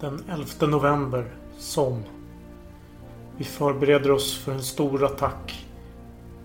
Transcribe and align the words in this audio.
Den 0.00 0.22
11 0.30 0.66
november. 0.66 1.24
Som. 1.58 2.02
Vi 3.36 3.44
förbereder 3.44 4.10
oss 4.10 4.38
för 4.38 4.52
en 4.52 4.62
stor 4.62 5.04
attack. 5.04 5.66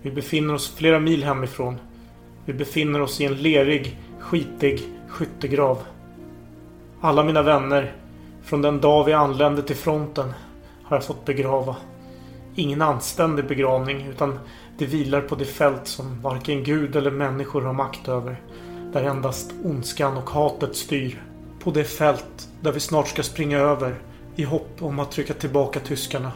Vi 0.02 0.10
befinner 0.10 0.54
oss 0.54 0.74
flera 0.74 1.00
mil 1.00 1.24
hemifrån. 1.24 1.76
Vi 2.44 2.52
befinner 2.52 3.00
oss 3.00 3.20
i 3.20 3.24
en 3.24 3.34
lerig, 3.34 3.98
skitig 4.18 4.82
skyttegrav. 5.08 5.78
Alla 7.00 7.24
mina 7.24 7.42
vänner 7.42 7.92
från 8.42 8.62
den 8.62 8.80
dag 8.80 9.04
vi 9.04 9.12
anlände 9.12 9.62
till 9.62 9.76
fronten 9.76 10.32
har 10.82 10.96
jag 10.96 11.04
fått 11.04 11.24
begrava. 11.24 11.76
Ingen 12.54 12.82
anständig 12.82 13.46
begravning 13.46 14.06
utan 14.06 14.38
det 14.78 14.86
vilar 14.86 15.20
på 15.20 15.34
det 15.34 15.44
fält 15.44 15.86
som 15.86 16.22
varken 16.22 16.64
Gud 16.64 16.96
eller 16.96 17.10
människor 17.10 17.62
har 17.62 17.72
makt 17.72 18.08
över. 18.08 18.40
Där 18.92 19.04
endast 19.04 19.52
ondskan 19.64 20.16
och 20.16 20.30
hatet 20.30 20.76
styr. 20.76 21.29
På 21.64 21.70
det 21.70 21.84
fält 21.84 22.48
där 22.60 22.72
vi 22.72 22.80
snart 22.80 23.08
ska 23.08 23.22
springa 23.22 23.58
över 23.58 23.94
i 24.36 24.44
hopp 24.44 24.82
om 24.82 24.98
att 24.98 25.10
trycka 25.10 25.34
tillbaka 25.34 25.80
tyskarna. 25.80 26.32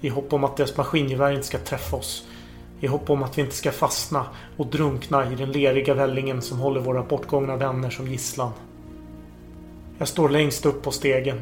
I 0.00 0.08
hopp 0.08 0.32
om 0.32 0.44
att 0.44 0.56
deras 0.56 0.76
maskingevär 0.76 1.32
inte 1.32 1.46
ska 1.46 1.58
träffa 1.58 1.96
oss. 1.96 2.26
I 2.80 2.86
hopp 2.86 3.10
om 3.10 3.22
att 3.22 3.38
vi 3.38 3.42
inte 3.42 3.54
ska 3.54 3.72
fastna 3.72 4.26
och 4.56 4.66
drunkna 4.66 5.32
i 5.32 5.34
den 5.34 5.52
leriga 5.52 5.94
vällingen 5.94 6.42
som 6.42 6.58
håller 6.58 6.80
våra 6.80 7.02
bortgångna 7.02 7.56
vänner 7.56 7.90
som 7.90 8.08
gisslan. 8.08 8.52
Jag 9.98 10.08
står 10.08 10.28
längst 10.28 10.66
upp 10.66 10.82
på 10.82 10.90
stegen. 10.90 11.40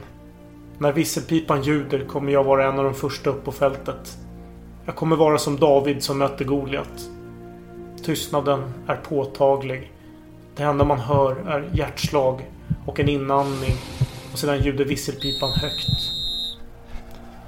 När 0.79 0.93
visselpipan 0.93 1.63
ljuder 1.63 2.05
kommer 2.05 2.33
jag 2.33 2.45
vara 2.45 2.69
en 2.69 2.79
av 2.79 2.85
de 2.85 2.95
första 2.95 3.31
upp 3.31 3.45
på 3.45 3.53
fältet. 3.53 4.19
Jag 4.85 4.97
kommer 4.97 5.17
vara 5.17 5.39
som 5.39 5.57
David 5.57 6.03
som 6.03 6.19
mötte 6.19 6.45
Goliat. 6.45 7.11
Tystnaden 8.05 8.73
är 8.87 8.97
påtaglig. 8.97 9.93
Det 10.57 10.63
enda 10.63 10.85
man 10.85 10.99
hör 10.99 11.37
är 11.49 11.71
hjärtslag 11.73 12.43
och 12.87 13.01
en 13.01 13.09
inandning 13.09 13.77
och 14.33 14.39
sedan 14.39 14.63
ljuder 14.63 14.85
visselpipan 14.85 15.51
högt. 15.51 15.89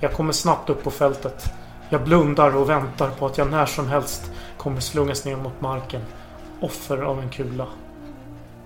Jag 0.01 0.13
kommer 0.13 0.33
snabbt 0.33 0.71
upp 0.71 0.83
på 0.83 0.91
fältet. 0.91 1.45
Jag 1.91 2.05
blundar 2.05 2.57
och 2.57 2.71
väntar 2.71 3.11
på 3.11 3.27
att 3.27 3.39
jag 3.39 3.51
när 3.51 3.67
som 3.67 3.89
helst 3.89 4.31
kommer 4.57 4.81
slungas 4.81 5.25
ner 5.25 5.37
mot 5.37 5.61
marken. 5.61 6.03
Offer 6.61 6.99
av 6.99 7.21
en 7.21 7.31
kula. 7.31 7.67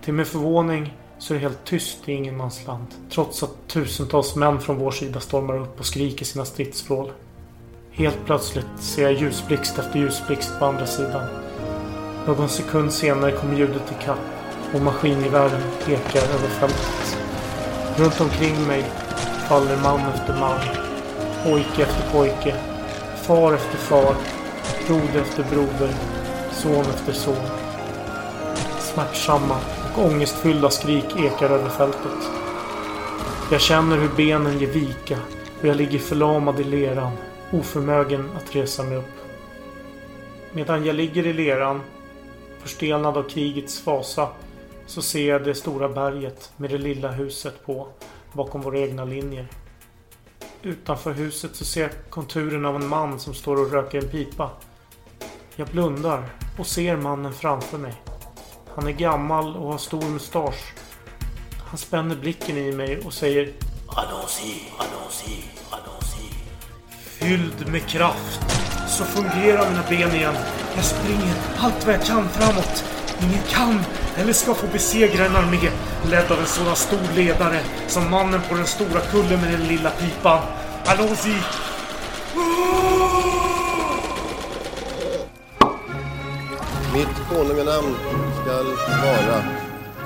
Till 0.05 0.15
min 0.15 0.27
förvåning 0.27 0.97
så 1.19 1.35
är 1.35 1.39
det 1.39 1.43
helt 1.43 1.65
tyst 1.65 2.09
i 2.09 2.13
ingenmansland. 2.13 2.87
Trots 3.11 3.43
att 3.43 3.69
tusentals 3.69 4.37
män 4.37 4.61
från 4.61 4.79
vår 4.79 4.91
sida 4.91 5.21
stormar 5.21 5.59
upp 5.59 5.81
och 5.81 5.87
skriker 5.87 6.25
sina 6.25 6.45
stridsvrål. 6.45 7.13
Helt 7.91 8.25
plötsligt 8.27 8.67
ser 8.79 9.03
jag 9.03 9.13
ljusblixt 9.13 9.79
efter 9.79 9.99
ljusblixt 9.99 10.59
på 10.59 10.65
andra 10.65 10.87
sidan. 10.87 11.29
Någon 12.27 12.49
sekund 12.49 12.93
senare 12.93 13.33
kommer 13.33 13.57
ljudet 13.57 13.93
ikapp 14.01 14.42
och 14.75 14.81
maskingevären 14.81 15.63
pekar 15.87 16.23
över 16.23 16.49
fältet. 16.49 17.19
Runt 17.97 18.21
omkring 18.21 18.67
mig 18.67 18.85
faller 19.49 19.77
man 19.77 20.01
efter 20.01 20.35
man. 20.41 20.59
Pojke 21.45 21.83
efter 21.83 22.11
pojke. 22.13 22.55
Far 23.23 23.55
efter 23.55 23.77
far. 23.77 24.15
Broder 24.87 25.21
efter 25.21 25.45
broder. 25.51 25.95
Son 26.53 26.81
efter 26.81 27.13
son. 27.13 27.47
Smärtsamma 28.79 29.57
och 29.95 30.05
ångestfyllda 30.05 30.71
skrik 30.71 31.17
ekar 31.19 31.51
över 31.51 31.69
fältet. 31.69 32.31
Jag 33.51 33.61
känner 33.61 33.97
hur 33.97 34.11
benen 34.17 34.59
ger 34.59 34.67
vika. 34.67 35.19
och 35.61 35.69
jag 35.69 35.77
ligger 35.77 35.99
förlamad 35.99 36.61
i 36.61 36.65
leran. 36.65 37.13
Oförmögen 37.51 38.31
att 38.37 38.57
resa 38.57 38.83
mig 38.83 38.97
upp. 38.97 39.23
Medan 40.53 40.85
jag 40.85 40.97
ligger 40.97 41.27
i 41.27 41.33
leran, 41.33 41.81
förstelnad 42.63 43.17
av 43.17 43.23
krigets 43.23 43.81
fasa, 43.81 44.29
så 44.87 45.03
ser 45.03 45.29
jag 45.29 45.45
det 45.45 45.55
stora 45.55 45.89
berget 45.89 46.53
med 46.57 46.71
det 46.71 46.79
lilla 46.79 47.11
huset 47.11 47.67
på 47.67 47.89
bakom 48.33 48.61
våra 48.61 48.79
egna 48.79 49.05
linjer. 49.05 49.49
Utanför 50.63 51.13
huset 51.13 51.57
så 51.57 51.65
ser 51.65 51.83
jag 51.83 51.91
konturen 52.11 52.65
av 52.65 52.77
en 52.77 52.89
man 52.89 53.21
som 53.21 53.35
står 53.35 53.57
och 53.61 53.73
röker 53.73 53.99
en 54.03 54.09
pipa. 54.09 54.51
Jag 55.57 55.69
blundar 55.69 56.25
och 56.59 56.67
ser 56.67 56.97
mannen 56.97 57.33
framför 57.33 57.79
mig. 57.79 57.95
Han 58.75 58.87
är 58.87 58.93
gammal 58.93 59.57
och 59.57 59.71
har 59.73 59.79
stor 59.79 60.03
mustasch. 60.03 60.75
Han 61.59 61.79
spänner 61.79 62.17
blicken 62.17 62.57
i 62.57 62.73
mig 62.73 62.99
och 63.07 63.13
säger 63.13 63.53
Annonsi, 63.89 64.63
annonsi, 64.79 65.45
annonsi. 65.71 66.35
Fylld 66.99 67.69
med 67.69 67.89
kraft 67.89 68.41
så 68.89 69.05
fungerar 69.05 69.71
mina 69.71 69.85
ben 69.89 70.15
igen. 70.15 70.35
Jag 70.75 70.85
springer 70.85 71.35
allt 71.59 71.87
vad 71.87 71.95
jag 71.95 72.03
kan 72.03 72.29
framåt. 72.29 72.92
Ingen 73.23 73.43
kan 73.49 73.85
eller 74.17 74.33
ska 74.33 74.55
få 74.55 74.67
besegra 74.67 75.27
en 75.27 75.37
armé 75.37 75.71
ledd 76.11 76.33
av 76.33 76.41
en 76.41 76.47
sådan 76.47 76.77
stor 76.77 77.15
ledare 77.17 77.61
som 77.89 78.11
mannen 78.11 78.41
på 78.49 78.55
den 78.55 78.67
stora 78.67 79.01
kullen 79.01 79.41
med 79.41 79.51
den 79.53 79.69
lilla 79.69 79.91
pipan. 79.91 80.41
Annonsi! 80.87 81.37
Mitt 86.95 87.29
konunganamn 87.29 87.97
skall 88.43 88.67
vara 89.03 89.43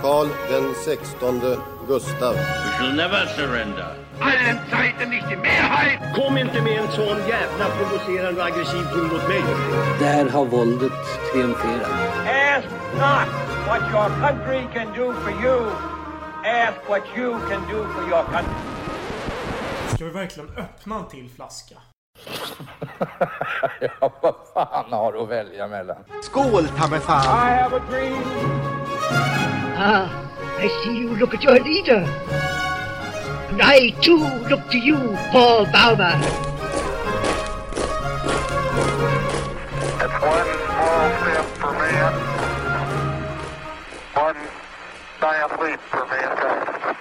Karl 0.03 0.28
den 0.50 0.75
sextonde 0.84 1.59
Gustav. 1.88 2.34
We 2.34 2.72
shall 2.78 2.93
never 2.93 3.26
surrender. 3.37 4.06
Allen 4.21 4.59
Zeiten 4.71 5.10
nicht 5.10 5.28
die 5.31 5.37
Mehrheit. 5.37 5.99
Kom 6.15 6.37
inte 6.38 6.62
med 6.62 6.78
en 6.78 6.88
sån 6.93 7.19
jävla 7.28 7.66
provocerande 7.77 8.41
och 8.41 8.47
aggressiv 8.47 8.84
ton 8.93 9.03
mot 9.09 9.28
mig. 9.28 9.43
Där 9.99 10.31
har 10.31 10.44
våldet 10.44 10.93
triumferat. 11.32 11.91
Ask 12.26 12.69
not 12.94 13.28
what 13.66 13.81
your 13.93 14.09
country 14.21 14.60
can 14.75 14.87
do 14.94 15.12
for 15.12 15.44
you. 15.44 15.66
Ask 16.44 16.88
what 16.88 17.03
you 17.16 17.38
can 17.49 17.60
do 17.72 17.84
for 17.94 18.03
your 18.10 18.22
country. 18.25 18.55
Ska 19.94 20.05
vi 20.05 20.10
verkligen 20.10 20.49
öppna 20.56 20.97
en 20.97 21.09
till 21.09 21.31
flaska? 21.37 21.75
Ja, 23.81 24.12
vad 24.22 24.34
fan 24.55 24.93
har 24.93 25.12
du 25.12 25.19
att 25.21 25.28
välja 25.28 25.69
mellan? 25.69 25.97
Skål 26.22 26.69
ta 26.69 26.88
mig 26.88 27.00
fan! 27.00 27.49
I 27.49 27.62
have 27.62 27.76
a 27.76 27.81
dream. 27.91 28.22
Ah, 29.78 30.09
I 30.65 30.69
see 30.69 30.99
you 31.00 31.16
look 31.16 31.34
at 31.34 31.44
your 31.44 31.60
leader. 31.60 32.09
And 33.49 33.62
I 33.62 33.91
too 34.03 34.19
look 34.51 34.71
to 34.71 34.79
you, 34.79 34.99
Paul 35.31 35.67
Bauma. 35.67 36.21
It's 40.03 40.17
one 40.21 40.51
small 40.67 41.07
step 41.21 41.47
for 41.61 41.73
man, 41.73 42.12
one 44.15 44.37
giant 45.21 45.62
leap 45.62 45.81
for 45.81 46.06
mankind. 46.06 46.97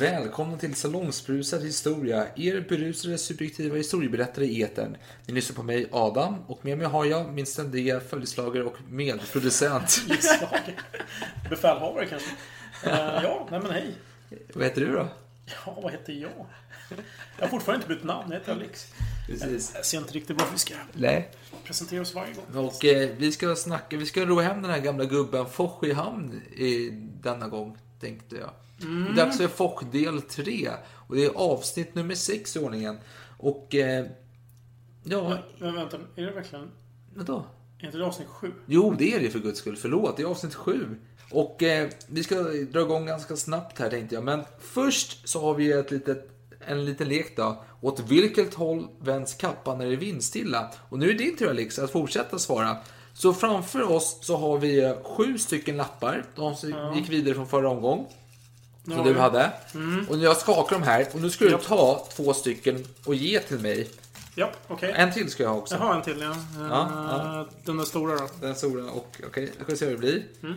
Välkomna 0.00 0.58
till 0.58 0.74
Salongsbrusad 0.74 1.62
historia, 1.62 2.26
er 2.36 2.60
berusade 2.68 3.18
subjektiva 3.18 3.76
historieberättare 3.76 4.44
i 4.44 4.62
etern. 4.62 4.96
Ni 5.26 5.34
lyssnar 5.34 5.56
på 5.56 5.62
mig, 5.62 5.88
Adam, 5.92 6.34
och 6.46 6.64
med 6.64 6.78
mig 6.78 6.86
har 6.86 7.04
jag 7.04 7.32
min 7.32 7.46
ständiga 7.46 8.00
följeslagare 8.00 8.64
och 8.64 8.76
medproducent. 8.88 10.00
Befälhavare 11.50 12.06
kanske? 12.06 12.30
Eh, 12.84 13.20
ja, 13.22 13.48
nej 13.50 13.60
men 13.60 13.70
hej. 13.70 13.94
Vad 14.54 14.64
heter 14.64 14.80
du 14.80 14.92
då? 14.92 15.08
Ja, 15.66 15.78
vad 15.82 15.92
heter 15.92 16.12
jag? 16.12 16.46
Jag 17.38 17.44
har 17.44 17.48
fortfarande 17.48 17.84
inte 17.84 17.94
bytt 17.94 18.04
namn. 18.04 18.30
Jag 18.30 18.38
heter 18.38 18.52
Alex. 18.52 18.92
Precis. 19.26 19.72
Jag 19.74 19.84
ser 19.86 19.98
inte 19.98 20.12
riktigt 20.12 20.40
vad 20.40 20.52
vi 20.52 20.58
ska 20.58 20.74
Nej. 20.92 21.30
presentera 21.64 22.00
oss 22.02 22.14
varje 22.14 22.34
gång. 22.34 22.64
Och 22.66 22.84
eh, 22.84 23.10
vi 23.16 23.32
ska 23.32 23.56
snacka, 23.56 23.96
vi 23.96 24.06
ska 24.06 24.26
ro 24.26 24.40
hem 24.40 24.62
den 24.62 24.70
här 24.70 24.80
gamla 24.80 25.04
gubben 25.04 25.46
Foch 25.46 25.84
i 25.84 25.92
hamn 25.92 26.42
i 26.52 26.90
denna 27.20 27.48
gång, 27.48 27.78
tänkte 28.00 28.36
jag. 28.36 28.50
Det 28.78 29.12
är 29.12 29.24
dags 29.24 29.36
för 29.38 29.48
Foch 29.48 29.84
del 29.92 30.22
3. 30.22 30.70
Och 31.08 31.16
det 31.16 31.24
är 31.24 31.30
avsnitt 31.34 31.94
nummer 31.94 32.14
6 32.14 32.56
i 32.56 32.58
ordningen. 32.58 32.98
Och, 33.38 33.74
eh, 33.74 34.06
ja, 35.04 35.38
Men 35.58 35.74
vänta, 35.74 35.98
är 36.16 36.22
det 36.26 36.32
verkligen... 36.32 36.70
vadå? 37.14 37.46
Är 37.78 37.86
inte 37.86 37.98
det 37.98 38.06
avsnitt 38.06 38.28
sju? 38.28 38.52
Jo, 38.66 38.94
det 38.98 39.14
är 39.14 39.20
det 39.20 39.30
för 39.30 39.38
guds 39.38 39.58
skull. 39.58 39.76
Förlåt, 39.76 40.16
det 40.16 40.22
är 40.22 40.26
avsnitt 40.26 40.54
7. 40.54 40.96
Och 41.32 41.62
eh, 41.62 41.88
vi 42.06 42.24
ska 42.24 42.34
dra 42.42 42.80
igång 42.80 43.06
ganska 43.06 43.36
snabbt 43.36 43.78
här 43.78 43.90
tänkte 43.90 44.14
jag. 44.14 44.24
Men 44.24 44.42
först 44.60 45.28
så 45.28 45.40
har 45.40 45.54
vi 45.54 45.72
ett 45.72 45.90
litet, 45.90 46.28
en 46.66 46.84
liten 46.84 47.08
lek 47.08 47.36
då. 47.36 47.64
Åt 47.80 48.00
vilket 48.00 48.54
håll 48.54 48.88
vänds 49.00 49.34
kappan 49.34 49.78
när 49.78 49.86
det 49.86 49.92
är 49.92 49.96
vindstilla? 49.96 50.70
Och 50.88 50.98
nu 50.98 51.08
är 51.08 51.12
det 51.12 51.18
din 51.24 51.36
tur 51.36 51.50
Alex 51.50 51.78
att 51.78 51.90
fortsätta 51.90 52.38
svara. 52.38 52.76
Så 53.14 53.32
framför 53.32 53.90
oss 53.90 54.18
så 54.20 54.36
har 54.36 54.58
vi 54.58 54.84
eh, 54.84 54.92
sju 55.02 55.38
stycken 55.38 55.76
lappar. 55.76 56.24
De 56.34 56.56
som 56.56 56.92
gick 56.94 57.08
vidare 57.08 57.34
från 57.34 57.48
förra 57.48 57.68
omgång. 57.68 58.06
Som 58.84 58.92
Ja, 58.92 59.02
du 59.02 59.10
ja. 59.10 59.20
hade. 59.20 59.50
Och 60.08 60.16
jag 60.18 60.36
skakar 60.36 60.78
de 60.78 60.82
här. 60.82 61.06
Och 61.14 61.20
nu 61.20 61.30
ska 61.30 61.44
du 61.44 61.58
ta 61.58 62.06
två 62.16 62.34
stycken 62.34 62.84
och 63.04 63.14
ge 63.14 63.40
till 63.40 63.58
mig. 63.58 63.88
Ja, 64.34 64.50
okej. 64.68 64.92
En 64.96 65.12
till 65.12 65.30
ska 65.30 65.42
jag 65.42 65.50
ha 65.50 65.56
också. 65.56 65.74
Jag 65.74 65.80
har 65.80 65.94
en 65.94 66.02
till, 66.02 66.20
ja. 66.20 66.36
Ja, 66.58 66.68
ja. 66.70 67.48
Den 67.64 67.76
där 67.76 67.84
stora 67.84 68.16
då. 68.16 68.28
Den 68.40 68.54
stora 68.54 68.84
och 68.90 69.16
okej, 69.26 69.52
då 69.58 69.64
ska 69.64 69.72
vi 69.72 69.78
se 69.78 69.84
vad 69.84 69.94
det 69.94 69.98
blir. 69.98 70.22
Mm. 70.42 70.54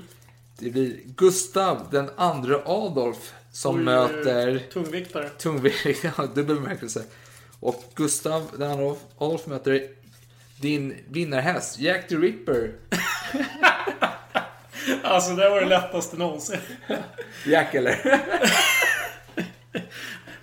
Det 0.60 0.69
blir 0.69 1.00
Gustav 1.06 1.88
den 1.92 2.10
andra 2.18 2.62
Adolf 2.66 3.34
som 3.52 3.75
Oj, 3.75 3.84
möter 3.84 4.60
Tungviktare. 4.74 5.30
tungvikt, 5.30 6.04
ja, 6.18 6.25
dubbel 6.36 6.56
bemärkelse. 6.56 7.04
Och 7.60 7.84
Gustav 7.96 8.52
den 8.57 8.72
andra 8.72 8.96
Adolf 9.18 9.48
möter 9.48 9.88
din 10.62 10.96
vinnarhäst 11.10 11.80
Jack 11.80 12.07
the 12.07 12.16
Ripper. 12.16 12.72
Alltså 15.04 15.36
det 15.36 15.50
var 15.50 15.62
det 15.62 15.68
lättaste 15.68 16.18
någonsin. 16.18 16.60
Jack 17.46 17.74
eller? 17.75 18.22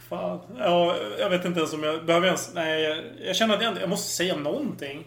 Fan. 0.08 0.40
Ja, 0.58 0.96
jag 1.18 1.30
vet 1.30 1.44
inte 1.44 1.60
ens 1.60 1.72
om 1.72 1.82
jag 1.82 2.06
behöver 2.06 2.26
ens... 2.26 2.54
Nej, 2.54 2.82
jag, 2.82 2.98
jag 3.26 3.36
känner 3.36 3.56
att 3.56 3.62
jag, 3.62 3.76
jag 3.80 3.88
måste 3.88 4.12
säga 4.12 4.36
någonting. 4.36 5.06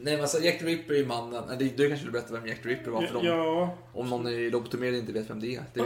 Nej 0.00 0.12
men 0.14 0.20
alltså 0.20 0.40
Jack 0.40 0.58
the 0.58 0.64
Ripper 0.64 0.94
är 0.94 0.98
ju 0.98 1.06
mannen. 1.06 1.44
Nej, 1.48 1.56
Du 1.56 1.68
du 1.68 1.88
kanske 1.88 2.04
vill 2.04 2.12
berätta 2.12 2.32
vem 2.32 2.46
Jack 2.46 2.62
the 2.62 2.68
Ripper 2.68 2.90
var 2.90 3.02
för 3.02 3.14
dem. 3.14 3.24
Ja, 3.26 3.74
Om 3.92 4.10
någon 4.10 4.26
är 4.26 4.50
lobotomerad 4.50 4.94
inte 4.94 5.12
vet 5.12 5.30
vem 5.30 5.40
det 5.40 5.54
är. 5.56 5.62
Det 5.74 5.84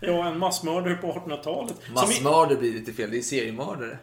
ja, 0.00 0.26
en 0.28 0.38
massmördare 0.38 0.94
på 0.94 1.06
1800-talet. 1.12 1.74
Som 1.84 1.92
i- 1.92 1.94
Massmördare 1.94 2.56
blir 2.58 2.72
lite 2.72 2.92
fel, 2.92 3.10
det 3.10 3.18
är 3.18 3.22
seriemördare. 3.22 3.98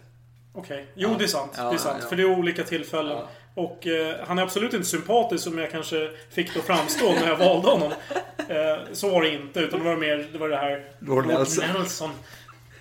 Okej. 0.54 0.88
Jo, 0.96 1.16
det 1.18 1.24
är 1.24 1.28
sant. 1.28 1.52
Ja, 1.58 1.64
det 1.70 1.76
är 1.76 1.78
sant. 1.78 1.98
ja. 2.02 2.10
För 2.10 2.16
det 2.16 2.22
är 2.24 2.40
olika 2.40 2.64
tillfällen. 2.64 3.18
Och 3.56 3.88
eh, 3.88 4.16
han 4.28 4.40
är 4.40 4.44
absolut 4.44 4.74
inte 4.74 4.88
sympatisk 4.88 5.44
som 5.44 5.58
jag 5.58 5.72
kanske 5.72 6.12
fick 6.30 6.54
det 6.54 6.60
att 6.60 6.66
framstå 6.66 7.06
när 7.14 7.28
jag 7.28 7.38
valde 7.38 7.68
honom. 7.70 7.92
Eh, 8.50 8.78
så 8.94 9.10
var 9.10 9.22
det 9.22 9.30
inte. 9.34 9.60
Utan 9.60 9.80
det 9.80 9.86
var 9.86 9.96
mer 9.96 10.30
det, 10.32 10.38
var 10.38 10.50
det 10.50 10.58
här... 10.58 10.86
Lord 11.00 11.26
Nelson. 11.28 11.64
Nelson. 11.74 12.10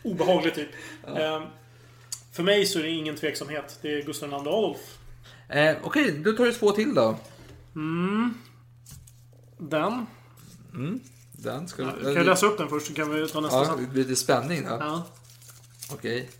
Obehaglig 0.03 0.55
typ. 0.55 0.69
Eh, 1.17 1.43
för 2.33 2.43
mig 2.43 2.67
så 2.67 2.79
är 2.79 2.83
det 2.83 2.89
ingen 2.91 3.17
tveksamhet. 3.17 3.79
Det 3.83 3.89
är 3.95 4.03
Gustav 4.03 4.29
II 4.29 4.35
Adolf. 4.35 4.79
Eh, 5.49 5.77
Okej, 5.83 6.11
då 6.25 6.33
tar 6.33 6.45
du 6.45 6.53
två 6.53 6.73
till 6.73 6.95
då. 6.95 7.17
Den. 9.59 10.07
Den 11.33 11.69
ska 11.69 11.91
Kan 11.91 12.15
jag 12.15 12.27
läsa 12.27 12.47
upp 12.47 12.59
den 12.59 12.69
först 12.69 12.87
så 12.87 12.95
kan 12.95 13.11
vi 13.11 13.29
ta 13.29 13.41
nästa 13.41 13.57
Ja, 13.59 13.65
sen? 13.65 13.81
det 13.81 13.87
blir 13.87 14.03
lite 14.05 14.17
spänning 14.17 14.65
då. 14.65 14.77
Ja. 14.81 15.07
Okej. 15.93 16.31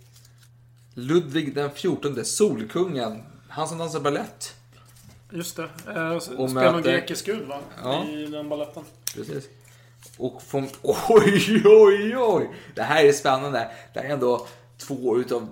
Ludvig 0.93 1.55
den 1.55 1.71
14, 1.71 2.25
Solkungen. 2.25 3.23
Han 3.49 3.67
som 3.67 3.77
dansar 3.77 3.99
balett. 3.99 4.55
Just 5.31 5.55
det. 5.55 5.63
Eh, 5.63 6.19
Spelar 6.19 6.71
någon 6.71 6.81
grekisk 6.81 7.25
gud 7.25 7.47
va? 7.47 7.59
Ja. 7.83 8.05
I 8.05 8.25
den 8.25 8.49
balletten. 8.49 8.83
Precis. 9.15 9.49
Och 10.17 10.41
från... 10.41 10.63
Oj, 11.09 11.61
oj, 11.65 12.17
oj! 12.17 12.49
Det 12.75 12.81
här 12.83 13.03
är 13.03 13.11
spännande. 13.13 13.71
Det 13.93 13.99
här 13.99 14.09
är 14.09 14.13
ändå 14.13 14.47
två 14.77 15.17
utav 15.17 15.49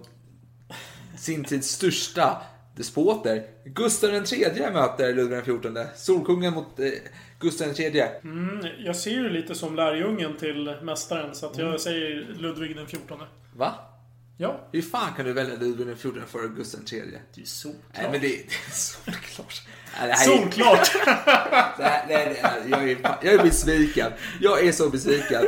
sin 1.17 1.43
tids 1.43 1.67
största 1.69 2.41
despoter. 2.75 3.43
Gustav 3.65 4.09
III 4.13 4.71
möter 4.73 5.13
Ludvig 5.13 5.37
den 5.37 5.45
14. 5.45 5.77
Solkungen 5.95 6.53
mot 6.53 6.79
eh, 6.79 6.89
Gustav 7.39 7.79
III. 7.79 8.01
Mm, 8.23 8.65
jag 8.85 8.95
ser 8.95 9.11
ju 9.11 9.29
lite 9.29 9.55
som 9.55 9.75
lärjungen 9.75 10.37
till 10.37 10.75
mästaren. 10.83 11.35
Så 11.35 11.45
att 11.45 11.55
Mm. 11.57 11.71
jag 11.71 11.81
säger 11.81 12.27
Ludvig 12.39 12.75
den 12.75 12.87
14. 12.87 13.19
Va? 13.55 13.73
Ja. 14.37 14.67
Hur 14.71 14.81
fan 14.81 15.13
kan 15.15 15.25
du 15.25 15.33
välja 15.33 15.55
Ludvig 15.55 15.87
den 15.87 15.97
14 15.97 16.21
före 16.27 16.47
Gustav 16.47 16.81
III? 16.93 17.01
Det 17.35 17.41
är 17.41 17.45
solklart. 17.45 17.83
Nej, 17.93 18.07
men 18.11 18.21
det, 18.21 18.27
det 18.27 18.33
är 18.67 18.71
solklart. 18.71 19.61
Nej, 19.99 20.07
det 20.07 20.13
är- 20.13 20.15
Solklart! 20.15 20.87
Här, 21.79 22.05
nej, 22.09 22.37
det 22.41 22.47
här, 22.47 22.61
jag, 22.69 22.89
är, 22.91 22.97
jag 23.23 23.33
är 23.33 23.43
besviken. 23.43 24.11
Jag 24.41 24.65
är 24.67 24.71
så 24.71 24.89
besviken. 24.89 25.43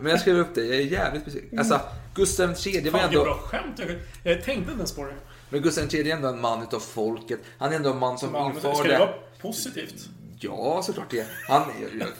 Men 0.00 0.10
jag 0.10 0.20
skrev 0.20 0.36
upp 0.38 0.54
det. 0.54 0.64
Jag 0.64 0.76
är 0.76 0.80
jävligt 0.80 1.24
besviken. 1.24 1.58
Alltså, 1.58 1.80
Gustav 2.14 2.44
III 2.50 2.54
var 2.54 2.60
Fan, 2.60 2.72
vilket 2.82 2.94
ändå... 3.04 3.24
bra 3.24 3.34
skämt. 3.34 3.78
Jag, 3.78 3.88
jag 4.22 4.44
tänkte 4.44 4.50
inte 4.60 4.72
ens 4.72 4.92
på 4.94 5.04
det. 5.04 5.14
Men 5.50 5.62
Gustav 5.62 5.94
III 5.94 6.10
är 6.10 6.16
ändå 6.16 6.28
en 6.28 6.40
man 6.40 6.62
utav 6.62 6.80
folket. 6.80 7.38
Han 7.58 7.72
är 7.72 7.76
ändå 7.76 7.90
en 7.90 7.98
man 7.98 8.18
som 8.18 8.32
Man, 8.32 8.54
ska 8.54 8.68
det 8.68 8.74
införde... 8.76 8.98
vara 8.98 9.10
positivt? 9.42 10.08
Ja, 10.42 10.82
såklart 10.82 11.10
det. 11.10 11.26
Han, 11.48 11.62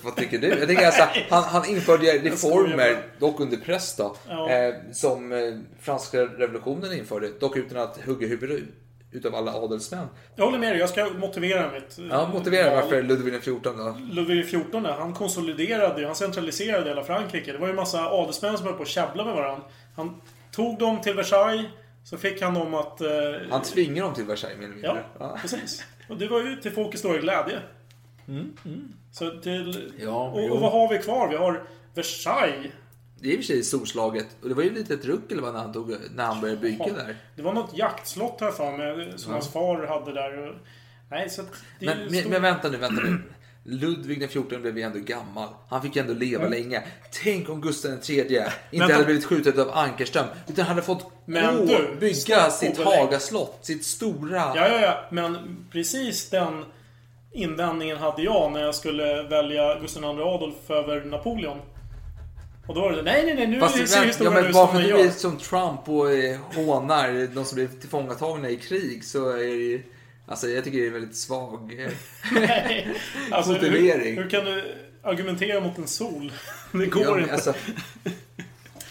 vad 0.02 0.16
tycker 0.16 0.38
du? 0.38 0.48
Jag 0.48 0.66
tänker 0.68 0.86
alltså, 0.86 1.02
han, 1.30 1.42
han 1.44 1.68
införde 1.68 2.06
reformer, 2.12 3.02
dock 3.18 3.40
under 3.40 3.56
press 3.56 3.96
då, 3.96 4.16
Ja. 4.28 4.50
eh, 4.50 4.74
som 4.92 5.32
eh, 5.32 5.38
franska 5.80 6.20
revolutionen 6.20 6.92
införde. 6.92 7.28
Dock 7.40 7.56
utan 7.56 7.78
att 7.78 8.00
hugga 8.06 8.26
huvudet 8.26 8.60
utav 9.12 9.34
alla 9.34 9.52
adelsmän. 9.54 10.06
Jag 10.36 10.44
håller 10.44 10.58
med 10.58 10.72
dig. 10.72 10.80
Jag 10.80 10.88
ska 10.88 11.04
motivera 11.18 11.72
mitt 11.72 11.98
eh, 11.98 12.04
Ja, 12.10 12.30
motivera 12.32 12.70
val. 12.74 12.82
varför 12.82 13.02
Ludvig 13.02 13.42
14 13.42 13.76
då. 13.78 13.96
Ludvig 14.12 14.44
XIV, 14.46 14.84
han 14.98 15.14
konsoliderade, 15.14 16.06
han 16.06 16.14
centraliserade 16.14 16.88
hela 16.88 17.04
Frankrike. 17.04 17.52
Det 17.52 17.58
var 17.58 17.66
ju 17.66 17.70
en 17.70 17.76
massa 17.76 18.10
adelsmän 18.10 18.56
som 18.56 18.66
höll 18.66 18.76
på 18.76 18.82
att 18.82 18.88
käbbla 18.88 19.24
med 19.24 19.34
varandra. 19.34 19.64
Han 19.96 20.20
tog 20.52 20.78
dem 20.78 21.00
till 21.00 21.14
Versailles, 21.14 21.66
så 22.04 22.18
fick 22.18 22.42
han 22.42 22.54
dem 22.54 22.74
att... 22.74 23.00
Eh, 23.00 23.08
Han 23.50 23.62
tvingade 23.62 24.00
dem 24.08 24.14
till 24.14 24.24
Versailles 24.24 24.58
mer 24.58 24.66
eller 24.66 24.82
Ja, 24.82 24.94
mindre. 24.94 25.38
precis. 25.40 25.84
Och 26.08 26.16
det 26.16 26.28
var 26.28 26.40
ju 26.40 26.56
till 26.56 26.72
folkets 26.72 27.00
stora 27.00 27.18
glädje. 27.18 27.58
Så 29.12 29.30
till... 29.40 29.76
Mm, 29.76 29.92
Ja, 29.98 30.28
och, 30.30 30.50
och 30.50 30.60
vad 30.60 30.72
har 30.72 30.88
vi 30.88 30.98
kvar? 30.98 31.28
Vi 31.28 31.36
har 31.36 31.62
Versailles. 31.94 32.72
Det 33.20 33.28
är 33.28 33.32
i 33.32 33.34
och 33.34 33.38
för 33.38 33.44
sig 33.44 33.62
storslaget. 33.62 34.26
Och 34.42 34.48
det 34.48 34.54
var 34.54 34.62
ju 34.62 34.70
lite 34.74 34.94
ett 34.94 35.04
ruckel 35.04 35.40
när 35.40 35.52
han, 35.52 35.72
tog, 35.72 35.94
när 36.14 36.24
han 36.24 36.40
började 36.40 36.60
bygga 36.60 36.86
där. 36.92 37.16
Det 37.36 37.42
var 37.42 37.52
något 37.52 37.76
jaktslott 37.78 38.40
här 38.40 38.50
för 38.50 38.76
mig, 38.76 39.12
som 39.16 39.32
hans 39.32 39.52
far 39.52 39.86
hade 39.86 40.12
där. 40.12 40.58
Nej, 41.10 41.30
så 41.30 41.42
det 41.78 41.86
men, 41.86 42.10
stor- 42.10 42.30
men 42.30 42.42
vänta 42.42 42.68
nu, 42.68 42.76
vänta 42.76 43.02
nu. 43.02 43.22
Ludvig 43.64 44.20
den 44.20 44.28
14 44.28 44.62
blev 44.62 44.78
ju 44.78 44.84
ändå 44.84 44.98
gammal. 44.98 45.48
Han 45.68 45.82
fick 45.82 45.96
ändå 45.96 46.14
leva 46.14 46.48
länge. 46.48 46.82
Tänk 47.24 47.48
om 47.48 47.60
Gustav 47.60 47.90
III 47.90 48.20
inte 48.20 48.52
Vänta. 48.70 48.94
hade 48.94 49.04
blivit 49.04 49.24
skjuten 49.24 49.60
av 49.60 49.70
Ankerström. 49.70 50.26
Utan 50.48 50.64
hade 50.64 50.82
fått 50.82 51.12
Men 51.24 51.56
gå, 51.56 51.64
du, 51.66 51.96
bygga 52.00 52.50
sitt. 52.50 52.78
Hagaslott. 52.78 53.58
Sitt 53.62 53.84
stora... 53.84 54.36
Ja, 54.36 54.68
ja, 54.68 54.80
ja. 54.80 55.04
Men 55.10 55.56
precis 55.72 56.30
den 56.30 56.64
invändningen 57.32 57.96
hade 57.96 58.22
jag 58.22 58.52
när 58.52 58.60
jag 58.60 58.74
skulle 58.74 59.22
välja 59.22 59.78
Gustav 59.80 60.02
II 60.18 60.22
Adolf 60.22 60.70
över 60.70 61.04
Napoleon. 61.04 61.58
Och 62.66 62.74
då 62.74 62.80
var 62.80 62.92
det 62.92 63.02
nej, 63.02 63.22
nej, 63.26 63.34
nej, 63.34 63.46
nu 63.46 63.60
Fast 63.60 63.88
ser 63.88 63.98
ja, 63.98 64.02
historien 64.04 64.34
men 64.34 64.46
ut 64.46 64.54
som 64.54 64.68
för 64.68 64.76
att 64.76 64.82
den 64.82 64.96
du 64.96 64.98
gör. 64.98 65.06
är 65.06 65.10
som 65.10 65.38
Trump 65.38 65.88
och 65.88 66.12
eh, 66.12 66.40
hånar 66.54 67.34
de 67.34 67.44
som 67.44 67.56
blir 67.56 67.68
tillfångatagna 67.80 68.50
i 68.50 68.56
krig 68.56 69.04
så 69.04 69.30
är 69.30 69.36
det 69.36 69.44
ju... 69.44 69.82
Alltså 70.30 70.48
jag 70.48 70.64
tycker 70.64 70.78
det 70.78 70.86
är 70.86 70.90
väldigt 70.90 71.16
svag... 71.16 71.80
eh. 71.80 71.92
Alltså, 73.30 73.52
motivering. 73.52 74.14
Hur, 74.16 74.22
hur 74.22 74.30
kan 74.30 74.44
du 74.44 74.74
argumentera 75.02 75.60
mot 75.60 75.78
en 75.78 75.86
sol? 75.86 76.32
Det 76.72 76.86
går 76.86 77.02
Ja, 77.02 77.10
men 77.10 77.20
inte. 77.22 77.32
alltså- 77.34 77.54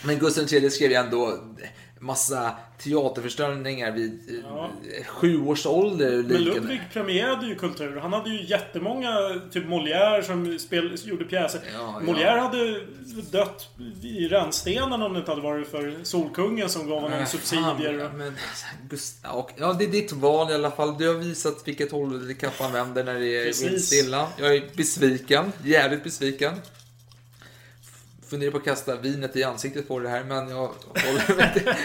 men 0.04 0.20
Gustav 0.20 0.54
III 0.54 0.70
skrev 0.70 0.90
ju 0.92 0.96
ändå 0.98 1.40
massa 2.00 2.52
teaterföreställningar 2.78 3.92
vid 3.92 4.30
eh, 4.30 4.36
Ja. 4.50 4.70
sju 5.08 5.46
års 5.46 5.66
ålder. 5.66 6.12
Men. 6.12 6.44
Ludvig 6.44 6.82
premierade 6.94 7.46
ju 7.48 7.56
kultur. 7.56 7.96
Han 8.02 8.14
hade 8.14 8.30
ju 8.30 8.46
jättemånga, 8.46 9.12
typ 9.52 9.66
Molière 9.66 10.22
som 10.22 10.60
spel, 10.60 10.96
gjorde 11.06 11.26
pjäser. 11.26 11.62
Ja, 11.74 11.80
ja. 11.80 12.12
Molière 12.14 12.40
hade 12.40 12.80
dött 13.32 13.68
i 14.04 14.28
rännstenen 14.28 15.02
om 15.02 15.14
det 15.14 15.20
inte 15.20 15.32
hade 15.32 15.42
varit 15.42 15.68
för 15.68 15.96
Solkungen 16.04 16.70
som 16.70 16.88
gav 16.88 17.02
honom 17.02 17.18
Men 17.18 17.28
subsidier. 17.28 18.10
men, 18.16 18.34
och, 19.34 19.52
ja, 19.58 19.74
det 19.74 19.86
är 19.86 19.92
ditt 19.92 20.12
val 20.12 20.52
i 20.52 20.54
alla 20.54 20.72
fall. 20.72 20.98
Du 20.98 21.08
har 21.08 21.16
visat 21.16 21.68
vilket 21.68 21.92
håll 21.92 22.34
kappan 22.34 22.72
vänder 22.74 23.04
när 23.04 23.20
det 23.20 23.38
är 23.42 23.46
Precis. 23.46 23.72
vindstilla. 23.72 24.28
Jag 24.38 24.56
är 24.56 24.64
besviken. 24.76 25.52
Jävligt 25.64 26.04
besviken. 26.04 26.54
Funderar 28.30 28.52
på 28.52 28.58
att 28.58 28.64
kasta 28.64 28.96
vinet 28.96 29.36
i 29.36 29.44
ansiktet 29.44 29.88
på 29.88 30.00
det 30.00 30.10
här, 30.10 30.24
men 30.24 30.50
jag 30.50 30.56
håller 30.58 31.36
med 31.36 31.54
dig. 31.54 31.66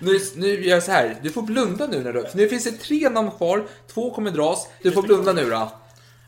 nu, 0.00 0.18
nu 0.36 0.64
gör 0.64 0.74
jag 0.74 0.82
så 0.82 0.92
här. 0.92 1.16
Du 1.22 1.30
får 1.30 1.42
blunda 1.42 1.86
nu 1.86 2.00
när 2.00 2.12
du... 2.12 2.26
Nu 2.34 2.48
finns 2.48 2.64
det 2.64 2.72
tre 2.72 3.08
namn 3.08 3.30
kvar. 3.30 3.66
Två 3.86 4.14
kommer 4.14 4.30
dras. 4.30 4.68
Du 4.82 4.92
får 4.92 5.02
blunda 5.02 5.32
nu 5.32 5.50
då. 5.50 5.72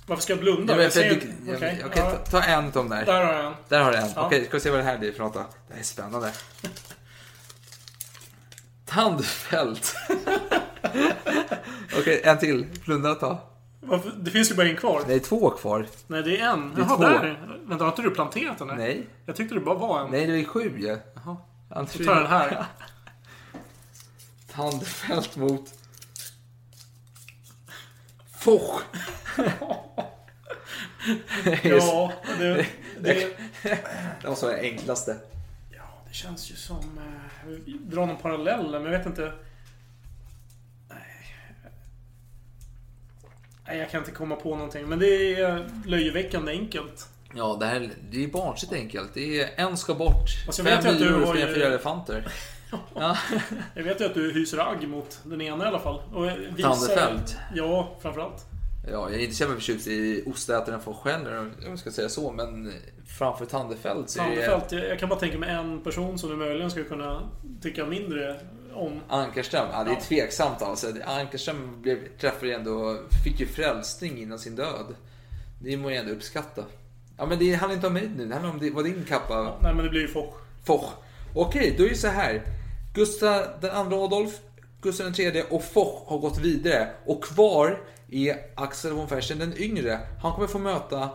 Varför 0.06 0.22
ska 0.22 0.32
jag 0.32 0.40
blunda? 0.40 0.76
Ja, 0.76 0.82
Jag 0.82 0.92
ser 0.92 1.22
okej, 1.56 1.78
ja. 1.80 1.88
ta, 1.88 2.16
ta 2.16 2.42
en 2.42 2.70
dem 2.70 2.88
där. 2.88 3.04
Där 3.04 3.24
har 3.24 3.32
jag 3.32 3.46
en. 3.46 3.52
Där 3.68 3.80
har 3.80 3.92
du 3.92 3.98
en. 3.98 4.08
Ja. 4.16 4.26
Okej, 4.26 4.44
ska 4.44 4.56
vi 4.56 4.60
se 4.60 4.70
vad 4.70 4.80
det 4.80 4.84
här 4.84 4.98
blir 4.98 5.12
för 5.12 5.22
något 5.22 5.34
då. 5.34 5.46
Det 5.68 5.74
här 5.74 5.80
är 5.80 5.84
spännande. 5.84 6.32
Tandfält. 8.86 9.94
Okej, 11.98 12.20
en 12.24 12.38
till. 12.38 12.66
Blunda 12.84 13.14
ta. 13.14 13.51
Varför? 13.84 14.12
Det 14.18 14.30
finns 14.30 14.50
ju 14.50 14.54
bara 14.54 14.68
en 14.68 14.76
kvar. 14.76 15.02
Nej, 15.06 15.20
två 15.20 15.50
kvar. 15.50 15.86
Nej, 16.06 16.22
det 16.22 16.40
är 16.40 16.48
en. 16.48 16.74
Det 16.74 16.80
är 16.80 16.84
Jaha, 16.84 16.96
två. 16.96 17.02
där. 17.02 17.58
Vänta, 17.64 17.84
har 17.84 17.90
inte 17.90 18.02
du 18.02 18.10
planterat 18.10 18.58
den 18.58 18.68
där? 18.68 18.74
Nej. 18.74 19.06
Jag 19.26 19.36
tyckte 19.36 19.54
det 19.54 19.60
bara 19.60 19.74
var 19.78 20.00
en. 20.00 20.10
Nej, 20.10 20.26
det 20.26 20.40
är 20.40 20.44
sju 20.44 20.78
ju. 20.78 20.98
Jaha. 21.14 21.36
Jag 21.68 21.88
tar 21.92 22.14
den 22.14 22.26
här. 22.26 22.64
Tandfält 24.52 25.36
mot... 25.36 25.74
Foch. 28.38 28.80
Ja, 31.64 32.12
det, 32.38 32.66
det, 33.00 33.36
Det 34.22 34.28
måste 34.28 34.46
vara 34.46 34.56
det 34.56 34.62
enklaste. 34.62 35.16
ja, 35.70 35.82
det 36.08 36.14
känns 36.14 36.50
ju 36.50 36.54
som... 36.56 36.76
Eh, 36.76 37.48
vi 37.64 37.78
drar 37.82 38.06
någon 38.06 38.16
parallell, 38.16 38.70
men 38.70 38.84
jag 38.84 38.98
vet 38.98 39.06
inte. 39.06 39.32
Nej, 43.66 43.78
jag 43.78 43.90
kan 43.90 43.98
inte 43.98 44.10
komma 44.10 44.36
på 44.36 44.56
någonting. 44.56 44.86
Men 44.86 44.98
det 44.98 45.34
är 45.40 45.68
löjeväckande 45.86 46.52
enkelt. 46.52 47.08
Ja, 47.34 47.56
det 47.60 47.66
här 47.66 47.90
det 48.10 48.24
är 48.24 48.28
barnsligt 48.28 48.72
enkelt. 48.74 49.10
Det 49.14 49.40
är 49.40 49.50
en 49.56 49.76
ska 49.76 49.94
bort. 49.94 50.46
Vet 50.46 50.56
Fem 50.56 50.66
har 50.66 51.26
för 51.26 51.38
ju- 51.48 51.54
fyra 51.54 51.66
elefanter. 51.66 52.26
Ja. 52.94 53.16
Jag 53.74 53.82
vet 53.82 54.00
ju 54.00 54.04
att 54.04 54.14
du 54.14 54.32
hyser 54.32 54.58
agg 54.58 54.88
mot 54.88 55.20
den 55.24 55.40
ena 55.40 55.64
i 55.64 55.68
alla 55.68 55.78
fall. 55.78 56.02
Och 56.12 56.26
visar, 56.56 56.68
Tandefelt? 56.70 57.36
Ja, 57.54 57.96
framförallt. 58.02 58.44
Ja, 58.90 59.10
jag 59.10 59.14
är 59.14 59.18
inte 59.18 59.34
så 59.34 59.42
jävla 59.42 59.56
förtjust 59.56 59.86
i 59.86 60.22
ostätaren 60.26 60.80
från 60.80 60.94
Schender, 60.94 61.38
om 61.38 61.52
jag 61.66 61.78
ska 61.78 61.90
säga 61.90 62.08
så, 62.08 62.32
men 62.32 62.72
framför 63.06 63.44
Tandefelt 63.46 64.10
så 64.10 64.20
är 64.20 64.24
Tandefelt, 64.24 64.72
jag 64.72 64.84
jag 64.84 64.98
kan 64.98 65.08
bara 65.08 65.18
tänka 65.18 65.38
mig 65.38 65.50
en 65.50 65.80
person 65.80 66.18
som 66.18 66.30
du 66.30 66.36
möjligen 66.36 66.70
skulle 66.70 66.84
kunna 66.86 67.22
tycka 67.62 67.86
mindre 67.86 68.40
om. 68.74 69.00
Ankarström. 69.08 69.68
Ja, 69.72 69.84
det 69.84 69.90
är 69.90 69.94
Ja. 69.94 70.00
tveksamt 70.00 70.62
alltså. 70.62 70.92
Ankarström 71.06 71.82
blev, 71.82 72.18
träffade 72.18 72.46
ju 72.46 72.52
ändå, 72.52 72.98
fick 73.24 73.40
ju 73.40 73.46
frälsning 73.46 74.18
innan 74.18 74.38
sin 74.38 74.56
död. 74.56 74.94
Det 75.60 75.76
må 75.76 75.90
jag 75.90 75.98
ändå 75.98 76.12
uppskatta. 76.12 76.64
Ja, 77.18 77.26
men 77.26 77.38
det 77.38 77.54
handlar 77.54 77.74
inte 77.74 77.86
om 77.86 77.92
mig 77.92 78.10
nu. 78.16 78.26
Det 78.26 78.34
handlar 78.34 78.52
om 78.52 78.58
det, 78.60 78.70
vad 78.70 78.84
din 78.84 79.04
kappa... 79.08 79.56
Nej, 79.62 79.74
men 79.74 79.84
det 79.84 79.90
blir 79.90 80.00
ju 80.00 80.08
Foch. 80.08 80.34
Foch. 80.64 80.90
Okej, 81.34 81.74
då 81.78 81.84
är 81.84 81.88
det 81.88 81.94
så 81.96 82.08
här. 82.08 82.42
Gustav 82.94 83.44
den 83.60 83.70
andra 83.70 83.96
Adolf, 83.96 84.40
Gustav 84.82 85.04
den 85.06 85.14
tredje 85.14 85.44
och 85.44 85.64
Foch 85.64 86.04
har 86.08 86.18
gått 86.18 86.38
vidare. 86.38 86.90
Och 87.06 87.24
kvar 87.24 87.80
är 88.10 88.36
Axel 88.54 88.92
von 88.92 89.08
Fersen 89.08 89.38
den 89.38 89.58
yngre. 89.58 89.98
Han 90.22 90.32
kommer 90.32 90.46
få 90.48 90.58
möta 90.58 91.10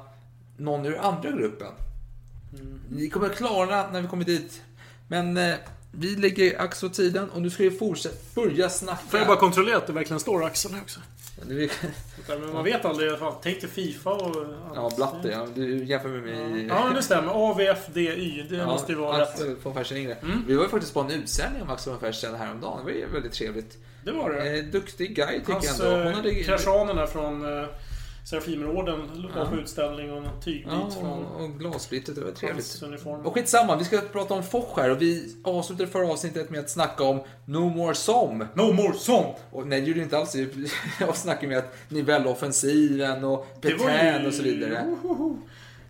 någon 0.58 0.86
ur 0.86 0.98
andra 0.98 1.32
gruppen. 1.32 1.72
Ni 2.90 3.10
kommer 3.10 3.30
klara 3.30 3.92
när 3.92 4.02
vi 4.02 4.08
kommer 4.08 4.26
dit. 4.26 4.62
Men 5.08 5.38
eh, 5.38 5.56
vi 5.92 6.16
lägger 6.16 6.62
Axel 6.62 6.90
åt 6.90 6.96
sidan 6.96 7.30
och 7.30 7.42
nu 7.42 7.50
ska 7.50 7.64
vi 7.64 7.72
fortsätta, 7.72 8.16
börja 8.36 8.70
snacka. 8.70 9.02
Får 9.10 9.20
jag 9.20 9.28
bara 9.28 9.38
kontrollera 9.38 9.78
att 9.78 9.88
det 9.88 9.94
verkligen 9.94 10.20
står 10.20 10.44
Axel 10.46 10.72
här 10.72 10.82
också? 10.82 11.00
Men 12.28 12.54
man 12.54 12.64
vet 12.64 12.86
aldrig 12.86 13.08
i 13.08 13.10
alla 13.10 13.20
fall. 13.20 13.34
Tänk 13.44 13.62
dig 13.62 13.70
Fifa 13.70 14.10
och... 14.10 14.46
Ja, 14.76 14.92
Blatte. 14.96 15.30
Ja, 15.30 15.48
du 15.56 15.84
jämför 15.86 16.10
med 16.10 16.22
mig. 16.24 16.66
Ja, 16.68 16.92
det 16.96 17.02
stämmer. 17.02 17.32
AVFDY. 17.32 18.44
Det 18.50 18.66
måste 18.66 18.92
ju 18.92 18.98
vara 18.98 19.22
rätt. 19.22 19.30
Axel 19.30 19.56
von 19.64 19.74
Fersen 19.74 19.98
yngre. 19.98 20.18
Vi 20.48 20.56
var 20.56 20.64
ju 20.64 20.70
faktiskt 20.70 20.94
på 20.94 21.00
en 21.00 21.12
utställning 21.12 21.62
om 21.62 21.70
Axel 21.70 21.92
von 21.94 22.00
Fersen 22.00 22.36
häromdagen. 22.36 22.78
Det 22.78 22.84
var 22.84 23.00
ju 23.00 23.06
väldigt 23.06 23.34
trevligt. 23.34 23.78
Det 24.04 24.12
var 24.12 24.30
det. 24.30 24.60
Eh, 24.60 24.64
duktig 24.66 25.16
guy 25.16 25.40
tycker 25.40 25.54
Hans 25.54 25.80
jag 25.80 25.94
ändå. 25.94 25.98
Hon 25.98 26.08
eh, 26.08 26.16
hade... 26.16 26.34
kraschanen 26.34 26.96
där 26.96 27.08
från 27.08 27.60
eh, 27.60 27.68
Serafimerorden 28.30 29.32
var 29.36 29.46
på 29.46 29.56
utställning 29.56 30.12
och 30.12 30.18
en 30.18 30.42
tygbit 30.42 30.68
Ja, 30.72 30.90
från 30.90 31.26
och, 31.26 31.44
och 31.44 31.60
glassplitter, 31.60 32.14
det 32.14 32.22
var 32.22 32.32
trevligt. 32.32 32.84
Och 33.24 33.34
skitsamma, 33.34 33.76
vi 33.76 33.86
ska 33.86 34.02
prata 34.02 34.34
om 34.34 34.44
Foch 34.44 34.78
här 34.78 34.90
och 34.90 35.02
vi 35.02 35.36
avslutade 35.44 35.90
förra 35.90 36.12
avsnittet 36.12 36.50
med 36.50 36.60
att 36.60 36.70
snacka 36.70 37.04
om 37.04 37.22
No 37.46 37.60
More 37.60 37.96
Som. 37.96 38.46
No 38.54 38.74
more 38.74 38.94
song! 38.94 39.36
Och 39.52 39.68
nej, 39.68 39.82
det 39.82 39.88
gjorde 39.88 40.02
inte 40.02 40.18
alls 40.18 40.32
det. 40.32 40.50
Jag 41.00 41.18
snackade 41.18 41.48
med 41.48 41.58
att 41.58 41.76
Nivell-offensiven 41.90 43.24
och 43.24 43.48
Det 43.62 43.70
ju- 43.70 44.28
och 44.28 44.34
så 44.34 44.44
vidare. 44.44 44.96
Ohoho. 45.04 45.38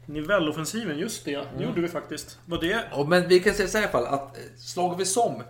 Nivelloffensiven, 0.06 0.98
just 0.98 1.26
det. 1.26 1.46
Det 1.58 1.64
gjorde 1.64 1.82
vi 1.82 1.88
faktiskt. 1.88 2.40
Var 2.46 2.62
det... 2.62 2.84
Och, 2.94 3.10
men 3.10 3.28
vi 3.28 3.40
kan 3.40 3.54
säga 3.54 3.68
så 3.68 3.78
här 3.78 3.86
i 3.86 3.90
alla 3.90 4.06
fall 4.06 4.14
att 4.14 4.38
eh, 4.38 4.44
slaget 4.58 5.00
vid 5.00 5.08
Som, 5.08 5.44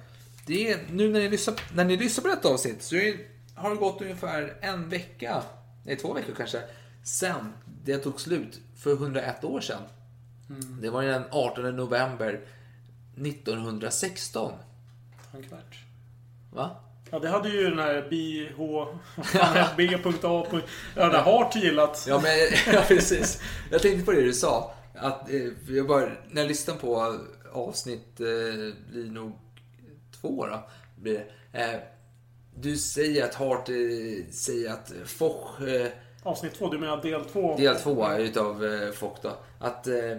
det 0.45 0.71
är, 0.71 0.79
nu 0.91 1.09
när 1.09 1.19
ni 1.19 1.29
lyssnar, 1.29 1.55
när 1.75 1.85
ni 1.85 1.97
lyssnar 1.97 2.21
på 2.21 2.27
detta 2.27 2.49
avsnitt 2.49 2.83
så 2.83 2.95
är, 2.95 3.15
har 3.55 3.69
det 3.69 3.75
gått 3.75 4.01
ungefär 4.01 4.53
en 4.61 4.89
vecka, 4.89 5.43
nej 5.87 5.97
två 5.97 6.13
veckor 6.13 6.33
kanske, 6.33 6.61
sen 7.03 7.53
det 7.83 7.97
tog 7.97 8.21
slut 8.21 8.59
för 8.75 8.93
101 8.93 9.43
år 9.43 9.61
sedan. 9.61 9.81
Det 10.81 10.89
var 10.89 11.03
den 11.03 11.23
18 11.31 11.75
november 11.75 12.41
1916. 13.15 14.53
Tankvärt. 15.31 15.79
Va? 16.53 16.75
Ja, 17.11 17.19
det 17.19 17.29
hade 17.29 17.49
ju 17.49 17.69
den 17.69 17.79
här 17.79 18.01
BH... 18.09 18.57
B.A. 19.77 20.61
Ja, 20.95 21.03
har 21.03 21.23
Hart 21.23 21.55
gillat. 21.55 22.05
Ja, 22.07 22.21
men, 22.23 22.31
ja, 22.75 22.83
precis. 22.87 23.41
Jag 23.71 23.81
tänkte 23.81 24.05
på 24.05 24.11
det 24.11 24.21
du 24.21 24.33
sa. 24.33 24.73
Att, 24.95 25.29
eh, 25.29 25.47
jag 25.69 25.87
bara, 25.87 26.09
när 26.29 26.41
jag 26.41 26.47
lyssnar 26.47 26.75
på 26.75 27.19
avsnitt, 27.53 28.19
eh, 28.19 28.73
blir 28.91 29.11
nog 29.11 29.39
två 30.21 30.45
då, 30.45 30.69
blir 30.95 31.13
det. 31.51 31.61
Eh, 31.61 31.79
du 32.61 32.77
säger 32.77 33.25
att 33.25 33.35
Hart 33.35 33.69
eh, 33.69 33.75
säger 34.31 34.71
att 34.71 34.91
Foch, 35.05 35.61
eh, 35.61 35.87
Avsnitt 36.23 36.53
två, 36.53 36.69
du 36.69 36.77
menar 36.77 37.01
del 37.01 37.25
två? 37.25 37.57
del 37.57 37.75
två 37.75 38.13
utav 38.13 38.65
eh, 38.65 38.91
Foch 38.91 39.17
då, 39.21 39.37
att 39.59 39.87
eh, 39.87 40.17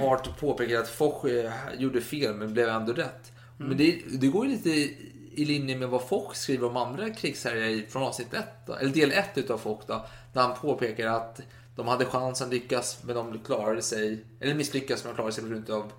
Hart 0.00 0.40
påpekar 0.40 0.78
att 0.78 0.88
Foch 0.88 1.24
eh, 1.24 1.52
gjorde 1.78 2.00
fel 2.00 2.34
men 2.34 2.52
blev 2.52 2.68
ändå 2.68 2.92
rätt. 2.92 3.32
Men 3.56 3.76
det, 3.76 4.02
det 4.12 4.26
går 4.26 4.46
ju 4.46 4.52
lite 4.52 4.70
i 5.34 5.44
linje 5.44 5.76
med 5.76 5.88
vad 5.88 6.08
Foch 6.08 6.36
skriver 6.36 6.66
om 6.66 6.76
andra 6.76 7.10
krigsherrar 7.10 7.90
från 7.90 8.02
avsnitt 8.02 8.34
1, 8.34 8.44
då, 8.66 8.74
eller 8.74 8.90
del 8.90 9.12
1 9.12 9.24
utav 9.34 9.58
Foch 9.58 9.82
då, 9.86 10.06
där 10.32 10.40
han 10.40 10.56
påpekar 10.56 11.06
att 11.06 11.40
de 11.76 11.88
hade 11.88 12.04
chansen 12.04 12.46
att 12.46 12.52
lyckas 12.52 12.98
men 13.02 13.16
de 13.16 13.38
klarade 13.38 13.82
sig, 13.82 14.24
eller 14.40 14.54
misslyckas 14.54 15.04
men 15.04 15.12
de 15.12 15.14
klarade 15.14 15.32
sig 15.32 15.44
på 15.44 15.50
grund 15.50 15.70
av 15.70 15.92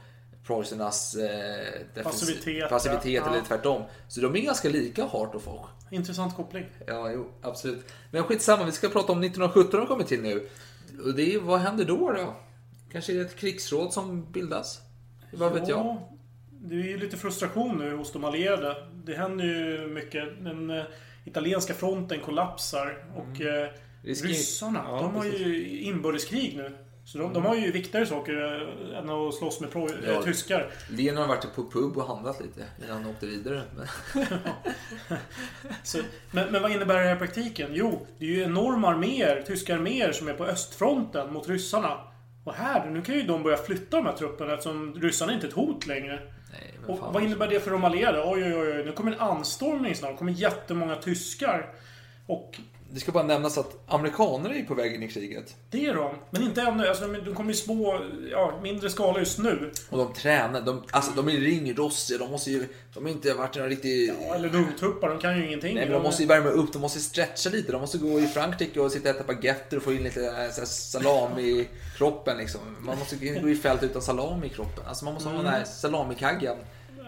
preussarnas 0.48 1.16
eh, 1.16 2.04
Passivitet, 2.04 2.70
passivitet 2.70 3.06
ja. 3.26 3.30
eller 3.34 3.42
tvärtom. 3.46 3.84
Så 4.08 4.22
de 4.22 4.36
är 4.36 4.40
ganska 4.40 4.70
lika 4.70 5.06
Hart 5.06 5.36
och 5.36 5.42
Foch. 5.42 5.68
Intressant 5.92 6.36
koppling. 6.36 6.66
Ja, 6.88 7.12
jo, 7.12 7.30
absolut. 7.42 7.86
Men 8.12 8.24
skitsamma, 8.24 8.64
vi 8.64 8.72
ska 8.72 8.90
prata 8.90 9.12
om 9.12 9.24
1917 9.24 9.80
har 9.80 9.88
kommit 9.88 10.08
till 10.08 10.22
nu. 10.22 10.48
Och 11.04 11.14
det 11.16 11.34
är, 11.34 11.40
vad 11.40 11.60
händer 11.60 11.86
då 11.86 12.12
då? 12.12 12.36
Kanske 12.92 13.14
är 13.14 13.16
det 13.16 13.22
ett 13.22 13.36
krigsråd 13.36 13.94
som 13.94 14.32
bildas? 14.32 14.82
Vad 15.34 15.54
vet 15.54 15.68
jag? 15.68 15.80
Ja, 15.80 16.10
det 16.62 16.76
är 16.76 16.80
ju 16.84 16.98
lite 16.98 17.18
frustration 17.18 17.78
nu 17.78 17.96
hos 17.96 18.12
de 18.12 18.24
allierade. 18.24 18.88
Det 19.06 19.16
händer 19.16 19.46
ju 19.46 19.88
mycket. 19.88 20.44
Den 20.44 20.70
eh, 20.70 20.84
italienska 21.26 21.74
fronten 21.74 22.20
kollapsar 22.20 23.06
och 23.16 23.42
eh, 23.42 23.70
Risk- 24.04 24.26
ryssarna, 24.26 24.80
Mm. 24.80 24.92
Ja, 24.96 25.02
de 25.02 25.16
har 25.16 25.22
precis. 25.24 25.40
Mm. 25.42 25.52
ju 25.54 25.80
inbördeskrig 25.82 26.58
nu. 26.58 26.78
Så 27.06 27.18
de, 27.18 27.34
de 27.34 27.46
har 27.46 27.56
ju 27.56 27.72
viktigare 27.72 28.06
saker 28.06 28.34
eh, 28.94 28.98
än 29.00 29.10
att 29.10 29.34
slåss 29.34 29.60
med 29.60 29.72
pro, 29.72 29.90
Ja. 30.06 30.12
eh, 30.12 30.22
tyskar. 30.22 30.72
Lenin 30.90 31.18
har 31.18 31.28
varit 31.28 31.56
på 31.56 31.64
pub 31.72 31.98
och 31.98 32.08
handlat 32.08 32.42
lite 32.42 32.66
innan 32.84 33.04
han 33.04 33.12
åkte 33.12 33.26
vidare. 33.26 33.62
Men... 33.76 33.88
Så, 35.84 35.98
men, 36.32 36.52
men 36.52 36.62
vad 36.62 36.72
innebär 36.72 36.94
det 36.96 37.02
här 37.08 37.16
i 37.16 37.20
praktiken? 37.20 37.70
Jo, 37.74 38.08
det 38.20 38.26
är 38.26 38.30
ju 38.30 38.44
enorma 38.44 38.88
arméer, 38.90 39.42
tyska 39.48 39.76
arméer 39.76 40.12
som 40.12 40.28
är 40.28 40.34
på 40.34 40.46
östfronten 40.46 41.34
mot 41.34 41.50
ryssarna. 41.50 41.98
Och 42.44 42.54
här, 42.54 42.90
nu 42.90 43.02
kan 43.02 43.16
ju 43.16 43.24
de 43.24 43.44
börja 43.44 43.58
flytta 43.58 43.98
de 43.98 44.06
här 44.06 44.14
trupperna 44.14 44.54
eftersom 44.54 44.94
ryssarna 45.02 45.34
inte 45.34 45.46
är 45.46 45.50
ett 45.50 45.54
hot 45.56 45.88
längre. 45.88 46.20
Nej, 46.52 46.74
Och 46.88 47.00
vad 47.14 47.24
innebär 47.24 47.48
det 47.48 47.60
för 47.60 47.72
de 47.72 47.84
allierade? 47.84 48.24
Oj, 48.26 48.44
oj, 48.44 48.56
oj, 48.56 48.84
nu 48.86 48.92
kommer 48.92 49.12
en 49.12 49.20
anstormning 49.20 49.96
snart. 49.96 50.12
Det 50.12 50.18
kommer 50.18 50.32
jättemånga 50.32 50.96
tyskar. 50.96 51.74
Och 52.28 52.60
Det 52.94 53.00
ska 53.00 53.12
bara 53.12 53.24
nämnas 53.24 53.58
att 53.58 53.72
amerikaner 53.88 54.50
är 54.50 54.64
på 54.64 54.74
väg 54.74 54.96
in 54.96 55.04
i 55.04 55.08
kriget. 55.08 55.56
det 55.70 55.86
är 55.86 55.94
de. 55.94 56.16
Men 56.32 56.44
inte 56.44 56.62
ännu. 56.62 56.88
Alltså, 56.88 57.08
de- 57.08 57.26
de 57.26 57.36
kommer 57.36 57.52
i 57.52 57.56
små, 57.56 58.00
ja, 58.32 58.60
mindre 58.64 58.90
skala 58.90 59.20
just 59.20 59.40
nu. 59.40 59.72
Och 59.90 59.98
de 59.98 60.14
tränar. 60.14 60.62
De, 60.62 60.84
alltså, 60.92 61.12
de 61.16 61.28
är 61.30 61.32
ringrossiga. 61.32 62.18
De 62.18 62.32
måste 62.32 62.52
ju... 62.52 62.68
De 62.94 63.04
har 63.04 63.12
inte 63.12 63.34
varit 63.34 63.56
några 63.56 63.70
riktigt... 63.70 64.14
Ja, 64.28 64.36
eller 64.36 64.56
ungtuppar, 64.56 65.10
de 65.10 65.20
kan 65.20 65.38
ju 65.38 65.46
ingenting. 65.48 65.76
Nej, 65.76 65.84
men 65.86 65.94
de 65.94 66.04
måste 66.04 66.24
ju 66.24 66.28
värma 66.28 66.50
upp, 66.50 66.74
de 66.74 66.82
måste 66.82 67.00
stretcha 67.00 67.50
lite. 67.50 67.72
De 67.72 67.82
måste 67.82 67.98
gå 67.98 68.20
i 68.20 68.28
Frankrike 68.28 68.80
och 68.80 68.92
sitta 68.92 69.10
och 69.10 69.16
äta 69.16 69.24
baguetter 69.24 69.78
och 69.78 69.84
få 69.84 69.94
in 69.94 70.04
lite 70.04 70.26
eh, 70.26 70.52
så 70.52 70.66
salami 70.66 71.42
i 71.42 71.68
kroppen. 71.98 72.38
Liksom. 72.38 72.62
Man 72.80 72.98
måste 73.00 73.16
gå 73.16 73.50
i 73.50 73.56
fält 73.56 73.84
utan 73.84 74.02
salami 74.02 74.46
i 74.48 74.50
kroppen. 74.50 74.84
Alltså 74.88 75.06
man 75.06 75.14
måste 75.14 75.30
ha 75.30 75.38
den 75.38 75.46
här 75.48 75.64
salamikaggen. 75.64 76.58